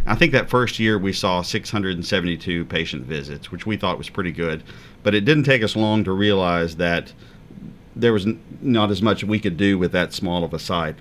I 0.07 0.15
think 0.15 0.31
that 0.31 0.49
first 0.49 0.79
year 0.79 0.97
we 0.97 1.13
saw 1.13 1.43
672 1.43 2.65
patient 2.65 3.05
visits, 3.05 3.51
which 3.51 3.67
we 3.67 3.77
thought 3.77 3.99
was 3.99 4.09
pretty 4.09 4.31
good. 4.31 4.63
But 5.03 5.13
it 5.13 5.23
didn't 5.23 5.43
take 5.43 5.61
us 5.61 5.75
long 5.75 6.03
to 6.05 6.13
realize 6.13 6.77
that 6.77 7.13
there 7.95 8.11
was 8.11 8.25
n- 8.25 8.41
not 8.59 8.89
as 8.89 9.03
much 9.03 9.23
we 9.23 9.39
could 9.39 9.57
do 9.57 9.77
with 9.77 9.91
that 9.91 10.13
small 10.13 10.43
of 10.43 10.51
a 10.51 10.57
site. 10.57 10.95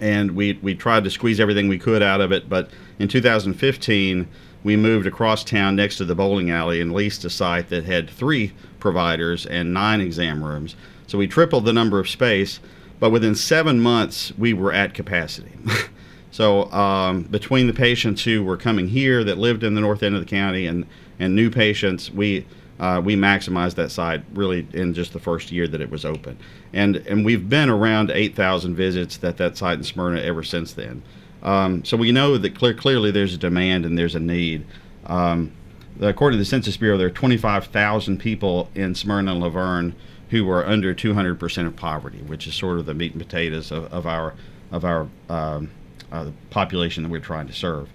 And 0.00 0.32
we, 0.32 0.58
we 0.62 0.74
tried 0.74 1.04
to 1.04 1.10
squeeze 1.10 1.40
everything 1.40 1.68
we 1.68 1.78
could 1.78 2.02
out 2.02 2.20
of 2.20 2.32
it. 2.32 2.48
But 2.48 2.70
in 2.98 3.08
2015, 3.08 4.28
we 4.64 4.76
moved 4.76 5.06
across 5.06 5.44
town 5.44 5.76
next 5.76 5.96
to 5.96 6.04
the 6.04 6.14
bowling 6.14 6.50
alley 6.50 6.80
and 6.80 6.92
leased 6.92 7.24
a 7.24 7.30
site 7.30 7.68
that 7.68 7.84
had 7.84 8.10
three 8.10 8.52
providers 8.80 9.46
and 9.46 9.72
nine 9.72 10.00
exam 10.00 10.42
rooms. 10.42 10.76
So 11.06 11.18
we 11.18 11.26
tripled 11.26 11.64
the 11.64 11.72
number 11.72 11.98
of 11.98 12.08
space, 12.08 12.60
but 13.00 13.10
within 13.10 13.34
seven 13.34 13.80
months, 13.80 14.32
we 14.36 14.52
were 14.52 14.72
at 14.72 14.94
capacity. 14.94 15.52
so 16.30 16.70
um, 16.72 17.22
between 17.22 17.66
the 17.66 17.72
patients 17.72 18.24
who 18.24 18.42
were 18.42 18.56
coming 18.56 18.88
here 18.88 19.24
that 19.24 19.38
lived 19.38 19.62
in 19.62 19.74
the 19.74 19.80
north 19.80 20.02
end 20.02 20.14
of 20.14 20.20
the 20.20 20.26
county 20.26 20.66
and, 20.66 20.86
and 21.18 21.34
new 21.34 21.50
patients, 21.50 22.10
we 22.10 22.44
uh, 22.78 23.00
we 23.04 23.16
maximized 23.16 23.74
that 23.74 23.90
site 23.90 24.22
really 24.34 24.66
in 24.72 24.94
just 24.94 25.12
the 25.12 25.18
first 25.18 25.50
year 25.50 25.66
that 25.68 25.80
it 25.80 25.90
was 25.90 26.04
open, 26.04 26.38
and 26.72 26.96
and 26.96 27.24
we've 27.24 27.48
been 27.48 27.68
around 27.68 28.10
8,000 28.10 28.74
visits 28.74 29.22
at 29.22 29.36
that 29.38 29.56
site 29.56 29.78
in 29.78 29.84
Smyrna 29.84 30.20
ever 30.20 30.42
since 30.42 30.72
then. 30.72 31.02
Um, 31.42 31.84
so 31.84 31.96
we 31.96 32.12
know 32.12 32.36
that 32.36 32.56
clear, 32.56 32.74
clearly 32.74 33.10
there's 33.10 33.34
a 33.34 33.38
demand 33.38 33.86
and 33.86 33.96
there's 33.96 34.14
a 34.14 34.20
need. 34.20 34.66
Um, 35.06 35.52
according 36.00 36.36
to 36.36 36.42
the 36.42 36.48
Census 36.48 36.76
Bureau, 36.76 36.96
there 36.96 37.06
are 37.06 37.10
25,000 37.10 38.18
people 38.18 38.68
in 38.74 38.94
Smyrna 38.94 39.32
and 39.32 39.40
La 39.40 39.48
Vergne 39.48 39.94
who 40.30 40.48
are 40.50 40.66
under 40.66 40.94
200% 40.94 41.66
of 41.66 41.76
poverty, 41.76 42.18
which 42.18 42.46
is 42.46 42.54
sort 42.54 42.78
of 42.78 42.86
the 42.86 42.94
meat 42.94 43.12
and 43.12 43.22
potatoes 43.22 43.70
of, 43.70 43.92
of 43.92 44.06
our 44.06 44.34
of 44.70 44.84
our 44.84 45.08
um, 45.30 45.70
uh, 46.12 46.30
population 46.50 47.02
that 47.02 47.08
we're 47.08 47.20
trying 47.20 47.46
to 47.46 47.54
serve. 47.54 47.88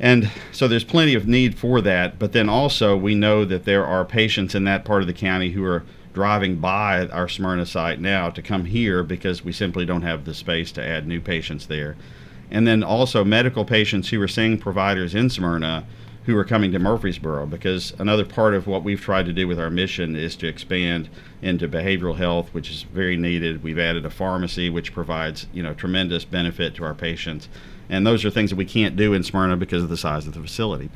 And 0.00 0.30
so 0.50 0.66
there's 0.66 0.82
plenty 0.82 1.14
of 1.14 1.28
need 1.28 1.58
for 1.58 1.82
that. 1.82 2.18
But 2.18 2.32
then 2.32 2.48
also 2.48 2.96
we 2.96 3.14
know 3.14 3.44
that 3.44 3.66
there 3.66 3.84
are 3.84 4.04
patients 4.04 4.54
in 4.54 4.64
that 4.64 4.84
part 4.84 5.02
of 5.02 5.06
the 5.06 5.12
county 5.12 5.50
who 5.50 5.64
are 5.64 5.84
driving 6.14 6.56
by 6.56 7.06
our 7.08 7.28
Smyrna 7.28 7.66
site 7.66 8.00
now 8.00 8.30
to 8.30 8.42
come 8.42 8.64
here 8.64 9.04
because 9.04 9.44
we 9.44 9.52
simply 9.52 9.84
don't 9.84 10.02
have 10.02 10.24
the 10.24 10.34
space 10.34 10.72
to 10.72 10.84
add 10.84 11.06
new 11.06 11.20
patients 11.20 11.66
there. 11.66 11.96
And 12.50 12.66
then 12.66 12.82
also 12.82 13.22
medical 13.22 13.64
patients 13.64 14.08
who 14.08 14.20
are 14.22 14.26
seeing 14.26 14.58
providers 14.58 15.14
in 15.14 15.28
Smyrna 15.28 15.86
who 16.24 16.36
are 16.36 16.44
coming 16.44 16.72
to 16.72 16.78
Murfreesboro 16.78 17.46
because 17.46 17.92
another 17.98 18.24
part 18.24 18.54
of 18.54 18.66
what 18.66 18.84
we've 18.84 19.00
tried 19.00 19.26
to 19.26 19.32
do 19.32 19.46
with 19.46 19.58
our 19.58 19.70
mission 19.70 20.16
is 20.16 20.36
to 20.36 20.48
expand 20.48 21.08
into 21.42 21.68
behavioral 21.68 22.16
health, 22.16 22.52
which 22.52 22.70
is 22.70 22.82
very 22.82 23.16
needed. 23.16 23.62
We've 23.62 23.78
added 23.78 24.04
a 24.04 24.10
pharmacy, 24.10 24.68
which 24.70 24.92
provides 24.92 25.46
you 25.52 25.62
know 25.62 25.74
tremendous 25.74 26.24
benefit 26.24 26.74
to 26.76 26.84
our 26.84 26.94
patients, 26.94 27.48
and 27.90 28.06
those 28.06 28.24
are 28.24 28.30
things 28.30 28.50
that 28.50 28.56
we 28.56 28.64
can't 28.64 28.96
do 28.96 29.12
in 29.12 29.22
Smyrna 29.22 29.56
because 29.56 29.82
of 29.82 29.90
the 29.90 29.96
size 29.96 30.26
of 30.26 30.32
the 30.32 30.40
facility. 30.40 30.88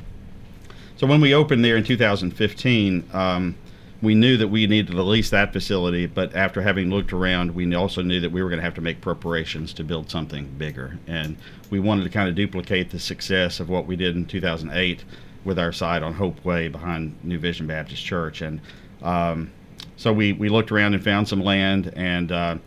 So 0.97 1.05
when 1.05 1.21
we 1.21 1.33
opened 1.33 1.63
there 1.63 1.75
in 1.75 1.83
2015. 1.83 3.09
Um, 3.13 3.55
we 4.01 4.13
knew 4.13 4.37
that 4.37 4.49
we 4.49 4.67
needed 4.67 4.91
to 4.91 5.01
lease 5.01 5.29
that 5.29 5.53
facility, 5.53 6.05
but 6.05 6.35
after 6.35 6.61
having 6.61 6.89
looked 6.89 7.13
around, 7.13 7.55
we 7.55 7.73
also 7.73 8.01
knew 8.01 8.19
that 8.19 8.31
we 8.31 8.43
were 8.43 8.49
going 8.49 8.59
to 8.59 8.63
have 8.63 8.75
to 8.75 8.81
make 8.81 9.01
preparations 9.01 9.73
to 9.73 9.83
build 9.83 10.11
something 10.11 10.47
bigger. 10.57 10.99
And 11.07 11.37
we 11.69 11.79
wanted 11.79 12.03
to 12.03 12.09
kind 12.09 12.29
of 12.29 12.35
duplicate 12.35 12.91
the 12.91 12.99
success 12.99 13.59
of 13.59 13.69
what 13.69 13.87
we 13.87 13.95
did 13.95 14.15
in 14.15 14.25
2008 14.25 15.03
with 15.43 15.57
our 15.57 15.71
site 15.71 16.03
on 16.03 16.13
Hope 16.13 16.43
Way 16.43 16.67
behind 16.67 17.17
New 17.23 17.39
Vision 17.39 17.67
Baptist 17.67 18.03
Church. 18.03 18.41
And 18.41 18.59
um, 19.01 19.51
so 19.95 20.11
we, 20.11 20.33
we 20.33 20.49
looked 20.49 20.71
around 20.71 20.93
and 20.93 21.03
found 21.03 21.27
some 21.27 21.41
land, 21.41 21.93
and 21.95 22.31
uh, 22.31 22.57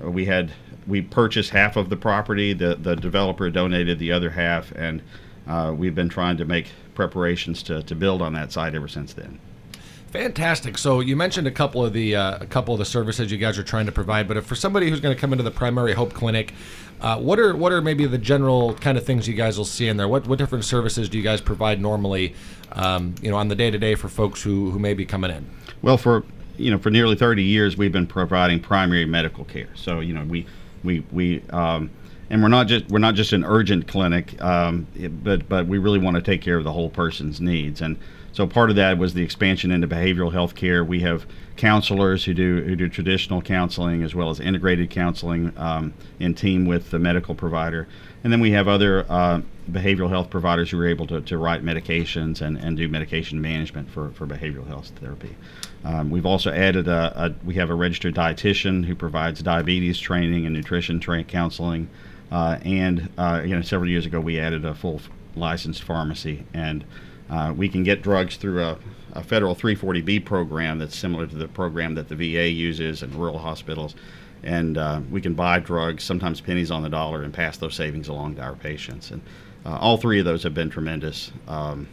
we 0.00 0.24
had 0.24 0.52
we 0.86 1.02
purchased 1.02 1.50
half 1.50 1.76
of 1.76 1.88
the 1.88 1.96
property. 1.96 2.52
The 2.52 2.76
the 2.76 2.96
developer 2.96 3.50
donated 3.50 3.98
the 3.98 4.12
other 4.12 4.30
half, 4.30 4.72
and 4.72 5.02
uh, 5.46 5.74
we've 5.76 5.94
been 5.94 6.08
trying 6.08 6.36
to 6.38 6.44
make 6.44 6.66
preparations 6.94 7.62
to, 7.64 7.82
to 7.82 7.94
build 7.94 8.22
on 8.22 8.32
that 8.32 8.52
site 8.52 8.74
ever 8.74 8.88
since 8.88 9.12
then. 9.12 9.38
Fantastic. 10.10 10.78
So 10.78 11.00
you 11.00 11.14
mentioned 11.14 11.46
a 11.46 11.50
couple 11.50 11.84
of 11.84 11.92
the 11.92 12.16
uh, 12.16 12.38
a 12.38 12.46
couple 12.46 12.72
of 12.72 12.78
the 12.78 12.84
services 12.84 13.30
you 13.30 13.38
guys 13.38 13.58
are 13.58 13.62
trying 13.62 13.86
to 13.86 13.92
provide, 13.92 14.28
but 14.28 14.36
if 14.36 14.46
for 14.46 14.54
somebody 14.54 14.88
who's 14.88 15.00
going 15.00 15.14
to 15.14 15.20
come 15.20 15.32
into 15.32 15.42
the 15.42 15.50
Primary 15.50 15.92
Hope 15.92 16.14
Clinic, 16.14 16.54
uh, 17.00 17.18
what 17.18 17.38
are 17.38 17.54
what 17.54 17.72
are 17.72 17.82
maybe 17.82 18.06
the 18.06 18.16
general 18.16 18.74
kind 18.74 18.96
of 18.96 19.04
things 19.04 19.28
you 19.28 19.34
guys 19.34 19.58
will 19.58 19.64
see 19.64 19.88
in 19.88 19.96
there? 19.96 20.08
What 20.08 20.26
what 20.26 20.38
different 20.38 20.64
services 20.64 21.08
do 21.08 21.18
you 21.18 21.24
guys 21.24 21.40
provide 21.40 21.80
normally, 21.80 22.34
um, 22.72 23.14
you 23.20 23.30
know, 23.30 23.36
on 23.36 23.48
the 23.48 23.56
day 23.56 23.70
to 23.70 23.78
day 23.78 23.94
for 23.94 24.08
folks 24.08 24.42
who 24.42 24.70
who 24.70 24.78
may 24.78 24.94
be 24.94 25.04
coming 25.04 25.30
in? 25.30 25.50
Well, 25.82 25.98
for 25.98 26.24
you 26.56 26.70
know, 26.70 26.78
for 26.78 26.88
nearly 26.88 27.16
30 27.16 27.42
years, 27.42 27.76
we've 27.76 27.92
been 27.92 28.06
providing 28.06 28.60
primary 28.60 29.04
medical 29.04 29.44
care. 29.44 29.68
So 29.74 30.00
you 30.00 30.14
know, 30.14 30.24
we 30.24 30.46
we 30.86 31.04
we 31.12 31.42
um, 31.50 31.90
and 32.30 32.42
we're 32.42 32.48
not 32.48 32.66
just 32.66 32.88
we're 32.88 32.98
not 32.98 33.14
just 33.14 33.32
an 33.32 33.44
urgent 33.44 33.86
clinic, 33.86 34.40
um, 34.42 34.86
but 35.22 35.48
but 35.48 35.66
we 35.66 35.78
really 35.78 35.98
want 35.98 36.16
to 36.16 36.22
take 36.22 36.40
care 36.40 36.56
of 36.56 36.64
the 36.64 36.72
whole 36.72 36.88
person's 36.90 37.40
needs. 37.40 37.82
And 37.82 37.98
so 38.32 38.46
part 38.46 38.70
of 38.70 38.76
that 38.76 38.98
was 38.98 39.14
the 39.14 39.22
expansion 39.22 39.70
into 39.70 39.86
behavioral 39.86 40.32
health 40.32 40.54
care. 40.54 40.84
We 40.84 41.00
have 41.00 41.26
counselors 41.56 42.24
who 42.24 42.34
do 42.34 42.62
who 42.62 42.76
do 42.76 42.88
traditional 42.88 43.42
counseling 43.42 44.02
as 44.02 44.14
well 44.14 44.30
as 44.30 44.40
integrated 44.40 44.90
counseling 44.90 45.52
um, 45.56 45.94
in 46.18 46.34
team 46.34 46.66
with 46.66 46.90
the 46.90 46.98
medical 46.98 47.34
provider, 47.34 47.88
and 48.24 48.32
then 48.32 48.40
we 48.40 48.50
have 48.52 48.68
other 48.68 49.06
uh, 49.08 49.40
behavioral 49.70 50.08
health 50.08 50.30
providers 50.30 50.70
who 50.70 50.80
are 50.80 50.86
able 50.86 51.06
to, 51.06 51.20
to 51.20 51.38
write 51.38 51.64
medications 51.64 52.40
and, 52.40 52.56
and 52.58 52.76
do 52.76 52.88
medication 52.88 53.40
management 53.40 53.90
for, 53.90 54.10
for 54.10 54.26
behavioral 54.26 54.66
health 54.66 54.92
therapy. 55.00 55.34
Um, 55.84 56.10
we've 56.10 56.26
also 56.26 56.50
added 56.50 56.88
a, 56.88 57.26
a, 57.26 57.34
we 57.44 57.54
have 57.54 57.70
a 57.70 57.74
registered 57.74 58.14
dietitian 58.14 58.84
who 58.84 58.94
provides 58.94 59.42
diabetes 59.42 59.98
training 59.98 60.46
and 60.46 60.54
nutrition 60.54 60.98
tra- 60.98 61.22
counseling, 61.24 61.88
uh, 62.32 62.58
and 62.64 63.08
uh, 63.18 63.42
you 63.44 63.54
know 63.54 63.62
several 63.62 63.88
years 63.88 64.06
ago 64.06 64.20
we 64.20 64.40
added 64.40 64.64
a 64.64 64.74
full 64.74 65.00
licensed 65.36 65.82
pharmacy 65.82 66.44
and 66.54 66.84
uh, 67.30 67.52
we 67.56 67.68
can 67.68 67.82
get 67.82 68.02
drugs 68.02 68.36
through 68.36 68.62
a, 68.62 68.78
a, 69.12 69.22
federal 69.22 69.54
340B 69.54 70.24
program 70.24 70.78
that's 70.78 70.96
similar 70.96 71.26
to 71.26 71.36
the 71.36 71.48
program 71.48 71.94
that 71.94 72.08
the 72.08 72.14
VA 72.14 72.48
uses 72.48 73.02
in 73.02 73.16
rural 73.16 73.38
hospitals. 73.38 73.94
And 74.42 74.78
uh, 74.78 75.00
we 75.10 75.20
can 75.20 75.34
buy 75.34 75.58
drugs, 75.58 76.04
sometimes 76.04 76.40
pennies 76.40 76.70
on 76.70 76.82
the 76.82 76.88
dollar, 76.88 77.22
and 77.22 77.34
pass 77.34 77.56
those 77.56 77.74
savings 77.74 78.08
along 78.08 78.36
to 78.36 78.42
our 78.42 78.54
patients. 78.54 79.10
And 79.10 79.20
uh, 79.64 79.76
all 79.78 79.96
three 79.96 80.20
of 80.20 80.24
those 80.24 80.42
have 80.44 80.54
been 80.54 80.70
tremendous 80.70 81.32
um, 81.48 81.88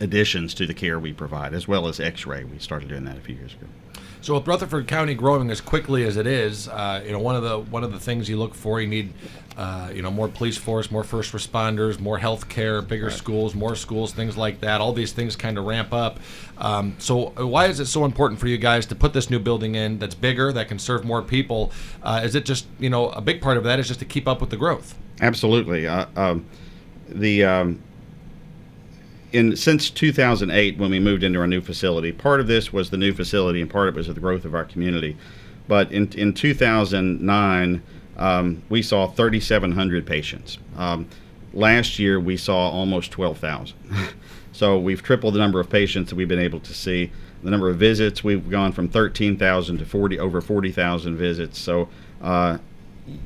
additions 0.00 0.54
to 0.54 0.66
the 0.66 0.74
care 0.74 0.98
we 0.98 1.12
provide, 1.12 1.54
as 1.54 1.68
well 1.68 1.86
as 1.88 2.00
x 2.00 2.26
ray. 2.26 2.44
We 2.44 2.58
started 2.58 2.88
doing 2.88 3.04
that 3.04 3.16
a 3.16 3.20
few 3.20 3.34
years 3.34 3.54
ago. 3.54 3.66
So 4.24 4.32
with 4.32 4.46
Rutherford 4.46 4.88
County 4.88 5.14
growing 5.14 5.50
as 5.50 5.60
quickly 5.60 6.04
as 6.04 6.16
it 6.16 6.26
is, 6.26 6.66
uh, 6.68 7.02
you 7.04 7.12
know 7.12 7.18
one 7.18 7.36
of 7.36 7.42
the 7.42 7.58
one 7.58 7.84
of 7.84 7.92
the 7.92 8.00
things 8.00 8.26
you 8.26 8.38
look 8.38 8.54
for, 8.54 8.80
you 8.80 8.86
need, 8.86 9.12
uh, 9.58 9.90
you 9.94 10.00
know, 10.00 10.10
more 10.10 10.28
police 10.28 10.56
force, 10.56 10.90
more 10.90 11.04
first 11.04 11.32
responders, 11.32 12.00
more 12.00 12.16
health 12.16 12.48
care, 12.48 12.80
bigger 12.80 13.08
right. 13.08 13.14
schools, 13.14 13.54
more 13.54 13.76
schools, 13.76 14.14
things 14.14 14.34
like 14.34 14.60
that. 14.60 14.80
All 14.80 14.94
these 14.94 15.12
things 15.12 15.36
kind 15.36 15.58
of 15.58 15.66
ramp 15.66 15.92
up. 15.92 16.20
Um, 16.56 16.96
so 16.98 17.34
why 17.36 17.66
is 17.66 17.80
it 17.80 17.86
so 17.86 18.06
important 18.06 18.40
for 18.40 18.46
you 18.46 18.56
guys 18.56 18.86
to 18.86 18.94
put 18.94 19.12
this 19.12 19.28
new 19.28 19.38
building 19.38 19.74
in 19.74 19.98
that's 19.98 20.14
bigger, 20.14 20.52
that 20.54 20.68
can 20.68 20.78
serve 20.78 21.04
more 21.04 21.20
people? 21.20 21.70
Uh, 22.02 22.22
is 22.24 22.34
it 22.34 22.46
just 22.46 22.66
you 22.78 22.88
know 22.88 23.10
a 23.10 23.20
big 23.20 23.42
part 23.42 23.58
of 23.58 23.64
that 23.64 23.78
is 23.78 23.88
just 23.88 24.00
to 24.00 24.06
keep 24.06 24.26
up 24.26 24.40
with 24.40 24.48
the 24.48 24.56
growth? 24.56 24.94
Absolutely. 25.20 25.86
Uh, 25.86 26.06
um, 26.16 26.46
the 27.08 27.44
um, 27.44 27.82
in 29.34 29.56
since 29.56 29.90
2008 29.90 30.78
when 30.78 30.90
we 30.90 31.00
moved 31.00 31.24
into 31.24 31.40
our 31.40 31.46
new 31.48 31.60
facility. 31.60 32.12
Part 32.12 32.38
of 32.38 32.46
this 32.46 32.72
was 32.72 32.90
the 32.90 32.96
new 32.96 33.12
facility, 33.12 33.60
and 33.60 33.68
part 33.68 33.88
of 33.88 33.96
it 33.96 33.98
was 33.98 34.06
the 34.06 34.20
growth 34.20 34.44
of 34.44 34.54
our 34.54 34.64
community. 34.64 35.16
But 35.66 35.90
in 35.90 36.12
in 36.12 36.32
2009, 36.32 37.82
um, 38.16 38.62
we 38.68 38.80
saw 38.80 39.08
3,700 39.08 40.06
patients. 40.06 40.58
Um, 40.76 41.08
last 41.52 41.98
year, 41.98 42.20
we 42.20 42.36
saw 42.36 42.70
almost 42.70 43.10
12,000. 43.10 43.76
so 44.52 44.78
we've 44.78 45.02
tripled 45.02 45.34
the 45.34 45.40
number 45.40 45.58
of 45.58 45.68
patients 45.68 46.10
that 46.10 46.16
we've 46.16 46.28
been 46.28 46.38
able 46.38 46.60
to 46.60 46.72
see. 46.72 47.10
The 47.42 47.50
number 47.50 47.68
of 47.68 47.76
visits, 47.76 48.22
we've 48.22 48.48
gone 48.48 48.70
from 48.70 48.88
13,000 48.88 49.78
to 49.78 49.84
40 49.84 50.18
over 50.20 50.40
40,000 50.40 51.16
visits. 51.16 51.58
So 51.58 51.88
uh, 52.22 52.58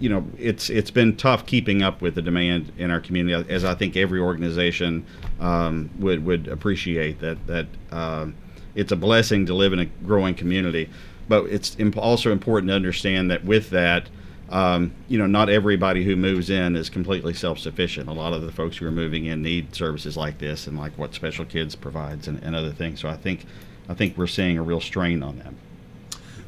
you 0.01 0.09
know, 0.09 0.27
it's 0.39 0.71
it's 0.71 0.91
been 0.91 1.17
tough 1.17 1.47
keeping 1.47 1.83
up 1.83 2.01
with 2.01 2.15
the 2.15 2.23
demand 2.23 2.73
in 2.79 2.91
our 2.91 3.01
community, 3.01 3.49
as 3.49 3.65
I 3.65 3.75
think 3.75 3.97
every 3.97 4.21
organization 4.21 5.07
um, 5.39 5.91
would 5.99 6.25
would 6.25 6.49
appreciate 6.49 7.21
that 7.21 7.47
that 7.47 7.67
uh, 7.93 8.27
it's 8.75 8.93
a 8.93 8.97
blessing 8.97 9.47
to 9.47 9.55
live 9.55 9.73
in 9.73 9.79
a 9.79 9.85
growing 9.85 10.35
community, 10.35 10.89
but 11.29 11.45
it's 11.45 11.77
imp- 11.79 11.97
also 11.97 12.33
important 12.33 12.71
to 12.71 12.75
understand 12.75 13.31
that 13.31 13.45
with 13.45 13.71
that, 13.71 14.09
um, 14.51 14.93
you 15.09 15.19
know, 15.19 15.27
not 15.27 15.49
everybody 15.49 16.05
who 16.05 16.17
moves 16.17 16.51
in 16.51 16.75
is 16.75 16.91
completely 16.91 17.35
self-sufficient. 17.35 18.09
A 18.09 18.13
lot 18.13 18.33
of 18.33 18.43
the 18.43 18.53
folks 18.53 18.77
who 18.77 18.87
are 18.87 18.93
moving 18.93 19.27
in 19.27 19.43
need 19.43 19.75
services 19.75 20.17
like 20.17 20.39
this 20.39 20.67
and 20.67 20.79
like 20.79 20.97
what 20.99 21.15
Special 21.15 21.45
Kids 21.45 21.75
provides 21.75 22.29
and, 22.29 22.43
and 22.43 22.57
other 22.57 22.73
things. 22.73 23.01
So 23.01 23.09
I 23.09 23.17
think, 23.17 23.45
I 23.89 23.95
think 23.95 24.17
we're 24.17 24.27
seeing 24.27 24.59
a 24.59 24.63
real 24.63 24.81
strain 24.81 25.23
on 25.23 25.39
them. 25.39 25.57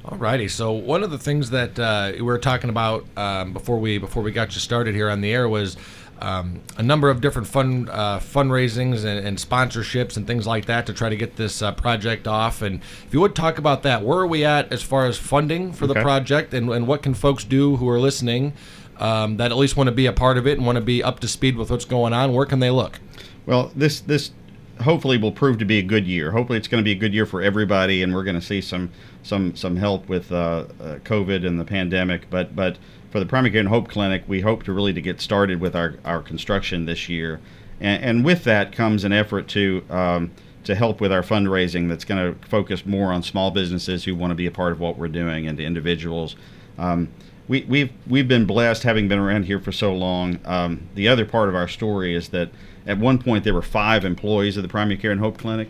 Alrighty. 0.04 0.50
So 0.50 0.72
one 0.72 1.02
of 1.02 1.10
the 1.10 1.18
things 1.18 1.50
that 1.50 1.78
uh, 1.78 2.12
we 2.14 2.22
were 2.22 2.38
talking 2.38 2.70
about 2.70 3.04
um, 3.16 3.52
before 3.52 3.78
we 3.78 3.98
before 3.98 4.22
we 4.22 4.32
got 4.32 4.54
you 4.54 4.60
started 4.60 4.94
here 4.94 5.10
on 5.10 5.20
the 5.20 5.32
air 5.32 5.48
was 5.48 5.76
um, 6.20 6.60
a 6.76 6.82
number 6.82 7.10
of 7.10 7.20
different 7.20 7.48
fun 7.48 7.88
uh, 7.90 8.18
fundraisings 8.18 9.04
and, 9.04 9.26
and, 9.26 9.38
sponsorships 9.38 10.16
and 10.16 10.26
things 10.26 10.46
like 10.46 10.66
that 10.66 10.84
to 10.86 10.92
try 10.92 11.08
to 11.08 11.16
get 11.16 11.36
this 11.36 11.62
uh, 11.62 11.72
project 11.72 12.28
off. 12.28 12.60
And 12.60 12.82
if 13.06 13.08
you 13.12 13.20
would 13.20 13.34
talk 13.34 13.56
about 13.56 13.82
that, 13.84 14.02
where 14.02 14.18
are 14.18 14.26
we 14.26 14.44
at 14.44 14.70
as 14.70 14.82
far 14.82 15.06
as 15.06 15.16
funding 15.16 15.72
for 15.72 15.86
the 15.86 15.94
project, 15.94 16.52
and, 16.52 16.68
and 16.70 16.86
what 16.86 17.02
can 17.02 17.14
folks 17.14 17.44
do 17.44 17.76
who 17.76 17.88
are 17.88 17.98
listening 17.98 18.52
um, 18.98 19.38
that 19.38 19.50
at 19.50 19.56
least 19.56 19.76
want 19.76 19.88
to 19.88 19.94
be 19.94 20.04
a 20.06 20.12
part 20.12 20.36
of 20.36 20.46
it 20.46 20.58
and 20.58 20.66
want 20.66 20.76
to 20.76 20.82
be 20.82 21.02
up 21.02 21.20
to 21.20 21.28
speed 21.28 21.56
with 21.56 21.70
what's 21.70 21.86
going 21.86 22.12
on? 22.12 22.34
Where 22.34 22.46
can 22.46 22.60
they 22.60 22.70
look? 22.70 23.00
Well, 23.46 23.72
this 23.74 24.00
this 24.00 24.32
hopefully 24.82 25.16
will 25.16 25.32
prove 25.32 25.58
to 25.58 25.64
be 25.64 25.78
a 25.78 25.82
good 25.82 26.06
year. 26.06 26.32
Hopefully, 26.32 26.58
it's 26.58 26.68
going 26.68 26.82
to 26.82 26.84
be 26.84 26.92
a 26.92 27.00
good 27.00 27.14
year 27.14 27.26
for 27.26 27.40
everybody, 27.40 28.02
and 28.02 28.14
we're 28.14 28.24
going 28.24 28.38
to 28.38 28.46
see 28.46 28.60
some 28.60 28.90
some 29.22 29.54
some 29.54 29.76
help 29.76 30.08
with 30.08 30.32
uh, 30.32 30.64
uh, 30.80 30.98
COVID 31.04 31.46
and 31.46 31.58
the 31.58 31.64
pandemic. 31.64 32.28
But 32.30 32.54
but 32.56 32.78
for 33.10 33.20
the 33.20 33.26
Primary 33.26 33.50
Care 33.50 33.60
and 33.60 33.68
Hope 33.68 33.88
Clinic, 33.88 34.24
we 34.26 34.40
hope 34.40 34.62
to 34.64 34.72
really 34.72 34.92
to 34.92 35.00
get 35.00 35.20
started 35.20 35.60
with 35.60 35.74
our, 35.74 35.94
our 36.04 36.22
construction 36.22 36.86
this 36.86 37.08
year, 37.08 37.40
and, 37.80 38.02
and 38.02 38.24
with 38.24 38.44
that 38.44 38.72
comes 38.72 39.04
an 39.04 39.12
effort 39.12 39.48
to 39.48 39.84
um, 39.90 40.30
to 40.64 40.74
help 40.74 41.00
with 41.00 41.12
our 41.12 41.22
fundraising. 41.22 41.88
That's 41.88 42.04
going 42.04 42.34
to 42.34 42.48
focus 42.48 42.86
more 42.86 43.12
on 43.12 43.22
small 43.22 43.50
businesses 43.50 44.04
who 44.04 44.14
want 44.14 44.30
to 44.30 44.36
be 44.36 44.46
a 44.46 44.50
part 44.50 44.72
of 44.72 44.80
what 44.80 44.96
we're 44.96 45.08
doing, 45.08 45.46
and 45.46 45.58
to 45.58 45.64
individuals. 45.64 46.36
Um, 46.78 47.08
we, 47.48 47.62
we've 47.68 47.92
we've 48.06 48.28
been 48.28 48.46
blessed 48.46 48.84
having 48.84 49.08
been 49.08 49.18
around 49.18 49.44
here 49.44 49.58
for 49.58 49.72
so 49.72 49.92
long. 49.92 50.38
Um, 50.44 50.88
the 50.94 51.08
other 51.08 51.24
part 51.24 51.48
of 51.48 51.54
our 51.54 51.68
story 51.68 52.14
is 52.14 52.28
that 52.28 52.50
at 52.86 52.98
one 52.98 53.18
point 53.18 53.44
there 53.44 53.54
were 53.54 53.62
five 53.62 54.04
employees 54.04 54.56
of 54.56 54.62
the 54.62 54.68
Primary 54.68 54.96
Care 54.96 55.10
and 55.10 55.20
Hope 55.20 55.36
Clinic. 55.36 55.68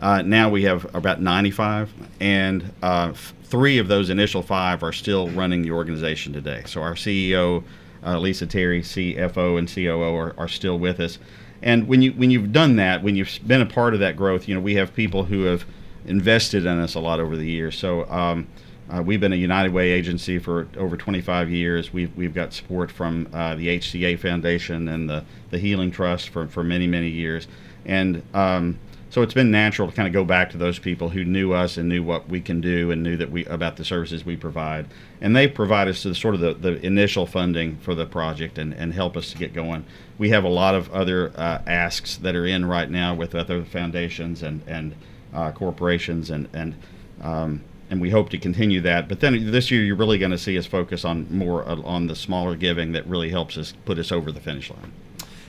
Uh, 0.00 0.22
now 0.22 0.48
we 0.48 0.62
have 0.62 0.94
about 0.94 1.20
95, 1.20 1.92
and 2.20 2.72
uh, 2.82 3.08
f- 3.10 3.34
three 3.44 3.78
of 3.78 3.88
those 3.88 4.10
initial 4.10 4.42
five 4.42 4.82
are 4.82 4.92
still 4.92 5.28
running 5.30 5.62
the 5.62 5.72
organization 5.72 6.32
today. 6.32 6.62
So 6.66 6.82
our 6.82 6.94
CEO, 6.94 7.64
uh, 8.04 8.18
Lisa 8.18 8.46
Terry, 8.46 8.82
CFO, 8.82 9.58
and 9.58 9.68
COO 9.68 10.14
are, 10.14 10.34
are 10.38 10.48
still 10.48 10.78
with 10.78 11.00
us. 11.00 11.18
And 11.62 11.88
when 11.88 12.02
you 12.02 12.12
when 12.12 12.30
you've 12.30 12.52
done 12.52 12.76
that, 12.76 13.02
when 13.02 13.16
you've 13.16 13.40
been 13.44 13.60
a 13.60 13.66
part 13.66 13.92
of 13.92 13.98
that 14.00 14.16
growth, 14.16 14.46
you 14.46 14.54
know 14.54 14.60
we 14.60 14.76
have 14.76 14.94
people 14.94 15.24
who 15.24 15.42
have 15.44 15.64
invested 16.06 16.64
in 16.64 16.78
us 16.78 16.94
a 16.94 17.00
lot 17.00 17.18
over 17.18 17.36
the 17.36 17.50
years. 17.50 17.76
So 17.76 18.08
um, 18.08 18.46
uh, 18.90 19.02
we've 19.02 19.20
been 19.20 19.32
a 19.32 19.36
United 19.36 19.72
Way 19.72 19.90
agency 19.90 20.38
for 20.38 20.68
over 20.76 20.96
25 20.96 21.50
years. 21.50 21.92
We've, 21.92 22.14
we've 22.16 22.32
got 22.32 22.54
support 22.54 22.90
from 22.90 23.28
uh, 23.32 23.54
the 23.54 23.78
HCA 23.78 24.18
Foundation 24.18 24.88
and 24.88 25.10
the, 25.10 25.24
the 25.50 25.58
Healing 25.58 25.90
Trust 25.90 26.30
for, 26.30 26.46
for 26.48 26.64
many, 26.64 26.86
many 26.86 27.08
years. 27.08 27.48
And 27.84 28.22
um, 28.32 28.78
so 29.18 29.22
it's 29.22 29.34
been 29.34 29.50
natural 29.50 29.88
to 29.88 29.96
kind 29.96 30.06
of 30.06 30.12
go 30.12 30.24
back 30.24 30.48
to 30.48 30.56
those 30.56 30.78
people 30.78 31.08
who 31.08 31.24
knew 31.24 31.52
us 31.52 31.76
and 31.76 31.88
knew 31.88 32.04
what 32.04 32.28
we 32.28 32.40
can 32.40 32.60
do 32.60 32.92
and 32.92 33.02
knew 33.02 33.16
that 33.16 33.32
we 33.32 33.44
about 33.46 33.76
the 33.76 33.84
services 33.84 34.24
we 34.24 34.36
provide. 34.36 34.86
And 35.20 35.34
they 35.34 35.48
provide 35.48 35.88
us 35.88 36.04
the 36.04 36.14
sort 36.14 36.36
of 36.36 36.40
the, 36.40 36.54
the 36.54 36.86
initial 36.86 37.26
funding 37.26 37.78
for 37.78 37.96
the 37.96 38.06
project 38.06 38.58
and, 38.58 38.72
and 38.72 38.94
help 38.94 39.16
us 39.16 39.32
to 39.32 39.36
get 39.36 39.52
going. 39.52 39.84
We 40.18 40.28
have 40.28 40.44
a 40.44 40.48
lot 40.48 40.76
of 40.76 40.88
other 40.92 41.32
uh, 41.34 41.62
asks 41.66 42.16
that 42.18 42.36
are 42.36 42.46
in 42.46 42.66
right 42.66 42.88
now 42.88 43.12
with 43.12 43.34
other 43.34 43.64
foundations 43.64 44.44
and, 44.44 44.62
and 44.68 44.94
uh, 45.34 45.50
corporations 45.50 46.30
and, 46.30 46.48
and 46.52 46.76
um, 47.20 47.64
and 47.90 48.00
we 48.00 48.10
hope 48.10 48.30
to 48.30 48.38
continue 48.38 48.80
that. 48.82 49.08
But 49.08 49.18
then 49.18 49.50
this 49.50 49.68
year, 49.72 49.82
you're 49.82 49.96
really 49.96 50.18
going 50.18 50.30
to 50.30 50.38
see 50.38 50.56
us 50.56 50.66
focus 50.66 51.04
on 51.04 51.26
more 51.36 51.68
uh, 51.68 51.80
on 51.82 52.06
the 52.06 52.14
smaller 52.14 52.54
giving 52.54 52.92
that 52.92 53.04
really 53.08 53.30
helps 53.30 53.58
us 53.58 53.74
put 53.84 53.98
us 53.98 54.12
over 54.12 54.30
the 54.30 54.40
finish 54.40 54.70
line. 54.70 54.92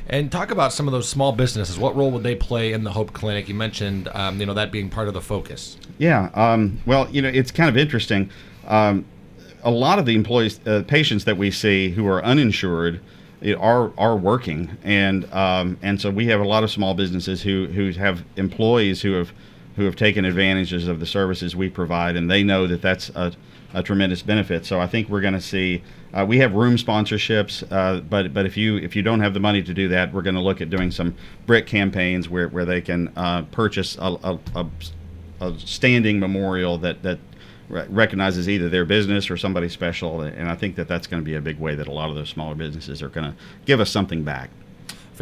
And 0.10 0.32
talk 0.32 0.50
about 0.50 0.74
some 0.74 0.88
of 0.88 0.92
those 0.92 1.08
small 1.08 1.32
businesses. 1.32 1.78
What 1.78 1.96
role 1.96 2.10
would 2.12 2.24
they 2.24 2.36
play 2.36 2.74
in 2.74 2.84
the 2.84 2.92
Hope 2.92 3.14
Clinic? 3.14 3.48
You 3.48 3.54
mentioned, 3.54 4.10
um, 4.14 4.40
you 4.40 4.46
know, 4.46 4.56
that 4.56 4.72
being 4.72 4.90
part 4.90 5.08
of 5.08 5.14
the 5.14 5.22
focus. 5.22 5.78
Yeah. 6.00 6.30
Um, 6.34 6.82
well, 6.86 7.08
you 7.12 7.22
know, 7.22 7.30
it's 7.30 7.52
kind 7.52 7.70
of 7.70 7.78
interesting. 7.78 8.30
Um, 8.68 9.06
a 9.64 9.72
lot 9.72 10.00
of 10.00 10.06
the 10.06 10.16
employees, 10.16 10.60
uh, 10.66 10.84
patients 10.88 11.26
that 11.26 11.38
we 11.38 11.52
see 11.52 11.92
who 11.92 12.08
are 12.08 12.24
uninsured, 12.24 13.02
know, 13.42 13.60
are 13.60 13.92
are 13.98 14.16
working, 14.16 14.78
and 14.84 15.32
um, 15.34 15.78
and 15.82 16.00
so 16.00 16.10
we 16.10 16.28
have 16.28 16.40
a 16.40 16.46
lot 16.46 16.64
of 16.64 16.72
small 16.72 16.94
businesses 16.94 17.42
who 17.42 17.68
who 17.68 17.92
have 17.92 18.24
employees 18.36 19.02
who 19.02 19.14
have 19.14 19.32
who 19.76 19.86
have 19.86 19.96
taken 19.96 20.26
advantages 20.26 20.88
of 20.88 21.00
the 21.00 21.06
services 21.06 21.56
we 21.56 21.70
provide, 21.70 22.16
and 22.16 22.30
they 22.30 22.44
know 22.44 22.68
that 22.68 22.82
that's 22.82 23.10
a, 23.10 23.34
a 23.74 23.84
tremendous 23.84 24.22
benefit. 24.22 24.66
So 24.66 24.80
I 24.80 24.88
think 24.88 25.10
we're 25.10 25.22
going 25.22 25.34
to 25.34 25.42
see. 25.42 25.84
Uh, 26.14 26.26
we 26.28 26.40
have 26.40 26.54
room 26.54 26.76
sponsorships, 26.76 27.64
uh, 27.72 28.02
but 28.02 28.34
but 28.34 28.46
if 28.46 28.58
you 28.58 28.78
if 28.78 28.96
you 28.96 29.02
don't 29.02 29.20
have 29.20 29.34
the 29.34 29.40
money 29.40 29.62
to 29.62 29.74
do 29.74 29.88
that, 29.90 30.14
we're 30.14 30.24
going 30.24 30.36
to 30.36 30.42
look 30.42 30.62
at 30.62 30.70
doing 30.70 30.92
some 30.92 31.16
brick 31.46 31.68
campaigns 31.68 32.28
where, 32.28 32.48
where 32.48 32.66
they 32.66 32.82
can 32.82 33.12
uh, 33.16 33.44
purchase 33.44 33.96
a, 33.98 34.18
a, 34.24 34.40
a, 34.56 34.66
a 35.42 35.60
standing 35.60 36.20
memorial 36.20 36.78
that 36.80 37.04
that 37.04 37.20
recognizes 37.70 38.50
either 38.50 38.68
their 38.68 38.86
business 38.86 39.30
or 39.30 39.38
somebody 39.38 39.70
special, 39.70 40.22
and 40.22 40.50
I 40.50 40.56
think 40.56 40.76
that 40.76 40.88
that's 40.88 41.06
going 41.06 41.22
to 41.22 41.26
be 41.26 41.36
a 41.36 41.42
big 41.42 41.60
way 41.60 41.76
that 41.76 41.88
a 41.88 41.92
lot 41.92 42.10
of 42.10 42.16
those 42.16 42.30
smaller 42.30 42.56
businesses 42.56 43.04
are 43.04 43.10
going 43.10 43.32
to 43.32 43.38
give 43.66 43.80
us 43.80 43.92
something 43.92 44.24
back. 44.24 44.50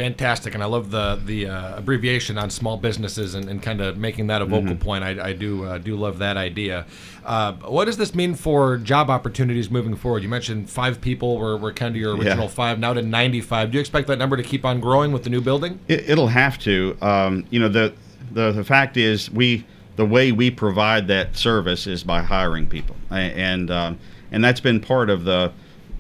Fantastic, 0.01 0.53
and 0.53 0.61
I 0.61 0.67
love 0.67 0.91
the 0.91 1.19
the 1.25 1.47
uh, 1.47 1.77
abbreviation 1.79 2.37
on 2.37 2.51
small 2.51 2.77
businesses 2.77 3.33
and, 3.33 3.49
and 3.49 3.63
kind 3.63 3.81
of 3.81 3.97
making 3.97 4.27
that 4.27 4.43
a 4.43 4.45
vocal 4.45 4.75
Mhm. 4.75 4.79
point. 4.79 5.03
I, 5.03 5.29
I 5.29 5.33
do 5.33 5.63
uh, 5.65 5.79
do 5.79 5.95
love 5.95 6.19
that 6.19 6.37
idea. 6.37 6.85
Uh, 7.25 7.53
what 7.65 7.85
does 7.85 7.97
this 7.97 8.13
mean 8.13 8.35
for 8.35 8.77
job 8.77 9.09
opportunities 9.09 9.71
moving 9.71 9.95
forward? 9.95 10.21
You 10.21 10.29
mentioned 10.29 10.69
five 10.69 11.01
people 11.01 11.39
were, 11.39 11.57
were 11.57 11.73
kind 11.73 11.95
of 11.95 11.99
your 11.99 12.15
Yeah. 12.15 12.25
original 12.29 12.47
five, 12.47 12.77
now 12.77 12.93
to 12.93 13.01
95. 13.01 13.71
Do 13.71 13.77
you 13.77 13.79
expect 13.79 14.07
that 14.09 14.19
number 14.19 14.37
to 14.37 14.43
keep 14.43 14.63
on 14.65 14.79
growing 14.79 15.11
with 15.11 15.23
the 15.23 15.31
new 15.31 15.41
building? 15.41 15.79
It, 15.87 16.07
it'll 16.07 16.27
have 16.27 16.59
to. 16.59 16.95
Um, 17.01 17.45
you 17.49 17.59
know, 17.59 17.67
the, 17.67 17.91
the 18.31 18.51
the 18.51 18.63
fact 18.63 18.97
is, 18.97 19.31
we 19.31 19.65
the 19.95 20.05
way 20.05 20.31
we 20.31 20.51
provide 20.51 21.07
that 21.07 21.35
service 21.35 21.87
is 21.87 22.03
by 22.03 22.21
hiring 22.21 22.67
people, 22.67 22.95
A- 23.09 23.15
and 23.15 23.71
um, 23.71 23.97
and 24.31 24.43
that's 24.43 24.59
been 24.61 24.79
part 24.79 25.09
of 25.09 25.23
the 25.23 25.51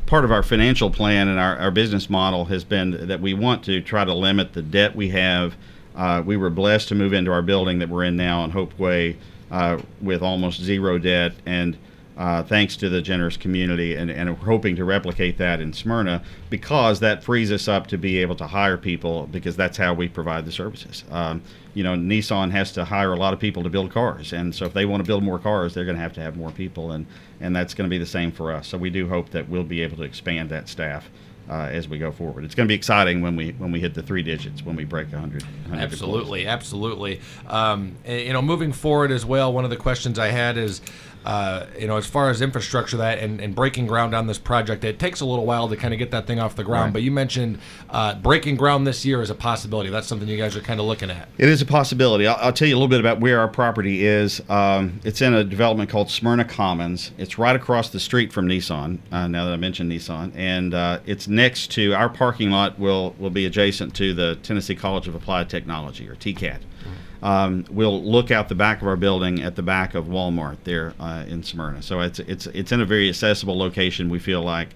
part 0.07 0.25
of 0.25 0.31
our 0.31 0.41
financial 0.41 0.89
plan 0.89 1.27
and 1.27 1.37
our, 1.37 1.57
our 1.57 1.69
business 1.69 2.09
model 2.09 2.45
has 2.45 2.63
been 2.63 3.07
that 3.07 3.21
we 3.21 3.33
want 3.33 3.63
to 3.65 3.81
try 3.81 4.03
to 4.03 4.13
limit 4.13 4.53
the 4.53 4.61
debt 4.63 4.95
we 4.95 5.09
have. 5.09 5.55
Uh, 5.95 6.23
we 6.25 6.37
were 6.37 6.49
blessed 6.49 6.87
to 6.87 6.95
move 6.95 7.13
into 7.13 7.31
our 7.31 7.41
building 7.41 7.79
that 7.79 7.89
we're 7.89 8.05
in 8.05 8.15
now 8.15 8.39
on 8.39 8.49
Hope 8.49 8.77
Way 8.79 9.17
uh, 9.51 9.79
with 10.01 10.23
almost 10.23 10.61
zero 10.61 10.97
debt, 10.97 11.33
and 11.45 11.77
uh, 12.17 12.41
thanks 12.41 12.75
to 12.77 12.89
the 12.89 13.01
generous 13.01 13.37
community, 13.37 13.95
and, 13.95 14.09
and 14.09 14.29
we're 14.29 14.45
hoping 14.45 14.75
to 14.75 14.83
replicate 14.83 15.37
that 15.37 15.61
in 15.61 15.71
Smyrna 15.71 16.23
because 16.49 16.99
that 16.99 17.23
frees 17.23 17.51
us 17.51 17.67
up 17.67 17.85
to 17.87 17.97
be 17.97 18.17
able 18.17 18.35
to 18.35 18.47
hire 18.47 18.77
people 18.77 19.27
because 19.27 19.55
that's 19.55 19.77
how 19.77 19.93
we 19.93 20.07
provide 20.07 20.45
the 20.45 20.51
services. 20.51 21.03
Um, 21.11 21.43
you 21.75 21.83
know, 21.83 21.93
Nissan 21.93 22.49
has 22.51 22.71
to 22.71 22.85
hire 22.85 23.13
a 23.13 23.17
lot 23.17 23.33
of 23.33 23.39
people 23.39 23.61
to 23.61 23.69
build 23.69 23.91
cars, 23.91 24.33
and 24.33 24.55
so 24.55 24.65
if 24.65 24.73
they 24.73 24.85
want 24.85 25.03
to 25.03 25.07
build 25.07 25.23
more 25.23 25.37
cars, 25.37 25.75
they're 25.75 25.85
going 25.85 25.97
to 25.97 26.01
have 26.01 26.13
to 26.13 26.21
have 26.21 26.35
more 26.35 26.49
people, 26.49 26.91
and 26.91 27.05
and 27.39 27.55
that's 27.55 27.75
going 27.75 27.87
to 27.87 27.93
be 27.93 27.99
the 27.99 28.05
same 28.05 28.31
for 28.31 28.51
us. 28.51 28.67
So 28.67 28.79
we 28.79 28.89
do 28.89 29.07
hope 29.07 29.29
that 29.29 29.47
we'll 29.47 29.63
be 29.63 29.83
able 29.83 29.97
to 29.97 30.03
expand 30.03 30.49
that 30.49 30.67
staff. 30.67 31.09
Uh, 31.49 31.69
as 31.71 31.87
we 31.87 31.97
go 31.97 32.11
forward, 32.11 32.43
it's 32.43 32.53
going 32.55 32.67
to 32.67 32.71
be 32.71 32.75
exciting 32.75 33.21
when 33.21 33.37
we 33.37 33.51
when 33.51 33.71
we 33.71 33.79
hit 33.79 33.93
the 33.93 34.01
three 34.01 34.21
digits 34.21 34.65
when 34.65 34.75
we 34.75 34.83
break 34.83 35.09
100. 35.13 35.43
100 35.43 35.81
Absolutely, 35.81 36.45
absolutely. 36.45 37.21
Um, 37.47 37.95
you 38.05 38.33
know, 38.33 38.41
moving 38.41 38.73
forward 38.73 39.11
as 39.11 39.25
well, 39.25 39.53
one 39.53 39.63
of 39.63 39.69
the 39.69 39.77
questions 39.77 40.19
I 40.19 40.27
had 40.27 40.57
is, 40.57 40.81
uh, 41.27 41.65
you 41.77 41.87
know, 41.87 41.97
as 41.97 42.05
far 42.05 42.29
as 42.29 42.41
infrastructure 42.41 42.95
that 42.95 43.19
and, 43.19 43.41
and 43.41 43.53
breaking 43.53 43.85
ground 43.85 44.15
on 44.15 44.27
this 44.27 44.37
project, 44.37 44.85
it 44.85 44.97
takes 44.97 45.19
a 45.19 45.25
little 45.25 45.45
while 45.45 45.67
to 45.67 45.75
kind 45.75 45.93
of 45.93 45.97
get 45.97 46.09
that 46.09 46.25
thing 46.25 46.39
off 46.39 46.55
the 46.55 46.63
ground. 46.63 46.85
Right. 46.85 46.93
But 46.93 47.01
you 47.01 47.11
mentioned 47.11 47.59
uh, 47.89 48.15
breaking 48.15 48.55
ground 48.55 48.87
this 48.87 49.03
year 49.03 49.21
is 49.21 49.29
a 49.29 49.35
possibility. 49.35 49.89
That's 49.89 50.07
something 50.07 50.25
you 50.25 50.37
guys 50.37 50.55
are 50.55 50.61
kind 50.61 50.79
of 50.79 50.85
looking 50.85 51.11
at. 51.11 51.27
It 51.37 51.49
is 51.49 51.61
a 51.61 51.65
possibility. 51.65 52.27
I'll, 52.27 52.37
I'll 52.37 52.53
tell 52.53 52.69
you 52.69 52.75
a 52.75 52.77
little 52.77 52.87
bit 52.87 53.01
about 53.01 53.19
where 53.19 53.41
our 53.41 53.49
property 53.49 54.05
is. 54.05 54.41
Um, 54.49 55.01
it's 55.03 55.21
in 55.21 55.33
a 55.33 55.43
development 55.43 55.89
called 55.89 56.09
Smyrna 56.09 56.45
Commons. 56.45 57.11
It's 57.17 57.37
right 57.37 57.57
across 57.57 57.89
the 57.89 57.99
street 57.99 58.31
from 58.31 58.47
Nissan. 58.47 58.99
Uh, 59.11 59.27
now 59.27 59.43
that 59.43 59.51
I 59.51 59.57
mentioned 59.57 59.91
Nissan, 59.91 60.31
and 60.33 60.73
uh, 60.73 61.01
it's 61.05 61.27
next 61.27 61.71
to 61.71 61.93
our 61.93 62.07
parking 62.07 62.51
lot. 62.51 62.79
will 62.79 63.15
will 63.19 63.31
be 63.31 63.45
adjacent 63.45 63.93
to 63.95 64.13
the 64.13 64.37
Tennessee 64.43 64.75
College 64.75 65.09
of 65.09 65.15
Applied 65.15 65.49
Technology 65.49 66.07
or 66.07 66.15
TCAT. 66.15 66.59
Um, 67.23 67.65
we'll 67.69 68.03
look 68.03 68.31
out 68.31 68.49
the 68.49 68.55
back 68.55 68.81
of 68.81 68.87
our 68.87 68.95
building 68.95 69.41
at 69.41 69.55
the 69.55 69.63
back 69.63 69.95
of 69.95 70.05
Walmart 70.05 70.57
there 70.63 70.93
uh, 70.99 71.25
in 71.27 71.43
Smyrna. 71.43 71.81
So 71.81 72.01
it's 72.01 72.19
it's 72.19 72.47
it's 72.47 72.71
in 72.71 72.81
a 72.81 72.85
very 72.85 73.09
accessible 73.09 73.57
location. 73.57 74.09
We 74.09 74.19
feel 74.19 74.41
like, 74.41 74.69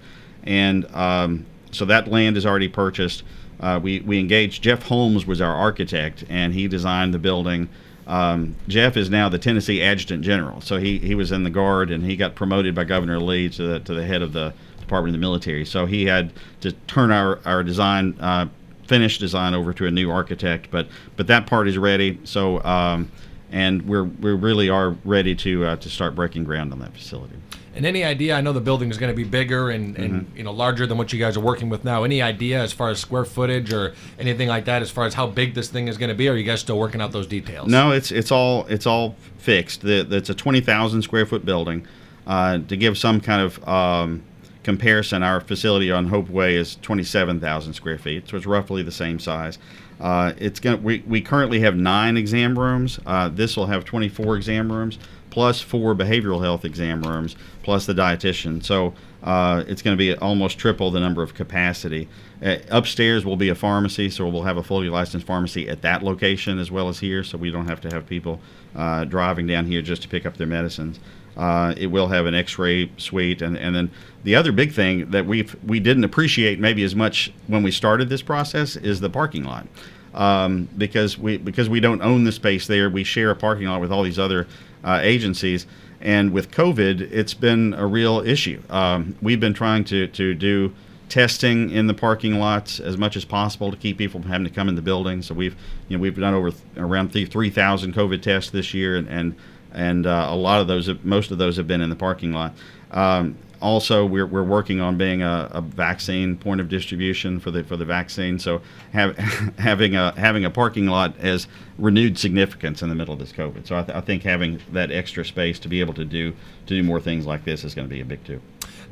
and 0.44 0.86
um, 0.96 1.46
so 1.72 1.86
that 1.86 2.08
land 2.08 2.38
is 2.38 2.46
already 2.46 2.68
purchased. 2.68 3.24
Uh, 3.60 3.80
we 3.82 4.00
we 4.02 4.20
engaged 4.20 4.64
Jeff 4.64 4.84
Holmes 4.84 5.26
was 5.28 5.40
our 5.40 5.56
architect, 5.56 6.24
and 6.30 6.54
he 6.54 6.68
designed 6.68 7.14
the 7.14 7.20
building. 7.20 7.70
Um, 8.08 8.56
Jeff 8.68 8.98
is 8.98 9.10
now 9.10 9.30
the 9.30 9.38
Tennessee 9.38 9.82
Adjutant 9.82 10.24
General, 10.24 10.60
so 10.60 10.78
he, 10.78 10.98
he 10.98 11.14
was 11.14 11.32
in 11.32 11.44
the 11.44 11.50
Guard 11.50 11.92
and 11.92 12.04
he 12.04 12.16
got 12.16 12.34
promoted 12.34 12.74
by 12.74 12.84
Governor 12.84 13.20
Lee 13.20 13.50
to 13.50 13.64
the 13.64 13.80
to 13.82 13.94
the 13.94 14.04
head 14.04 14.24
of 14.24 14.34
the 14.34 14.54
Department 14.80 15.16
of 15.16 15.22
the 15.22 15.26
Military. 15.26 15.64
So 15.64 15.86
he 15.86 16.06
had 16.06 16.34
to 16.62 16.72
turn 16.88 17.12
our 17.12 17.40
our 17.46 17.64
design 17.64 18.18
uh, 18.20 18.48
finished 18.92 19.22
design 19.22 19.54
over 19.54 19.72
to 19.72 19.86
a 19.88 19.92
new 19.92 20.12
architect, 20.12 20.68
but 20.70 20.86
but 21.16 21.26
that 21.28 21.48
part 21.48 21.66
is 21.70 21.78
ready. 21.78 22.20
So 22.26 22.62
um, 22.66 23.10
and 23.50 23.82
we're 23.84 24.04
we 24.04 24.32
really 24.34 24.70
are 24.70 24.90
ready 25.06 25.34
to 25.36 25.66
uh, 25.66 25.76
to 25.78 25.90
start 25.90 26.14
breaking 26.14 26.44
ground 26.44 26.74
on 26.74 26.80
that 26.80 26.94
facility. 26.94 27.36
And 27.74 27.86
any 27.86 28.04
idea? 28.04 28.36
I 28.36 28.42
know 28.42 28.52
the 28.52 28.60
building 28.60 28.90
is 28.90 28.98
going 28.98 29.14
to 29.14 29.16
be 29.16 29.24
bigger 29.24 29.70
and, 29.70 29.96
and 29.98 30.14
Mhm. 30.28 30.38
you 30.38 30.44
know 30.44 30.52
larger 30.52 30.86
than 30.86 30.98
what 30.98 31.14
you 31.14 31.20
guys 31.20 31.38
are 31.38 31.46
working 31.52 31.70
with 31.70 31.86
now. 31.86 32.04
Any 32.04 32.22
idea 32.22 32.62
as 32.62 32.74
far 32.74 32.90
as 32.90 33.00
square 33.00 33.24
footage 33.24 33.72
or 33.72 33.94
anything 34.20 34.50
like 34.50 34.66
that? 34.66 34.82
As 34.82 34.92
far 34.92 35.06
as 35.06 35.14
how 35.14 35.26
big 35.28 35.54
this 35.54 35.70
thing 35.70 35.88
is 35.88 35.98
going 35.98 36.10
to 36.10 36.16
be? 36.16 36.28
Or 36.28 36.34
are 36.34 36.36
you 36.38 36.44
guys 36.44 36.60
still 36.60 36.78
working 36.78 37.00
out 37.00 37.14
those 37.14 37.28
details? 37.28 37.70
No, 37.70 37.92
it's 37.94 38.12
it's 38.12 38.30
all 38.30 38.66
it's 38.68 38.86
all 38.86 39.16
fixed. 39.38 39.82
The, 39.84 40.06
it's 40.12 40.30
a 40.30 40.34
twenty 40.36 40.60
thousand 40.60 41.02
square 41.04 41.26
foot 41.26 41.46
building. 41.46 41.88
Uh, 42.28 42.60
to 42.68 42.76
give 42.78 42.98
some 42.98 43.22
kind 43.22 43.42
of 43.42 43.68
um, 43.68 44.22
comparison, 44.64 45.24
our 45.24 45.42
facility 45.42 45.92
on 45.92 46.08
Hope 46.08 46.30
Way 46.30 46.56
is 46.56 46.78
twenty 46.82 47.04
seven 47.04 47.40
thousand 47.40 47.74
square 47.74 47.98
feet, 47.98 48.30
so 48.30 48.38
it's 48.38 48.46
roughly 48.46 48.84
the 48.84 48.92
same 48.92 49.20
size. 49.20 49.58
Uh, 50.00 50.34
it's 50.38 50.60
going 50.60 50.82
we, 50.82 51.04
we 51.08 51.22
currently 51.22 51.60
have 51.60 51.76
nine 51.76 52.18
exam 52.18 52.58
rooms. 52.58 53.00
Uh, 53.06 53.30
this 53.30 53.56
will 53.56 53.68
have 53.68 53.86
twenty 53.86 54.10
four 54.10 54.36
exam 54.36 54.72
rooms 54.72 54.98
plus 55.30 55.62
four 55.62 55.96
behavioral 55.96 56.42
health 56.42 56.66
exam 56.66 57.02
rooms 57.04 57.38
plus 57.64 57.86
the 57.86 57.94
dietitian. 57.94 58.62
So 58.62 58.94
uh, 59.24 59.64
it's 59.66 59.82
going 59.82 59.96
to 59.96 59.98
be 59.98 60.14
almost 60.16 60.58
triple 60.58 60.92
the 60.92 61.00
number 61.00 61.24
of 61.24 61.34
capacity. 61.34 62.10
Uh, 62.44 62.58
upstairs 62.70 63.24
will 63.24 63.38
be 63.38 63.48
a 63.48 63.56
pharmacy, 63.56 64.10
so 64.10 64.28
we'll 64.28 64.44
have 64.44 64.58
a 64.58 64.64
fully 64.64 64.90
licensed 64.90 65.26
pharmacy 65.26 65.70
at 65.70 65.82
that 65.84 66.04
location 66.04 66.60
as 66.60 66.70
well 66.70 66.90
as 66.90 67.00
here, 67.00 67.24
so 67.24 67.38
we 67.38 67.50
don't 67.50 67.68
have 67.68 67.80
to 67.82 67.90
have 67.90 68.06
people 68.08 68.42
uh, 68.76 69.06
driving 69.06 69.48
down 69.48 69.68
here 69.68 69.82
just 69.82 70.02
to 70.02 70.10
pick 70.10 70.26
up 70.26 70.36
their 70.36 70.48
medicines. 70.48 71.00
Uh, 71.38 71.74
it 71.78 71.88
will 71.88 72.08
have 72.08 72.26
an 72.26 72.36
X-ray 72.36 72.92
suite, 72.98 73.42
and, 73.42 73.58
and 73.58 73.74
then 73.76 73.90
the 74.24 74.36
other 74.36 74.52
big 74.52 74.74
thing 74.74 75.10
that 75.12 75.26
we 75.26 75.48
we 75.66 75.80
didn't 75.80 76.04
appreciate 76.04 76.60
maybe 76.60 76.84
as 76.84 76.96
much 76.96 77.32
when 77.48 77.64
we 77.64 77.72
started 77.72 78.10
this 78.10 78.22
process 78.22 78.76
is 78.76 79.00
the 79.00 79.10
parking 79.10 79.44
lot, 79.44 79.66
um, 80.14 80.68
because 80.78 81.18
we 81.18 81.38
because 81.38 81.70
we 81.70 81.80
don't 81.80 82.02
own 82.02 82.26
the 82.26 82.32
space 82.32 82.68
there. 82.68 82.90
We 82.90 83.04
share 83.04 83.32
a 83.32 83.36
parking 83.36 83.68
lot 83.68 83.80
with 83.82 83.92
all 83.92 84.04
these 84.04 84.20
other 84.20 84.46
uh, 84.84 85.00
agencies, 85.02 85.68
and 86.02 86.34
with 86.34 86.52
COVID, 86.52 87.10
it's 87.12 87.34
been 87.34 87.74
a 87.76 87.88
real 87.88 88.20
issue. 88.20 88.62
Um, 88.70 89.16
we've 89.22 89.40
been 89.40 89.54
trying 89.54 89.86
to 89.86 90.08
to 90.08 90.34
do 90.34 90.74
testing 91.08 91.70
in 91.72 91.88
the 91.88 91.94
parking 91.94 92.40
lots 92.40 92.80
as 92.80 92.98
much 92.98 93.18
as 93.18 93.26
possible 93.26 93.70
to 93.70 93.76
keep 93.76 93.98
people 93.98 94.22
from 94.22 94.30
having 94.30 94.46
to 94.46 94.54
come 94.54 94.70
in 94.70 94.76
the 94.76 94.82
building. 94.82 95.22
So 95.22 95.34
we've 95.34 95.56
you 95.88 95.98
know 95.98 96.02
we've 96.02 96.16
done 96.16 96.34
over 96.34 96.52
th- 96.52 96.64
around 96.78 97.14
th- 97.14 97.30
three 97.30 97.50
thousand 97.50 97.94
COVID 97.94 98.22
tests 98.22 98.52
this 98.52 98.74
year, 98.74 98.98
and 98.98 99.08
and, 99.08 99.36
and 99.74 100.06
uh, 100.06 100.28
a 100.30 100.36
lot 100.36 100.62
of 100.62 100.68
those, 100.68 100.90
most 101.04 101.32
of 101.32 101.38
those 101.38 101.58
have 101.58 101.68
been 101.68 101.82
in 101.82 101.90
the 101.90 101.96
parking 101.96 102.34
lot. 102.34 102.54
Um, 102.92 103.38
also, 103.62 104.06
we're, 104.06 104.26
we're 104.26 104.44
working 104.44 104.82
on 104.82 104.98
being 104.98 105.22
a, 105.22 105.50
a 105.52 105.62
vaccine 105.62 106.36
point 106.36 106.60
of 106.60 106.68
distribution 106.68 107.40
for 107.40 107.52
the 107.52 107.64
for 107.64 107.78
the 107.78 107.86
vaccine. 107.86 108.40
So 108.40 108.62
have, 108.92 109.16
having 109.60 109.96
a 109.96 110.20
having 110.20 110.46
a 110.46 110.50
parking 110.50 110.88
lot 110.88 111.16
has 111.18 111.48
renewed 111.78 112.18
significance 112.18 112.82
in 112.82 112.90
the 112.90 112.96
middle 112.96 113.14
of 113.14 113.20
this 113.20 113.32
COVID. 113.32 113.68
So 113.68 113.78
I, 113.78 113.84
th- 113.84 113.96
I 113.96 114.02
think 114.02 114.24
having 114.24 114.60
that 114.72 114.92
extra 114.92 115.24
space 115.24 115.60
to 115.60 115.68
be 115.68 115.80
able 115.80 115.94
to 115.94 116.06
do 116.06 116.32
to 116.32 116.76
do 116.76 116.82
more 116.82 117.00
things 117.00 117.26
like 117.26 117.46
this 117.46 117.64
is 117.64 117.76
going 117.76 117.88
to 117.88 117.94
be 117.94 118.02
a 118.02 118.06
big 118.06 118.24
too. 118.26 118.42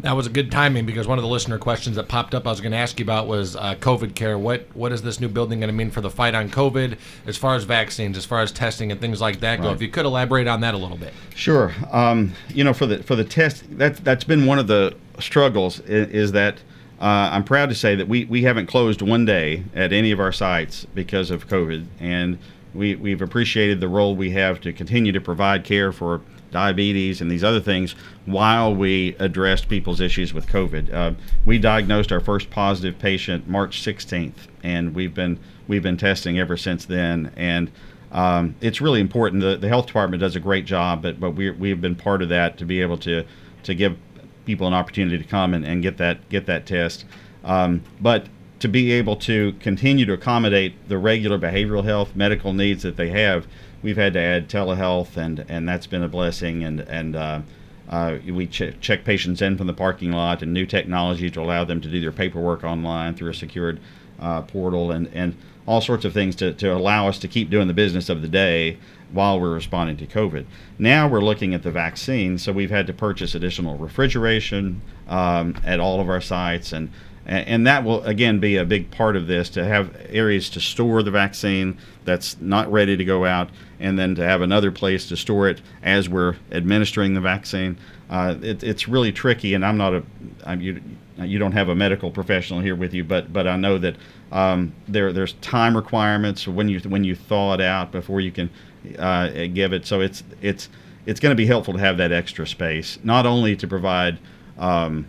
That 0.02 0.16
was 0.16 0.28
a 0.28 0.30
good 0.30 0.52
timing 0.52 0.86
because 0.86 1.08
one 1.08 1.18
of 1.18 1.24
the 1.24 1.30
listener 1.30 1.58
questions 1.58 1.97
that 1.97 2.08
popped 2.08 2.34
up 2.34 2.47
I 2.47 2.52
was 2.52 2.62
going 2.62 2.72
to 2.72 2.78
ask 2.78 3.00
you 3.00 3.06
about 3.06 3.28
was 3.28 3.56
uh, 3.56 3.76
COVID 3.76 4.16
care. 4.16 4.38
What 4.38 4.68
what 4.74 4.91
is 4.91 5.02
this 5.02 5.20
new 5.20 5.28
building 5.28 5.60
going 5.60 5.70
to 5.70 5.76
mean 5.76 5.91
for 5.91 6.02
the 6.02 6.10
fight 6.10 6.36
on 6.36 6.50
COVID, 6.50 6.97
as 7.26 7.38
far 7.38 7.56
as 7.56 7.66
vaccines, 7.66 8.18
as 8.18 8.26
far 8.26 8.41
as 8.41 8.52
testing 8.52 8.91
and 8.91 9.02
things 9.02 9.20
like 9.20 9.41
that 9.41 9.62
go? 9.62 9.72
If 9.72 9.82
you 9.82 9.89
could 9.89 10.06
elaborate 10.06 10.47
on 10.47 10.62
that 10.62 10.74
a 10.74 10.78
little 10.78 10.97
bit. 10.97 11.14
Sure. 11.36 11.74
Um, 11.91 12.34
you 12.50 12.64
know, 12.64 12.74
for 12.74 12.86
the 12.86 13.04
for 13.04 13.16
the 13.16 13.26
test, 13.26 13.64
that's 13.78 14.00
that's 14.00 14.24
been 14.24 14.45
one 14.45 14.60
of 14.60 14.68
the 14.68 14.95
struggles. 15.20 15.80
Is, 15.82 16.08
is 16.10 16.32
that 16.32 16.60
uh, 17.02 17.30
I'm 17.32 17.43
proud 17.43 17.70
to 17.70 17.76
say 17.76 17.95
that 17.95 18.08
we 18.08 18.26
we 18.26 18.43
haven't 18.43 18.68
closed 18.68 19.02
one 19.02 19.26
day 19.26 19.64
at 19.74 19.93
any 19.93 20.12
of 20.12 20.20
our 20.20 20.32
sites 20.32 20.86
because 20.93 21.32
of 21.32 21.47
COVID, 21.47 21.86
and 22.00 22.38
we 22.74 22.95
we've 22.95 23.22
appreciated 23.22 23.80
the 23.80 23.88
role 23.88 24.16
we 24.16 24.32
have 24.32 24.62
to 24.62 24.74
continue 24.74 25.12
to 25.12 25.22
provide 25.22 25.64
care 25.64 25.91
for 25.91 26.22
diabetes 26.52 27.22
and 27.22 27.30
these 27.30 27.43
other 27.43 27.60
things 27.60 27.95
while 28.26 28.74
we 28.74 29.16
addressed 29.20 29.70
people's 29.70 30.02
issues 30.02 30.34
with 30.34 30.47
COVID. 30.47 30.93
Uh, 30.93 31.12
we 31.45 31.60
diagnosed 31.60 32.12
our 32.12 32.20
first 32.20 32.50
positive 32.50 33.00
patient 33.00 33.47
March 33.47 33.82
16th, 33.82 34.47
and 34.64 34.95
we've 34.95 35.14
been 35.14 35.39
we've 35.68 35.84
been 35.84 35.97
testing 35.97 36.39
ever 36.39 36.58
since 36.58 36.86
then. 36.86 37.32
And 37.36 37.72
um, 38.12 38.56
it's 38.62 38.82
really 38.82 39.00
important. 39.00 39.41
The, 39.41 39.58
the 39.58 39.68
health 39.68 39.88
department 39.88 40.22
does 40.22 40.36
a 40.36 40.39
great 40.39 40.66
job, 40.66 41.02
but 41.02 41.20
but 41.20 41.32
we 41.32 41.52
we've 41.52 41.82
been 41.82 41.95
part 41.95 42.22
of 42.22 42.30
that 42.30 42.58
to 42.58 42.66
be 42.66 42.82
able 42.82 42.97
to 43.00 43.24
to 43.64 43.76
give 43.76 43.97
people 44.45 44.68
an 44.68 44.74
opportunity 44.74 45.18
to 45.18 45.24
come 45.24 45.54
and, 45.54 45.66
and 45.66 45.84
get 45.84 45.97
that 45.97 46.28
get 46.30 46.45
that 46.47 46.66
test. 46.66 47.06
Um, 47.43 47.84
but 48.02 48.28
to 48.60 48.68
be 48.68 48.91
able 48.91 49.16
to 49.16 49.54
continue 49.54 50.06
to 50.06 50.14
accommodate 50.14 50.89
the 50.89 50.97
regular 50.97 51.39
behavioral 51.39 51.84
health 51.84 52.16
medical 52.16 52.54
needs 52.54 52.84
that 52.84 52.97
they 52.97 53.10
have, 53.10 53.47
we've 53.82 53.97
had 53.97 54.13
to 54.13 54.19
add 54.19 54.49
telehealth, 54.49 55.17
and 55.17 55.45
and 55.49 55.67
that's 55.67 55.88
been 55.88 56.03
a 56.03 56.09
blessing. 56.09 56.63
And 56.63 56.82
and 56.82 57.15
uh, 57.15 57.41
uh, 57.89 58.17
we 58.27 58.47
ch- 58.47 58.80
check 58.82 59.03
patients 59.03 59.41
in 59.41 59.57
from 59.57 59.67
the 59.67 59.73
parking 59.73 60.11
lot 60.11 60.41
and 60.41 60.53
new 60.53 60.65
technology 60.65 61.30
to 61.32 61.41
allow 61.41 61.63
them 61.63 61.82
to 61.82 61.89
do 61.89 61.99
their 61.99 62.11
paperwork 62.11 62.63
online 62.63 63.15
through 63.15 63.32
a 63.32 63.34
secured 63.34 63.80
uh, 64.19 64.41
portal 64.41 64.91
and 64.91 65.09
and 65.13 65.36
all 65.65 65.82
sorts 65.82 66.03
of 66.03 66.13
things 66.13 66.36
to, 66.36 66.51
to 66.53 66.73
allow 66.73 67.07
us 67.07 67.19
to 67.19 67.27
keep 67.27 67.51
doing 67.51 67.67
the 67.67 67.73
business 67.75 68.09
of 68.09 68.23
the 68.23 68.27
day 68.27 68.75
while 69.11 69.39
we're 69.39 69.53
responding 69.53 69.95
to 69.97 70.07
COVID. 70.07 70.43
Now 70.80 71.07
we're 71.07 71.21
looking 71.21 71.53
at 71.53 71.61
the 71.61 71.69
vaccine, 71.69 72.39
so 72.39 72.51
we've 72.51 72.71
had 72.71 72.88
to 72.88 72.93
purchase 72.93 73.36
additional 73.36 73.77
refrigeration 73.77 74.82
um, 75.07 75.55
at 75.63 75.80
all 75.80 76.01
of 76.01 76.09
our 76.09 76.21
sites, 76.21 76.73
and 76.73 76.91
and 77.30 77.67
that 77.67 77.84
will 77.84 78.03
again 78.03 78.39
be 78.39 78.57
a 78.57 78.65
big 78.65 78.89
part 78.89 79.15
of 79.15 79.27
this 79.27 79.49
to 79.49 79.63
have 79.63 79.95
areas 80.09 80.49
to 80.49 80.59
store 80.59 81.03
the 81.03 81.11
vaccine 81.11 81.77
that's 82.03 82.39
not 82.41 82.71
ready 82.71 82.97
to 82.97 83.05
go 83.05 83.25
out, 83.25 83.49
and 83.80 83.99
then 83.99 84.15
to 84.15 84.23
have 84.23 84.41
another 84.41 84.71
place 84.71 85.07
to 85.09 85.15
store 85.15 85.47
it 85.47 85.61
as 85.84 86.09
we're 86.09 86.36
administering 86.51 87.13
the 87.13 87.21
vaccine. 87.21 87.77
Uh, 88.09 88.36
it, 88.41 88.63
it's 88.63 88.88
really 88.88 89.11
tricky, 89.11 89.53
and 89.53 89.63
I'm 89.63 89.77
not 89.77 89.93
a 89.93 90.03
I'm, 90.45 90.59
you, 90.59 90.82
you 91.17 91.38
don't 91.38 91.51
have 91.51 91.69
a 91.69 91.75
medical 91.75 92.09
professional 92.09 92.61
here 92.61 92.75
with 92.75 92.93
you, 92.93 93.03
but 93.03 93.32
but 93.32 93.45
I 93.47 93.55
know 93.57 93.77
that 93.77 93.95
um, 94.32 94.73
there 94.88 95.13
there's 95.13 95.34
time 95.34 95.75
requirements 95.75 96.47
when 96.47 96.67
you 96.67 96.80
when 96.82 97.03
you 97.03 97.15
thaw 97.15 97.53
it 97.53 97.61
out 97.61 97.91
before 97.91 98.21
you 98.21 98.32
can 98.32 98.49
uh, 98.97 99.30
give 99.53 99.71
it. 99.73 99.86
So 99.86 100.01
it's 100.01 100.23
it's 100.41 100.69
it's 101.05 101.19
going 101.19 101.32
to 101.32 101.36
be 101.36 101.45
helpful 101.45 101.75
to 101.75 101.80
have 101.80 101.97
that 101.97 102.11
extra 102.11 102.47
space, 102.47 102.97
not 103.03 103.25
only 103.25 103.55
to 103.55 103.67
provide 103.67 104.17
um, 104.57 105.05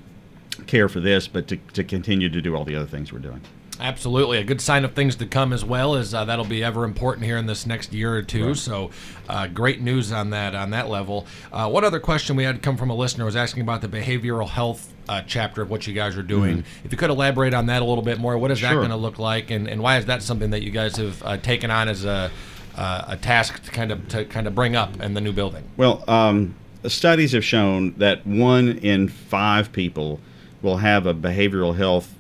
care 0.71 0.89
for 0.89 1.01
this, 1.01 1.27
but 1.27 1.49
to, 1.49 1.57
to 1.75 1.85
continue 1.85 2.29
to 2.29 2.41
do 2.41 2.55
all 2.57 2.65
the 2.65 2.77
other 2.77 2.87
things 2.87 3.13
we're 3.13 3.19
doing. 3.19 3.41
Absolutely, 3.81 4.37
a 4.37 4.45
good 4.45 4.61
sign 4.61 4.85
of 4.85 4.93
things 4.93 5.17
to 5.17 5.27
come 5.27 5.55
as 5.55 5.65
well 5.65 5.95
as 5.95 6.13
uh, 6.13 6.25
that'll 6.27 6.45
be 6.45 6.63
ever 6.63 6.85
important 6.85 7.25
here 7.25 7.39
in 7.39 7.47
this 7.47 7.65
next 7.67 7.95
year 7.95 8.15
or 8.15 8.23
two. 8.23 8.49
Right. 8.49 8.57
So, 8.57 8.91
uh, 9.27 9.47
great 9.47 9.81
news 9.81 10.13
on 10.13 10.31
that 10.31 10.55
on 10.55 10.71
that 10.71 10.91
level. 10.91 11.27
Uh, 11.51 11.69
one 11.71 11.83
other 11.83 11.99
question 11.99 12.37
we 12.37 12.45
had 12.45 12.63
come 12.63 12.77
from 12.77 12.91
a 12.91 12.95
listener 12.95 13.25
was 13.25 13.37
asking 13.37 13.63
about 13.63 13.81
the 13.81 13.89
behavioral 13.89 14.49
health 14.49 14.93
uh, 15.09 15.23
chapter 15.27 15.63
of 15.63 15.71
what 15.71 15.87
you 15.87 15.95
guys 15.95 16.19
are 16.19 16.23
doing. 16.23 16.59
Mhm. 16.59 16.65
If 16.85 16.93
you 16.93 16.99
could 16.99 17.09
elaborate 17.09 17.55
on 17.55 17.67
that 17.67 17.81
a 17.81 17.85
little 17.87 18.05
bit 18.05 18.19
more, 18.19 18.37
what 18.37 18.51
is 18.51 18.61
that 18.61 18.75
going 18.75 18.91
to 18.91 18.97
look 18.97 19.19
like, 19.19 19.51
and, 19.51 19.67
and 19.67 19.83
why 19.83 19.97
is 19.97 20.05
that 20.07 20.23
something 20.23 20.51
that 20.51 20.63
you 20.63 20.71
guys 20.71 20.97
have 20.97 21.23
uh, 21.25 21.39
taken 21.39 21.71
on 21.71 21.89
as 21.89 22.05
a 22.05 22.31
uh, 22.77 23.05
a 23.09 23.17
task 23.17 23.63
to 23.65 23.71
kind 23.71 23.91
of 23.91 24.07
to 24.09 24.27
kind 24.27 24.47
of 24.47 24.55
bring 24.55 24.77
up 24.77 25.01
in 25.01 25.15
the 25.15 25.23
new 25.23 25.33
building? 25.33 25.65
Well, 25.79 26.05
um, 26.07 26.55
studies 26.87 27.33
have 27.33 27.45
shown 27.47 27.95
that 27.97 28.27
one 28.27 28.79
in 28.79 29.09
five 29.09 29.73
people 29.73 30.21
will 30.63 30.79
have 30.79 31.07
a 31.07 31.15
behavioral 31.15 31.77
health 31.77 32.15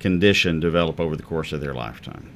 condition 0.00 0.60
develop 0.60 1.00
over 1.00 1.16
the 1.16 1.22
course 1.22 1.52
of 1.52 1.60
their 1.60 1.74
lifetime, 1.74 2.30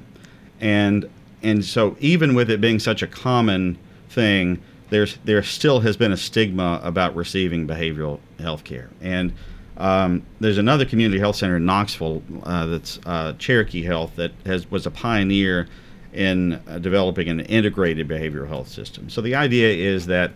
and 0.59 1.09
and 1.41 1.63
so 1.63 1.95
even 1.99 2.35
with 2.35 2.49
it 2.49 2.61
being 2.61 2.79
such 2.79 3.01
a 3.01 3.07
common 3.07 3.77
thing, 4.09 4.61
there's 4.89 5.17
there 5.25 5.43
still 5.43 5.81
has 5.81 5.97
been 5.97 6.11
a 6.11 6.17
stigma 6.17 6.79
about 6.83 7.15
receiving 7.15 7.67
behavioral 7.67 8.19
health 8.39 8.63
care, 8.63 8.89
and 9.01 9.33
um, 9.77 10.23
there's 10.39 10.57
another 10.57 10.85
community 10.85 11.19
health 11.19 11.35
center 11.35 11.57
in 11.57 11.65
Knoxville 11.65 12.21
uh, 12.43 12.65
that's 12.67 12.99
uh, 13.05 13.33
Cherokee 13.39 13.83
Health 13.83 14.15
that 14.15 14.31
has 14.45 14.69
was 14.69 14.85
a 14.85 14.91
pioneer 14.91 15.67
in 16.13 16.61
uh, 16.67 16.77
developing 16.77 17.27
an 17.29 17.39
integrated 17.41 18.07
behavioral 18.07 18.47
health 18.47 18.67
system. 18.67 19.09
So 19.09 19.21
the 19.21 19.35
idea 19.35 19.69
is 19.69 20.05
that 20.07 20.31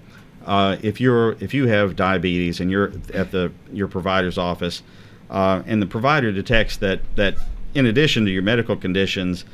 uh, 0.45 0.77
if 0.81 0.99
you're 0.99 1.33
if 1.33 1.53
you 1.53 1.67
have 1.67 1.95
diabetes 1.95 2.59
and 2.59 2.71
you're 2.71 2.93
at 3.13 3.31
the 3.31 3.51
your 3.71 3.87
provider's 3.87 4.37
office, 4.37 4.81
uh, 5.29 5.63
and 5.65 5.81
the 5.81 5.85
provider 5.85 6.31
detects 6.31 6.77
that 6.77 7.01
that 7.15 7.37
in 7.73 7.85
addition 7.85 8.25
to 8.25 8.31
your 8.31 8.41
medical 8.41 8.75
conditions, 8.75 9.45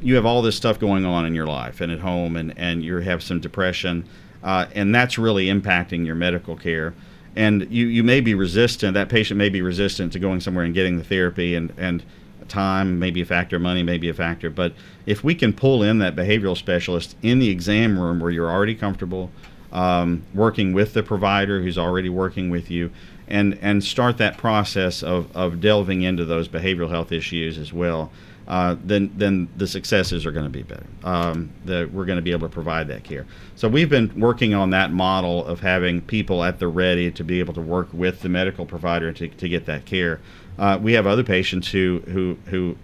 you 0.00 0.14
have 0.16 0.26
all 0.26 0.42
this 0.42 0.56
stuff 0.56 0.78
going 0.78 1.04
on 1.04 1.26
in 1.26 1.34
your 1.34 1.46
life 1.46 1.80
and 1.80 1.90
at 1.92 2.00
home, 2.00 2.36
and 2.36 2.52
and 2.58 2.82
you 2.82 2.96
have 2.96 3.22
some 3.22 3.40
depression, 3.40 4.04
uh, 4.42 4.66
and 4.74 4.94
that's 4.94 5.18
really 5.18 5.46
impacting 5.46 6.04
your 6.04 6.14
medical 6.14 6.56
care. 6.56 6.94
And 7.36 7.68
you, 7.70 7.86
you 7.86 8.02
may 8.02 8.20
be 8.20 8.34
resistant. 8.34 8.94
That 8.94 9.08
patient 9.08 9.38
may 9.38 9.50
be 9.50 9.62
resistant 9.62 10.12
to 10.14 10.18
going 10.18 10.40
somewhere 10.40 10.64
and 10.64 10.74
getting 10.74 10.98
the 10.98 11.04
therapy, 11.04 11.54
and 11.54 11.72
and 11.76 12.02
time 12.50 12.98
may 12.98 13.10
be 13.10 13.22
a 13.22 13.24
factor, 13.24 13.58
money 13.58 13.82
may 13.82 13.96
be 13.96 14.08
a 14.08 14.14
factor. 14.14 14.50
But 14.50 14.74
if 15.06 15.24
we 15.24 15.34
can 15.34 15.52
pull 15.52 15.82
in 15.82 15.98
that 16.00 16.14
behavioral 16.14 16.56
specialist 16.56 17.16
in 17.22 17.38
the 17.38 17.48
exam 17.48 17.98
room 17.98 18.20
where 18.20 18.30
you're 18.30 18.50
already 18.50 18.74
comfortable, 18.74 19.30
um, 19.72 20.24
working 20.34 20.72
with 20.72 20.92
the 20.92 21.02
provider 21.02 21.62
who's 21.62 21.78
already 21.78 22.08
working 22.08 22.50
with 22.50 22.70
you, 22.70 22.90
and 23.30 23.58
and 23.62 23.82
start 23.82 24.18
that 24.18 24.36
process 24.36 25.02
of, 25.02 25.34
of 25.36 25.60
delving 25.60 26.02
into 26.02 26.24
those 26.24 26.48
behavioral 26.48 26.90
health 26.90 27.12
issues 27.12 27.58
as 27.58 27.72
well, 27.72 28.10
uh, 28.48 28.76
then 28.84 29.12
then 29.16 29.48
the 29.56 29.66
successes 29.66 30.26
are 30.26 30.32
going 30.32 30.44
to 30.44 30.50
be 30.50 30.62
better. 30.62 30.86
Um, 31.04 31.50
the, 31.64 31.88
we're 31.92 32.04
going 32.04 32.16
to 32.16 32.22
be 32.22 32.32
able 32.32 32.48
to 32.48 32.52
provide 32.52 32.88
that 32.88 33.04
care. 33.04 33.26
So 33.54 33.68
we've 33.68 33.88
been 33.88 34.12
working 34.18 34.54
on 34.54 34.70
that 34.70 34.92
model 34.92 35.46
of 35.46 35.60
having 35.60 36.00
people 36.02 36.42
at 36.42 36.58
the 36.58 36.68
ready 36.68 37.10
to 37.12 37.24
be 37.24 37.38
able 37.38 37.54
to 37.54 37.60
work 37.60 37.88
with 37.92 38.22
the 38.22 38.28
medical 38.28 38.66
provider 38.66 39.12
to, 39.12 39.28
to 39.28 39.48
get 39.48 39.66
that 39.66 39.86
care. 39.86 40.20
Uh, 40.58 40.78
we 40.82 40.94
have 40.94 41.06
other 41.06 41.24
patients 41.24 41.68
who 41.68 42.02
who 42.06 42.36
who 42.46 42.76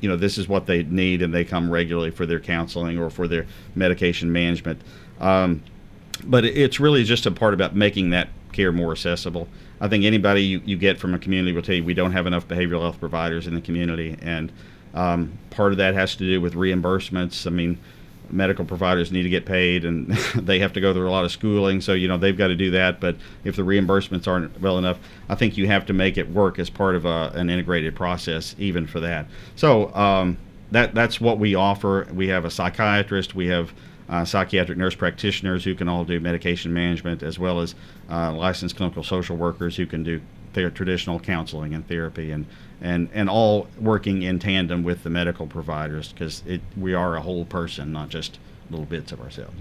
you 0.00 0.08
know 0.08 0.16
this 0.16 0.36
is 0.36 0.48
what 0.48 0.66
they 0.66 0.82
need 0.82 1.22
and 1.22 1.32
they 1.32 1.44
come 1.44 1.70
regularly 1.70 2.10
for 2.10 2.26
their 2.26 2.40
counseling 2.40 2.98
or 2.98 3.08
for 3.08 3.26
their 3.26 3.46
medication 3.74 4.30
management 4.30 4.80
um, 5.20 5.62
but 6.24 6.44
it's 6.44 6.78
really 6.78 7.04
just 7.04 7.24
a 7.24 7.30
part 7.30 7.54
about 7.54 7.74
making 7.74 8.10
that 8.10 8.28
care 8.52 8.72
more 8.72 8.92
accessible 8.92 9.48
i 9.82 9.88
think 9.88 10.04
anybody 10.04 10.42
you, 10.42 10.62
you 10.64 10.78
get 10.78 10.98
from 10.98 11.12
a 11.12 11.18
community 11.18 11.52
will 11.52 11.60
tell 11.60 11.74
you 11.74 11.84
we 11.84 11.92
don't 11.92 12.12
have 12.12 12.26
enough 12.26 12.48
behavioral 12.48 12.80
health 12.80 12.98
providers 12.98 13.46
in 13.46 13.54
the 13.54 13.60
community. 13.60 14.16
And 14.22 14.50
um, 14.94 15.38
part 15.50 15.72
of 15.72 15.78
that 15.78 15.94
has 15.94 16.16
to 16.16 16.24
do 16.24 16.40
with 16.40 16.54
reimbursements. 16.54 17.46
I 17.46 17.50
mean 17.50 17.78
medical 18.30 18.64
providers 18.64 19.12
need 19.12 19.24
to 19.24 19.28
get 19.28 19.44
paid 19.44 19.84
and 19.84 20.08
they 20.36 20.58
have 20.58 20.72
to 20.72 20.80
go 20.80 20.94
through 20.94 21.08
a 21.08 21.10
lot 21.10 21.24
of 21.24 21.32
schooling. 21.32 21.80
So 21.82 21.92
you 21.92 22.08
know 22.08 22.16
they've 22.16 22.38
got 22.38 22.48
to 22.48 22.56
do 22.56 22.70
that. 22.70 23.00
But 23.00 23.16
if 23.44 23.56
the 23.56 23.62
reimbursements 23.62 24.26
aren't 24.26 24.58
well 24.60 24.78
enough 24.78 24.98
i 25.28 25.34
think 25.34 25.56
you 25.56 25.66
have 25.66 25.84
to 25.86 25.92
make 25.92 26.16
it 26.16 26.30
work 26.30 26.58
as 26.58 26.70
part 26.70 26.94
of 26.94 27.04
a, 27.04 27.32
an 27.34 27.50
integrated 27.50 27.94
process 27.96 28.54
even 28.58 28.86
for 28.86 29.00
that. 29.00 29.26
So 29.56 29.92
um, 29.94 30.38
that 30.70 30.94
that's 30.94 31.20
what 31.20 31.38
we 31.38 31.54
offer. 31.54 32.08
We 32.12 32.28
have 32.28 32.44
a 32.44 32.50
psychiatrist. 32.50 33.34
We 33.34 33.46
have 33.48 33.72
uh, 34.12 34.24
psychiatric 34.26 34.76
nurse 34.76 34.94
practitioners 34.94 35.64
who 35.64 35.74
can 35.74 35.88
all 35.88 36.04
do 36.04 36.20
medication 36.20 36.72
management 36.72 37.22
as 37.22 37.38
well 37.38 37.60
as 37.60 37.74
uh, 38.10 38.30
licensed 38.30 38.76
clinical 38.76 39.02
social 39.02 39.36
workers 39.36 39.76
who 39.76 39.86
can 39.86 40.02
do 40.02 40.20
their 40.52 40.70
traditional 40.70 41.18
counseling 41.18 41.72
and 41.72 41.88
therapy 41.88 42.30
and 42.30 42.44
and 42.82 43.08
and 43.14 43.30
all 43.30 43.66
working 43.80 44.20
in 44.20 44.38
tandem 44.38 44.82
with 44.82 45.02
the 45.02 45.08
medical 45.08 45.46
providers 45.46 46.12
because 46.12 46.42
it 46.46 46.60
we 46.76 46.92
are 46.92 47.16
a 47.16 47.22
whole 47.22 47.46
person 47.46 47.90
not 47.90 48.10
just 48.10 48.38
little 48.70 48.84
bits 48.84 49.12
of 49.12 49.20
ourselves 49.20 49.54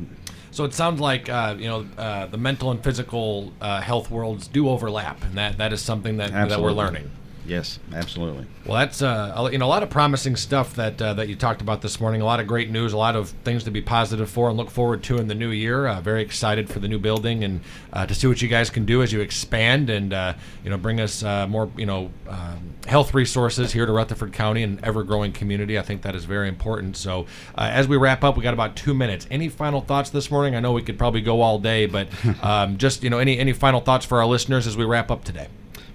So 0.52 0.66
it 0.66 0.74
sounds 0.74 1.00
like 1.00 1.30
uh, 1.30 1.56
you 1.58 1.70
know 1.70 1.88
uh, 1.98 2.26
the 2.26 2.38
mental 2.38 2.72
and 2.72 2.84
physical 2.84 3.54
uh, 3.62 3.80
health 3.80 4.12
worlds 4.12 4.48
do 4.48 4.68
overlap, 4.68 5.24
and 5.24 5.38
that, 5.38 5.58
that 5.60 5.72
is 5.72 5.82
something 5.82 6.18
that, 6.18 6.32
that 6.50 6.62
we're 6.62 6.74
learning. 6.74 7.10
Yes 7.46 7.80
absolutely 7.94 8.46
Well, 8.66 8.78
that's 8.78 9.02
uh, 9.02 9.34
a- 9.36 9.52
you 9.52 9.58
know 9.58 9.66
a 9.66 9.68
lot 9.68 9.82
of 9.84 9.90
promising 9.90 10.36
stuff 10.36 10.76
that 10.76 11.02
uh, 11.02 11.16
that 11.16 11.28
you 11.28 11.36
talked 11.36 11.62
about 11.62 11.82
this 11.82 12.00
morning. 12.00 12.22
A 12.22 12.26
lot 12.26 12.40
of 12.40 12.46
great 12.46 12.70
news, 12.70 12.94
a 12.94 12.98
lot 12.98 13.16
of 13.16 13.30
things 13.44 13.64
to 13.64 13.72
be 13.72 13.82
positive 13.82 14.30
for 14.30 14.50
and 14.50 14.58
look 14.58 14.70
forward 14.70 15.02
to 15.04 15.18
in 15.18 15.28
the 15.28 15.34
new 15.36 15.50
year. 15.50 15.88
Uh, 15.88 16.00
very 16.02 16.22
excited 16.22 16.70
for 16.70 16.80
the 16.80 16.88
new 16.88 17.00
building 17.00 17.44
and 17.44 17.62
uh, 17.94 18.06
to 18.06 18.14
see 18.14 18.28
what 18.28 18.42
you 18.42 18.48
guys 18.48 18.70
can 18.70 18.86
do 18.86 19.02
as 19.02 19.12
you 19.12 19.20
expand 19.22 19.90
and 19.90 20.14
uh, 20.14 20.34
you 20.64 20.70
know 20.70 20.78
bring 20.78 21.02
us 21.02 21.24
uh, 21.24 21.48
more 21.48 21.70
you 21.76 21.86
know 21.88 22.12
um, 22.30 22.74
health 22.88 23.14
resources 23.16 23.72
here 23.74 23.86
to 23.88 23.92
Rutherford 23.92 24.32
County 24.34 24.62
and 24.62 24.84
ever 24.84 25.02
growing 25.04 25.32
community. 25.32 25.80
I 25.80 25.82
think 25.82 26.04
that 26.04 26.16
is 26.16 26.26
very 26.26 26.48
important. 26.48 26.96
So 26.98 27.26
uh, 27.58 27.70
as 27.74 27.88
we 27.88 27.98
wrap 27.98 28.24
up, 28.24 28.38
we 28.38 28.44
got 28.44 28.54
about 28.54 28.76
two 28.76 28.94
minutes. 28.94 29.26
Any 29.32 29.50
final 29.50 29.82
thoughts 29.82 30.12
this 30.12 30.30
morning? 30.30 30.56
I 30.56 30.60
know 30.60 30.72
we 30.74 30.84
could 30.84 31.00
probably 31.00 31.22
go 31.22 31.42
all 31.42 31.58
day, 31.58 31.88
but 31.88 32.08
um, 32.44 32.78
just 32.78 33.04
you 33.04 33.10
know 33.10 33.18
any 33.18 33.40
any 33.40 33.54
final 33.54 33.82
thoughts 33.82 34.06
for 34.06 34.20
our 34.20 34.28
listeners 34.28 34.68
as 34.68 34.78
we 34.78 34.86
wrap 34.86 35.10
up 35.10 35.24
today. 35.24 35.48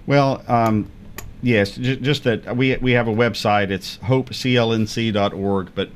Well, 0.05 0.41
um, 0.47 0.89
yes, 1.41 1.71
just 1.75 2.23
that 2.23 2.55
we 2.55 2.75
we 2.77 2.91
have 2.93 3.07
a 3.07 3.13
website. 3.13 3.69
It's 3.69 3.97
hopeclnc.org. 3.99 5.69
But 5.75 5.89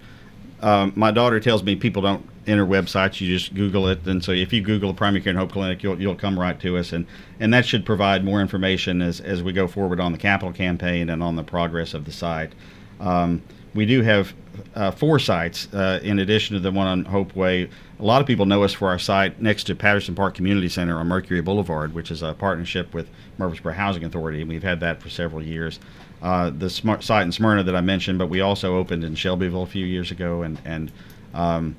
um, 0.62 0.94
my 0.96 1.12
daughter 1.12 1.40
tells 1.40 1.64
me 1.64 1.76
people 1.76 2.02
don't 2.02 2.28
enter 2.48 2.66
websites. 2.66 3.22
You 3.22 3.38
just 3.38 3.54
Google 3.54 3.88
it, 3.88 4.06
and 4.06 4.24
so 4.24 4.32
if 4.32 4.54
you 4.54 4.62
Google 4.62 4.94
Primary 4.94 5.22
Care 5.22 5.32
and 5.32 5.40
Hope 5.40 5.52
Clinic, 5.52 5.84
you'll 5.84 6.00
you'll 6.00 6.16
come 6.16 6.40
right 6.40 6.60
to 6.62 6.78
us, 6.78 6.94
and 6.94 7.06
and 7.40 7.54
that 7.54 7.66
should 7.66 7.86
provide 7.86 8.24
more 8.24 8.42
information 8.42 9.02
as 9.02 9.22
as 9.22 9.44
we 9.44 9.54
go 9.54 9.68
forward 9.68 10.00
on 10.00 10.12
the 10.12 10.18
capital 10.18 10.54
campaign 10.54 11.10
and 11.10 11.22
on 11.24 11.36
the 11.36 11.44
progress 11.44 11.94
of 11.94 12.06
the 12.06 12.12
site. 12.12 12.54
Um, 13.00 13.42
we 13.74 13.86
do 13.86 14.02
have 14.02 14.34
uh, 14.76 14.92
four 14.92 15.18
sites 15.20 15.74
uh, 15.74 16.00
in 16.04 16.20
addition 16.20 16.56
to 16.56 16.60
the 16.60 16.72
one 16.72 16.88
on 16.88 17.06
Hope 17.06 17.36
Way. 17.36 17.70
A 18.02 18.04
lot 18.04 18.20
of 18.20 18.26
people 18.26 18.48
know 18.48 18.64
us 18.64 18.74
for 18.74 18.88
our 18.88 18.98
site 18.98 19.40
next 19.40 19.66
to 19.66 19.76
Patterson 19.76 20.16
Park 20.16 20.34
Community 20.34 20.68
Center 20.68 20.98
on 20.98 21.08
Mercury 21.08 21.40
Boulevard, 21.40 21.94
which 21.94 22.10
is 22.10 22.24
a 22.24 22.34
partnership 22.34 22.96
with 22.96 23.08
Murfreesboro 23.38 23.74
Housing 23.74 24.04
Authority, 24.04 24.42
and 24.42 24.50
we've 24.50 24.64
had 24.64 24.80
that 24.80 25.04
for 25.04 25.10
several 25.12 25.44
years. 25.44 25.80
Uh, 26.20 26.50
the 26.50 26.68
smart 26.68 27.04
site 27.04 27.22
in 27.22 27.32
Smyrna 27.32 27.62
that 27.62 27.76
I 27.76 27.82
mentioned, 27.82 28.18
but 28.18 28.26
we 28.26 28.42
also 28.42 28.76
opened 28.76 29.04
in 29.04 29.14
Shelbyville 29.14 29.62
a 29.62 29.68
few 29.68 29.86
years 29.86 30.10
ago, 30.10 30.42
and 30.42 30.60
and 30.66 30.92
um, 31.36 31.76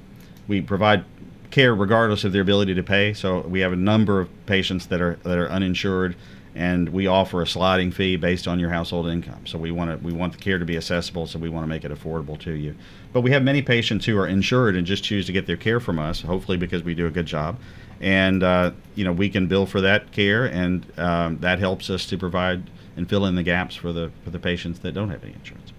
we 0.47 0.61
provide 0.61 1.05
care 1.51 1.75
regardless 1.75 2.23
of 2.23 2.33
their 2.33 2.43
ability 2.43 2.75
to 2.75 2.85
pay. 2.85 3.15
So 3.15 3.41
we 3.41 3.59
have 3.59 3.73
a 3.73 3.77
number 3.77 4.21
of 4.21 4.29
patients 4.47 4.87
that 4.87 5.01
are 5.01 5.19
that 5.25 5.39
are 5.39 5.51
uninsured, 5.51 6.15
and 6.55 6.89
we 6.91 7.07
offer 7.07 7.41
a 7.41 7.47
sliding 7.47 7.91
fee 7.91 8.17
based 8.17 8.47
on 8.47 8.59
your 8.59 8.71
household 8.71 9.07
income. 9.09 9.47
So 9.47 9.59
we 9.59 9.71
want 9.71 9.91
to 9.91 10.05
we 10.05 10.13
want 10.13 10.33
the 10.33 10.39
care 10.39 10.59
to 10.59 10.65
be 10.65 10.77
accessible, 10.77 11.27
so 11.27 11.39
we 11.39 11.49
want 11.49 11.65
to 11.65 11.69
make 11.69 11.85
it 11.85 11.93
affordable 11.93 12.39
to 12.41 12.53
you. 12.53 12.75
But 13.13 13.23
we 13.23 13.31
have 13.31 13.43
many 13.43 13.63
patients 13.63 14.07
who 14.07 14.19
are 14.19 14.27
insured 14.27 14.77
and 14.77 14.87
just 14.87 15.05
choose 15.05 15.27
to 15.27 15.33
get 15.33 15.47
their 15.47 15.57
care 15.57 15.81
from 15.81 15.99
us, 15.99 16.21
hopefully 16.21 16.59
because 16.59 16.83
we 16.83 16.95
do 16.95 17.07
a 17.07 17.11
good 17.11 17.27
job, 17.27 17.59
and 18.01 18.43
uh, 18.43 18.73
you 18.95 19.05
know 19.05 19.13
we 19.13 19.29
can 19.29 19.47
bill 19.47 19.67
for 19.67 19.81
that 19.81 20.13
care, 20.13 20.45
and 20.45 20.87
um, 20.99 21.39
that 21.39 21.59
helps 21.59 21.89
us 21.89 22.07
to 22.07 22.19
provide 22.19 22.71
and 22.97 23.09
fill 23.09 23.25
in 23.25 23.35
the 23.35 23.43
gaps 23.43 23.75
for 23.75 23.93
the 23.93 24.11
for 24.25 24.31
the 24.31 24.39
patients 24.39 24.81
that 24.81 24.93
don't 24.93 25.11
have 25.11 25.25
any 25.25 25.33
insurance. 25.33 25.73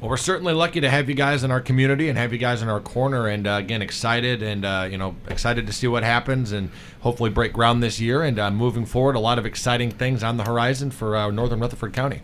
Well, 0.00 0.10
we're 0.10 0.18
certainly 0.18 0.52
lucky 0.52 0.80
to 0.80 0.90
have 0.90 1.08
you 1.08 1.14
guys 1.14 1.42
in 1.42 1.50
our 1.50 1.60
community 1.60 2.08
and 2.10 2.18
have 2.18 2.32
you 2.32 2.38
guys 2.38 2.60
in 2.60 2.68
our 2.68 2.80
corner. 2.80 3.28
And 3.28 3.46
uh, 3.46 3.52
again, 3.52 3.80
excited 3.80 4.42
and 4.42 4.64
uh, 4.64 4.86
you 4.90 4.98
know 4.98 5.16
excited 5.28 5.66
to 5.66 5.72
see 5.72 5.86
what 5.86 6.02
happens 6.02 6.52
and 6.52 6.70
hopefully 7.00 7.30
break 7.30 7.52
ground 7.52 7.82
this 7.82 7.98
year. 7.98 8.22
And 8.22 8.38
uh, 8.38 8.50
moving 8.50 8.84
forward, 8.84 9.16
a 9.16 9.20
lot 9.20 9.38
of 9.38 9.46
exciting 9.46 9.90
things 9.90 10.22
on 10.22 10.36
the 10.36 10.44
horizon 10.44 10.90
for 10.90 11.16
uh, 11.16 11.30
Northern 11.30 11.60
Rutherford 11.60 11.92
County. 11.94 12.20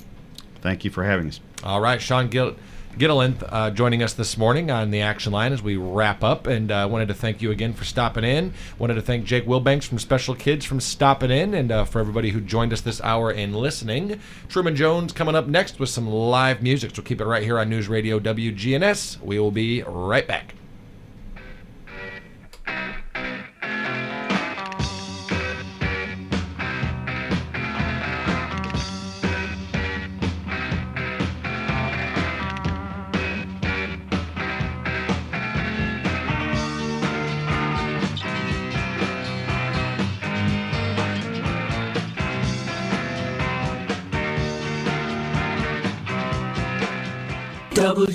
Thank 0.61 0.85
you 0.85 0.91
for 0.91 1.05
having 1.05 1.29
us. 1.29 1.41
All 1.64 1.81
right, 1.81 2.01
Sean 2.01 2.29
Gill- 2.29 2.57
Gittlein 2.99 3.43
uh, 3.49 3.70
joining 3.70 4.03
us 4.03 4.12
this 4.12 4.36
morning 4.36 4.70
on 4.70 4.90
the 4.90 5.01
action 5.01 5.32
line 5.32 5.53
as 5.53 5.62
we 5.62 5.76
wrap 5.76 6.22
up. 6.22 6.47
And 6.47 6.70
uh, 6.70 6.88
wanted 6.90 7.09
to 7.09 7.14
thank 7.14 7.43
you 7.43 7.51
again 7.51 7.72
for 7.72 7.84
stopping 7.84 8.24
in. 8.24 8.53
Wanted 8.78 8.95
to 8.95 9.03
thank 9.03 9.24
Jake 9.24 9.47
Wilbanks 9.47 9.84
from 9.84 9.99
Special 9.99 10.34
Kids 10.34 10.64
from 10.64 10.80
stopping 10.80 11.30
in, 11.30 11.55
and 11.55 11.72
uh, 11.72 11.84
for 11.84 12.01
everybody 12.01 12.30
who 12.30 12.40
joined 12.40 12.72
us 12.72 12.80
this 12.80 13.01
hour 13.01 13.30
and 13.30 13.57
listening. 13.57 14.20
Truman 14.49 14.76
Jones 14.76 15.12
coming 15.12 15.34
up 15.34 15.47
next 15.47 15.78
with 15.78 15.88
some 15.88 16.09
live 16.09 16.62
music. 16.62 16.95
So 16.95 17.03
keep 17.03 17.20
it 17.20 17.26
right 17.26 17.43
here 17.43 17.59
on 17.59 17.68
News 17.68 17.88
Radio 17.88 18.20
WGNS. 18.20 19.20
We 19.20 19.38
will 19.38 19.51
be 19.51 19.82
right 19.82 20.26
back. 20.26 20.55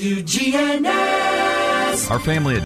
WGNS. 0.08 2.10
Our 2.10 2.20
family 2.20 2.56